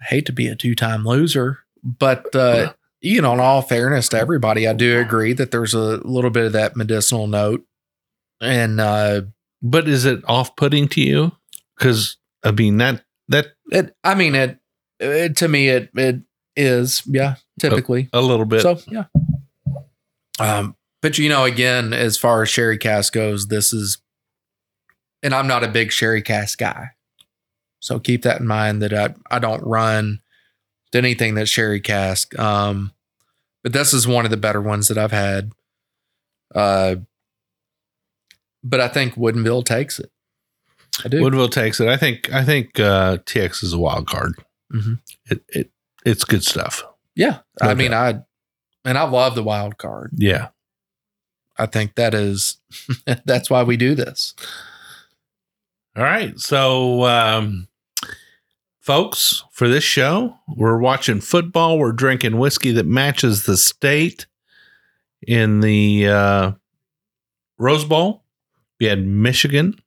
I 0.00 0.04
hate 0.06 0.26
to 0.26 0.32
be 0.32 0.48
a 0.48 0.56
two 0.56 0.74
time 0.74 1.04
loser, 1.04 1.60
but 1.82 2.34
uh, 2.34 2.72
you 3.00 3.20
know, 3.22 3.34
in 3.34 3.40
all 3.40 3.62
fairness 3.62 4.08
to 4.10 4.18
everybody, 4.18 4.66
I 4.66 4.72
do 4.72 4.98
agree 4.98 5.32
that 5.34 5.50
there's 5.50 5.74
a 5.74 5.98
little 5.98 6.30
bit 6.30 6.46
of 6.46 6.52
that 6.52 6.76
medicinal 6.76 7.26
note, 7.26 7.64
and 8.40 8.80
uh, 8.80 9.22
But 9.62 9.88
is 9.88 10.04
it 10.04 10.22
off 10.26 10.56
putting 10.56 10.88
to 10.88 11.00
you? 11.00 11.32
Because 11.78 12.16
I 12.42 12.50
mean 12.52 12.78
that 12.78 13.04
that 13.28 13.48
it. 13.70 13.94
I 14.02 14.14
mean, 14.14 14.34
it, 14.34 14.58
it 14.98 15.36
to 15.36 15.48
me 15.48 15.68
it 15.68 15.90
it 15.94 16.20
is 16.56 17.02
yeah 17.06 17.36
typically. 17.58 18.08
a 18.12 18.20
little 18.20 18.46
bit. 18.46 18.62
So 18.62 18.78
yeah. 18.88 19.04
Um, 20.38 20.76
but 21.02 21.18
you 21.18 21.28
know, 21.28 21.44
again, 21.44 21.92
as 21.92 22.16
far 22.16 22.42
as 22.42 22.48
sherry 22.48 22.78
cask 22.78 23.12
goes, 23.12 23.48
this 23.48 23.72
is, 23.72 23.98
and 25.22 25.34
I'm 25.34 25.46
not 25.46 25.64
a 25.64 25.68
big 25.68 25.92
sherry 25.92 26.22
cask 26.22 26.58
guy, 26.58 26.90
so 27.80 27.98
keep 27.98 28.22
that 28.22 28.40
in 28.40 28.46
mind 28.46 28.80
that 28.82 28.92
I 28.92 29.14
I 29.34 29.38
don't 29.38 29.62
run 29.64 30.20
to 30.92 30.98
anything 30.98 31.34
that's 31.34 31.50
sherry 31.50 31.80
cask. 31.80 32.38
Um, 32.38 32.92
but 33.62 33.72
this 33.72 33.92
is 33.92 34.06
one 34.06 34.24
of 34.24 34.30
the 34.30 34.36
better 34.36 34.60
ones 34.60 34.88
that 34.88 34.96
I've 34.98 35.12
had. 35.12 35.52
Uh, 36.54 36.96
but 38.62 38.80
I 38.80 38.88
think 38.88 39.14
Woodinville 39.14 39.64
takes 39.64 39.98
it. 39.98 40.10
I 41.04 41.08
do. 41.08 41.22
Woodville 41.22 41.48
takes 41.48 41.80
it. 41.80 41.88
I 41.88 41.96
think 41.96 42.32
I 42.32 42.44
think 42.44 42.78
uh, 42.78 43.18
TX 43.18 43.62
is 43.64 43.72
a 43.72 43.78
wild 43.78 44.06
card. 44.06 44.34
Mhm. 44.72 45.00
It 45.30 45.42
it 45.48 45.70
it's 46.04 46.24
good 46.24 46.44
stuff. 46.44 46.82
yeah, 47.14 47.40
I 47.60 47.68
No 47.68 47.74
mean, 47.74 47.92
I 47.94 48.20
and 48.84 48.96
I 48.98 49.02
love 49.04 49.34
the 49.34 49.42
wild 49.42 49.78
card. 49.78 50.12
Yeah. 50.16 50.48
I 51.58 51.66
think 51.66 51.94
that 51.96 52.14
is 52.14 52.56
that's 53.26 53.50
why 53.50 53.62
we 53.62 53.76
do 53.76 53.94
this. 53.94 54.34
All 55.96 56.02
right. 56.04 56.38
So, 56.38 57.04
um, 57.04 57.68
folks, 58.80 59.44
for 59.52 59.68
this 59.68 59.84
show, 59.84 60.34
we're 60.56 60.78
watching 60.78 61.20
football. 61.20 61.78
We're 61.78 61.92
drinking 61.92 62.38
whiskey 62.38 62.72
that 62.72 62.86
matches 62.86 63.44
the 63.44 63.56
state 63.56 64.26
in 65.26 65.60
the 65.60 66.08
uh, 66.08 66.52
Rose 67.58 67.84
Bowl. 67.84 68.24
We 68.80 68.86
had 68.86 69.06
Michigan. 69.06 69.78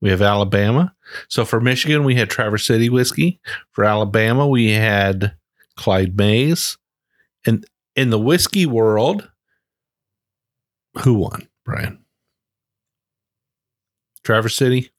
We 0.00 0.10
have 0.10 0.22
Alabama. 0.22 0.94
So 1.28 1.44
for 1.44 1.60
Michigan, 1.60 2.04
we 2.04 2.14
had 2.14 2.28
Traverse 2.28 2.66
City 2.66 2.90
whiskey. 2.90 3.40
For 3.72 3.84
Alabama, 3.84 4.46
we 4.46 4.72
had 4.72 5.34
Clyde 5.76 6.16
Mays. 6.16 6.76
And 7.46 7.64
in 7.96 8.10
the 8.10 8.18
whiskey 8.18 8.66
world, 8.66 9.30
who 11.02 11.14
won, 11.14 11.48
Brian? 11.64 12.04
Traverse 14.22 14.56
City? 14.56 14.90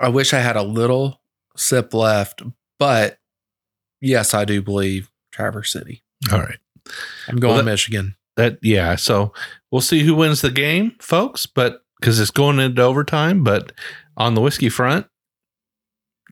I 0.00 0.08
wish 0.08 0.32
I 0.32 0.40
had 0.40 0.56
a 0.56 0.62
little 0.62 1.20
sip 1.58 1.92
left, 1.92 2.42
but 2.78 3.18
yes, 4.00 4.32
I 4.34 4.44
do 4.44 4.62
believe 4.62 5.10
Traverse 5.32 5.72
City. 5.72 6.02
All 6.32 6.38
right. 6.40 6.58
I'm 7.28 7.36
going 7.36 7.54
Well, 7.54 7.64
that- 7.64 7.70
Michigan. 7.70 8.14
That 8.36 8.58
yeah. 8.62 8.94
So 8.94 9.32
we'll 9.72 9.80
see 9.80 10.04
who 10.04 10.14
wins 10.14 10.42
the 10.42 10.50
game, 10.50 10.92
folks. 11.00 11.44
But 11.46 11.82
because 12.00 12.20
it's 12.20 12.30
going 12.30 12.60
into 12.60 12.80
overtime, 12.82 13.42
but 13.42 13.72
on 14.16 14.34
the 14.34 14.40
whiskey 14.40 14.68
front, 14.68 15.06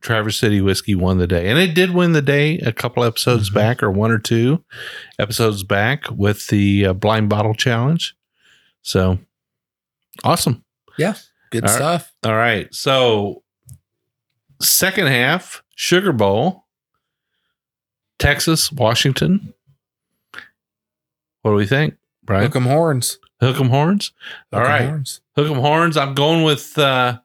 Traverse 0.03 0.39
City 0.39 0.61
whiskey 0.61 0.95
won 0.95 1.19
the 1.19 1.27
day, 1.27 1.49
and 1.49 1.59
it 1.59 1.75
did 1.75 1.91
win 1.91 2.13
the 2.13 2.23
day 2.23 2.59
a 2.59 2.73
couple 2.73 3.03
episodes 3.03 3.51
Mhm. 3.51 3.55
back, 3.55 3.83
or 3.83 3.91
one 3.91 4.13
or 4.13 4.19
two 4.19 4.65
episodes 5.19 5.65
back 5.65 6.05
with 6.11 6.47
the 6.47 6.87
uh, 6.87 6.93
blind 6.93 7.29
bottle 7.29 7.55
challenge. 7.55 8.15
So 8.83 9.19
awesome. 10.23 10.65
Yeah. 10.97 11.15
Good 11.51 11.65
All 11.65 11.71
right. 11.71 11.77
stuff. 11.77 12.13
All 12.25 12.35
right. 12.37 12.73
So 12.73 13.43
second 14.61 15.07
half, 15.09 15.63
Sugar 15.75 16.13
Bowl, 16.13 16.65
Texas, 18.19 18.71
Washington. 18.73 19.53
What 21.43 21.53
do 21.53 21.57
we 21.57 21.67
think, 21.67 21.95
Brian? 22.25 22.45
Hook 22.45 22.57
'em 22.57 22.65
horns. 22.65 23.19
Hook 23.41 23.61
'em 23.61 23.69
horns. 23.69 24.13
All 24.53 24.61
Hook 24.61 24.69
'em 24.69 24.73
right. 24.73 24.89
horns. 24.89 25.21
Hook 25.37 25.51
'em 25.51 25.59
horns. 25.61 25.97
I'm 25.97 26.15
going 26.15 26.43
with 26.43 26.77
uh, 26.79 27.19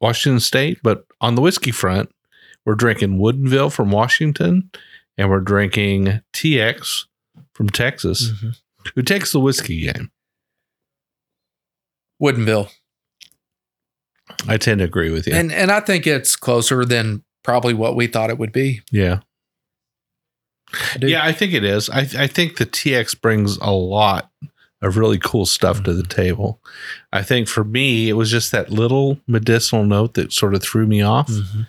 Washington 0.00 0.40
State, 0.40 0.80
but 0.82 1.06
on 1.20 1.34
the 1.34 1.42
whiskey 1.42 1.70
front, 1.70 2.10
we're 2.64 2.74
drinking 2.74 3.18
Woodinville 3.18 3.72
from 3.72 3.90
Washington, 3.90 4.70
and 5.16 5.28
we're 5.30 5.40
drinking 5.40 6.20
TX 6.32 7.06
from 7.54 7.68
Texas. 7.68 8.30
Mhm. 8.30 8.56
Who 8.94 9.02
takes 9.02 9.32
the 9.32 9.40
whiskey 9.40 9.82
game? 9.82 10.10
Woodinville. 12.22 12.70
I 14.46 14.56
tend 14.56 14.78
to 14.78 14.84
agree 14.84 15.10
with 15.10 15.26
you. 15.26 15.34
And 15.34 15.50
and 15.52 15.70
I 15.70 15.80
think 15.80 16.06
it's 16.06 16.36
closer 16.36 16.84
than 16.84 17.22
probably 17.42 17.74
what 17.74 17.96
we 17.96 18.06
thought 18.06 18.30
it 18.30 18.38
would 18.38 18.52
be. 18.52 18.82
yeah, 18.92 19.20
I 20.72 20.98
yeah, 21.00 21.24
I 21.24 21.32
think 21.32 21.54
it 21.54 21.64
is. 21.64 21.88
I 21.90 22.00
I 22.16 22.26
think 22.26 22.56
the 22.58 22.66
TX 22.66 23.20
brings 23.20 23.56
a 23.58 23.72
lot 23.72 24.30
of 24.82 24.96
really 24.96 25.18
cool 25.18 25.44
stuff 25.46 25.82
to 25.82 25.92
the 25.92 26.04
table. 26.04 26.60
I 27.12 27.22
think 27.22 27.48
for 27.48 27.64
me, 27.64 28.08
it 28.08 28.12
was 28.12 28.30
just 28.30 28.52
that 28.52 28.70
little 28.70 29.18
medicinal 29.26 29.84
note 29.84 30.14
that 30.14 30.32
sort 30.32 30.54
of 30.54 30.62
threw 30.62 30.86
me 30.86 31.02
off. 31.02 31.28
Mhm. 31.28 31.66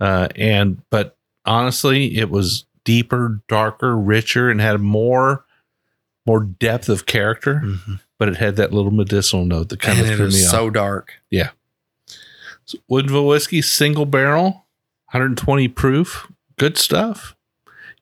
uh, 0.00 0.28
and 0.36 0.82
but 0.90 1.16
honestly, 1.46 2.16
it 2.18 2.28
was 2.28 2.66
deeper, 2.84 3.40
darker, 3.48 3.96
richer, 3.96 4.50
and 4.50 4.60
had 4.60 4.80
more 4.80 5.44
more 6.26 6.40
depth 6.40 6.88
of 6.88 7.06
character. 7.06 7.62
Mhm. 7.64 8.00
But 8.18 8.28
it 8.28 8.36
had 8.36 8.56
that 8.56 8.72
little 8.72 8.90
medicinal 8.92 9.44
note 9.44 9.68
that 9.70 9.80
kind 9.80 9.98
And 10.00 10.08
of 10.10 10.16
threw 10.16 10.28
me 10.28 10.34
is 10.34 10.46
off. 10.46 10.50
so 10.50 10.70
dark. 10.70 11.12
So 12.66 12.78
Woodville 12.88 13.26
whiskey, 13.26 13.60
single 13.62 14.06
barrel, 14.06 14.66
120 15.12 15.68
proof, 15.68 16.30
good 16.56 16.76
stuff. 16.78 17.34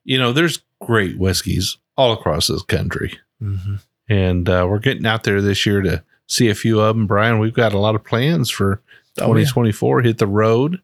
You 0.03 0.17
know, 0.17 0.31
there's 0.33 0.61
great 0.81 1.17
whiskeys 1.17 1.77
all 1.97 2.13
across 2.13 2.47
this 2.47 2.63
country, 2.63 3.19
Mhm. 3.41 3.79
and 4.09 4.49
uh, 4.49 4.65
we're 4.69 4.79
getting 4.79 5.05
out 5.05 5.23
there 5.23 5.41
this 5.41 5.65
year 5.65 5.81
to 5.81 6.03
see 6.27 6.49
a 6.49 6.55
few 6.55 6.79
of 6.81 6.95
them. 6.95 7.07
Brian, 7.07 7.39
we've 7.39 7.53
got 7.53 7.73
a 7.73 7.77
lot 7.79 7.95
of 7.95 8.03
plans 8.03 8.49
for 8.49 8.81
Oh, 9.19 9.27
yeah. 9.35 9.43
2024 9.45 10.01
hit 10.01 10.17
the 10.17 10.25
road 10.25 10.81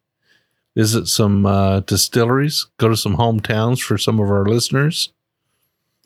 visit 0.76 1.08
some 1.08 1.48
uh, 1.48 1.80
distilleries 1.80 2.68
go 2.78 2.88
to 2.88 2.96
some 2.96 3.16
hometowns 3.18 3.82
for 3.82 3.98
some 3.98 4.20
of 4.20 4.30
our 4.30 4.46
listeners 4.46 5.12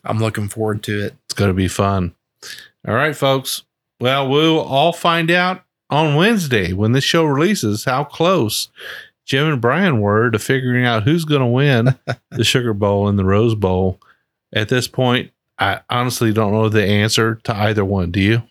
I'm 0.06 0.20
looking 0.20 0.48
forward 0.48 0.84
to 0.84 1.06
it. 1.08 1.16
it's 1.26 1.34
going 1.34 1.50
to 1.50 1.54
be 1.54 1.68
fun 1.68 2.16
all 2.88 2.94
right 2.94 3.14
folks 3.16 3.64
well 4.00 4.30
we'll 4.30 4.62
all 4.62 4.94
find 4.94 5.30
out 5.32 5.66
on 5.94 6.16
wednesday 6.16 6.74
when 6.74 6.92
this 6.92 7.04
show 7.04 7.24
releases 7.24 7.86
how 7.86 8.04
close 8.04 8.70
jim 9.26 9.48
and 9.48 9.62
brian 9.62 10.02
were 10.02 10.32
to 10.32 10.40
figuring 10.40 10.86
out 10.86 11.04
who's 11.04 11.26
going 11.26 11.42
to 11.42 11.46
win 11.48 11.96
the 12.32 12.44
sugar 12.44 12.74
bowl 12.74 13.08
and 13.08 13.18
the 13.20 13.24
rose 13.26 13.56
bowl 13.56 14.00
at 14.52 14.70
this 14.70 14.88
point 14.88 15.32
i 15.60 15.80
honestly 15.90 16.34
don't 16.34 16.52
know 16.52 16.68
the 16.70 16.84
answer 16.86 17.36
to 17.44 17.56
either 17.56 17.86
one 17.86 18.12
do 18.12 18.20
you 18.20 18.44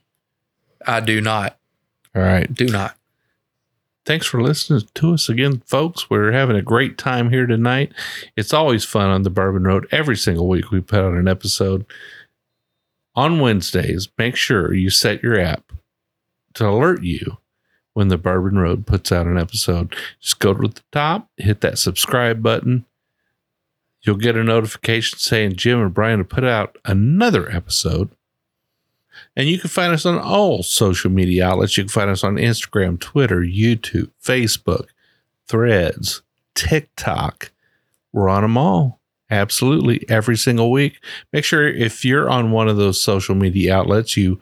I 0.86 0.98
do 1.00 1.20
not. 1.20 1.58
all 2.16 2.22
right 2.22 2.52
Do 2.52 2.66
not. 2.66 2.96
thanks 4.04 4.26
for 4.26 4.42
listening 4.42 4.82
to 4.94 5.14
us 5.14 5.28
again, 5.28 5.62
folks. 5.64 6.10
We're 6.10 6.32
having 6.32 6.56
a 6.56 6.62
great 6.62 6.98
time 6.98 7.30
here 7.30 7.46
tonight. 7.46 7.92
It's 8.36 8.52
always 8.52 8.84
fun 8.84 9.08
on 9.08 9.22
the 9.22 9.30
Bourbon 9.30 9.62
Road. 9.62 9.86
Every 9.92 10.16
single 10.16 10.48
week 10.48 10.72
we 10.72 10.80
put 10.80 10.98
out 10.98 11.14
an 11.14 11.28
episode. 11.28 11.86
On 13.14 13.38
Wednesdays, 13.38 14.08
make 14.18 14.34
sure 14.34 14.74
you 14.74 14.90
set 14.90 15.22
your 15.22 15.38
app 15.38 15.72
to 16.54 16.68
alert 16.68 17.02
you 17.02 17.38
when 17.94 18.08
the 18.08 18.18
Bourbon 18.18 18.58
Road 18.58 18.86
puts 18.86 19.12
out 19.12 19.26
an 19.26 19.38
episode. 19.38 19.94
Just 20.20 20.38
go 20.38 20.54
to 20.54 20.68
the 20.68 20.82
top, 20.90 21.28
hit 21.36 21.60
that 21.60 21.78
subscribe 21.78 22.42
button. 22.42 22.84
You'll 24.02 24.16
get 24.16 24.36
a 24.36 24.42
notification 24.42 25.18
saying 25.18 25.56
Jim 25.56 25.80
and 25.80 25.94
Brian 25.94 26.18
have 26.18 26.28
put 26.28 26.44
out 26.44 26.76
another 26.84 27.50
episode. 27.50 28.10
And 29.36 29.48
you 29.48 29.58
can 29.58 29.70
find 29.70 29.92
us 29.92 30.04
on 30.04 30.18
all 30.18 30.62
social 30.62 31.10
media 31.10 31.46
outlets. 31.46 31.76
You 31.76 31.84
can 31.84 31.90
find 31.90 32.10
us 32.10 32.24
on 32.24 32.36
Instagram, 32.36 32.98
Twitter, 32.98 33.40
YouTube, 33.40 34.10
Facebook, 34.22 34.86
Threads, 35.46 36.22
TikTok. 36.54 37.52
We're 38.12 38.28
on 38.28 38.42
them 38.42 38.58
all. 38.58 39.00
Absolutely. 39.30 40.04
Every 40.08 40.36
single 40.36 40.70
week. 40.70 40.98
Make 41.32 41.44
sure 41.44 41.66
if 41.66 42.04
you're 42.04 42.28
on 42.28 42.50
one 42.50 42.68
of 42.68 42.76
those 42.76 43.00
social 43.00 43.34
media 43.34 43.76
outlets, 43.76 44.16
you 44.16 44.40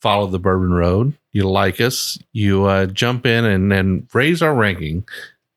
follow 0.00 0.26
the 0.26 0.38
Bourbon 0.38 0.72
Road, 0.72 1.14
you 1.32 1.48
like 1.48 1.80
us, 1.80 2.18
you 2.32 2.64
uh, 2.64 2.86
jump 2.86 3.26
in 3.26 3.44
and, 3.44 3.72
and 3.72 4.08
raise 4.12 4.42
our 4.42 4.54
ranking. 4.54 5.06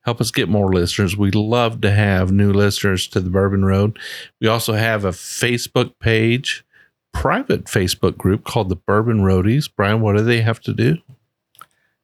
Help 0.01 0.21
us 0.21 0.31
get 0.31 0.49
more 0.49 0.73
listeners. 0.73 1.15
We 1.15 1.31
love 1.31 1.81
to 1.81 1.91
have 1.91 2.31
new 2.31 2.51
listeners 2.51 3.07
to 3.07 3.19
the 3.19 3.29
Bourbon 3.29 3.65
Road. 3.65 3.99
We 4.39 4.47
also 4.47 4.73
have 4.73 5.05
a 5.05 5.09
Facebook 5.09 5.93
page 5.99 6.65
private 7.11 7.65
Facebook 7.65 8.17
group 8.17 8.43
called 8.43 8.69
the 8.69 8.75
Bourbon 8.75 9.21
Roadies. 9.21 9.69
Brian, 9.73 10.01
what 10.01 10.15
do 10.15 10.23
they 10.23 10.41
have 10.41 10.59
to 10.61 10.73
do? 10.73 10.97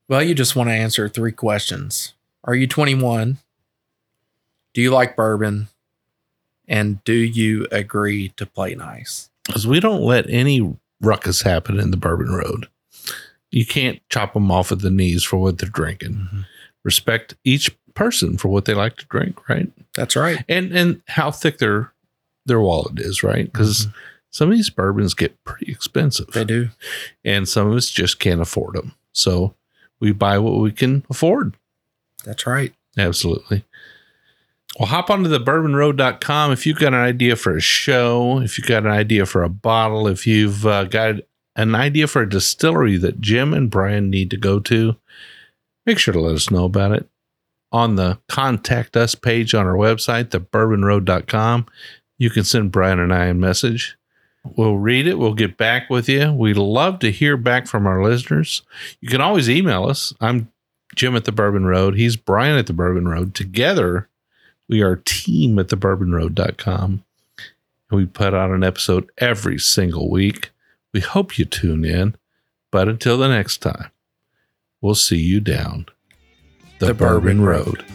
Well, 0.07 0.21
you 0.21 0.35
just 0.35 0.55
want 0.55 0.69
to 0.69 0.73
answer 0.73 1.09
three 1.09 1.31
questions. 1.31 2.13
Are 2.43 2.53
you 2.55 2.67
21? 2.67 3.37
Do 4.73 4.81
you 4.81 4.91
like 4.91 5.15
bourbon? 5.15 5.69
And 6.67 7.03
do 7.03 7.13
you 7.13 7.67
agree 7.71 8.29
to 8.37 8.45
play 8.45 8.75
nice? 8.75 9.29
Because 9.45 9.65
we 9.65 9.79
don't 9.79 10.01
let 10.01 10.29
any 10.29 10.75
ruckus 11.05 11.41
happen 11.41 11.79
in 11.79 11.91
the 11.91 11.97
Bourbon 11.97 12.31
Road. 12.31 12.67
You 13.51 13.65
can't 13.65 14.01
chop 14.09 14.33
them 14.33 14.51
off 14.51 14.71
at 14.71 14.79
the 14.79 14.89
knees 14.89 15.23
for 15.23 15.37
what 15.37 15.57
they're 15.57 15.69
drinking. 15.69 16.13
Mm-hmm. 16.13 16.41
Respect 16.83 17.35
each 17.43 17.75
person 17.93 18.37
for 18.37 18.49
what 18.49 18.65
they 18.65 18.73
like 18.73 18.97
to 18.97 19.05
drink, 19.05 19.47
right? 19.49 19.71
That's 19.95 20.15
right. 20.15 20.43
And 20.49 20.71
and 20.71 21.01
how 21.07 21.31
thick 21.31 21.57
their 21.57 21.93
their 22.45 22.59
wallet 22.59 22.99
is, 22.99 23.23
right? 23.23 23.45
Because 23.45 23.87
mm-hmm. 23.87 23.97
some 24.29 24.51
of 24.51 24.57
these 24.57 24.69
bourbons 24.69 25.13
get 25.13 25.41
pretty 25.43 25.71
expensive. 25.71 26.27
They 26.27 26.43
do. 26.43 26.69
and 27.23 27.47
some 27.47 27.67
of 27.67 27.75
us 27.75 27.89
just 27.89 28.19
can't 28.19 28.41
afford 28.41 28.75
them. 28.75 28.93
So 29.13 29.55
we 29.99 30.11
buy 30.11 30.37
what 30.37 30.59
we 30.59 30.71
can 30.71 31.05
afford. 31.09 31.55
That's 32.25 32.45
right. 32.45 32.73
Absolutely. 32.97 33.63
Well, 34.77 34.89
hop 34.89 35.09
onto 35.09 35.29
the 35.29 35.39
bourbonroad.com 35.39 36.51
if 36.51 36.65
you've 36.65 36.79
got 36.79 36.93
an 36.93 36.99
idea 36.99 37.37
for 37.37 37.55
a 37.55 37.61
show, 37.61 38.39
if 38.39 38.57
you've 38.57 38.67
got 38.67 38.85
an 38.85 38.91
idea 38.91 39.25
for 39.25 39.41
a 39.41 39.49
bottle, 39.49 40.07
if 40.07 40.27
you've 40.27 40.65
uh, 40.65 40.83
got 40.83 41.15
an 41.55 41.75
idea 41.75 42.07
for 42.07 42.21
a 42.21 42.29
distillery 42.29 42.97
that 42.97 43.21
Jim 43.21 43.53
and 43.53 43.69
Brian 43.69 44.09
need 44.09 44.29
to 44.31 44.37
go 44.37 44.59
to, 44.59 44.97
make 45.85 45.97
sure 45.97 46.13
to 46.13 46.19
let 46.19 46.35
us 46.35 46.51
know 46.51 46.65
about 46.65 46.91
it 46.91 47.09
on 47.71 47.95
the 47.95 48.19
contact 48.27 48.95
us 48.97 49.15
page 49.15 49.53
on 49.53 49.65
our 49.65 49.75
website, 49.75 50.25
thebourbonroad.com. 50.25 51.65
You 52.17 52.29
can 52.29 52.43
send 52.43 52.71
Brian 52.71 52.99
and 52.99 53.13
I 53.13 53.25
a 53.25 53.33
message. 53.33 53.97
We'll 54.43 54.77
read 54.77 55.07
it. 55.07 55.17
We'll 55.17 55.33
get 55.33 55.57
back 55.57 55.89
with 55.89 56.07
you. 56.07 56.31
We 56.31 56.53
love 56.53 56.99
to 56.99 57.11
hear 57.11 57.35
back 57.35 57.67
from 57.67 57.87
our 57.87 58.03
listeners. 58.03 58.61
You 59.01 59.09
can 59.09 59.21
always 59.21 59.49
email 59.49 59.85
us. 59.85 60.13
I'm 60.21 60.51
Jim 60.95 61.15
at 61.15 61.25
the 61.25 61.31
Bourbon 61.31 61.65
Road. 61.65 61.95
He's 61.95 62.15
Brian 62.15 62.57
at 62.57 62.67
the 62.67 62.73
Bourbon 62.73 63.07
Road. 63.07 63.33
Together, 63.33 64.07
we 64.67 64.81
are 64.81 64.95
team 64.95 65.59
at 65.59 65.69
the 65.69 65.77
bourbonroad.com. 65.77 67.03
We 67.91 68.05
put 68.05 68.33
out 68.33 68.51
an 68.51 68.63
episode 68.63 69.09
every 69.17 69.59
single 69.59 70.09
week. 70.09 70.51
We 70.93 71.01
hope 71.01 71.37
you 71.37 71.45
tune 71.45 71.85
in. 71.85 72.15
But 72.71 72.89
until 72.89 73.17
the 73.17 73.29
next 73.29 73.59
time, 73.59 73.91
we'll 74.81 74.95
see 74.95 75.19
you 75.19 75.39
down 75.39 75.85
the, 76.79 76.87
The 76.87 76.93
Bourbon, 76.93 77.37
Bourbon 77.37 77.41
Road. 77.41 77.67
Road. 77.67 77.85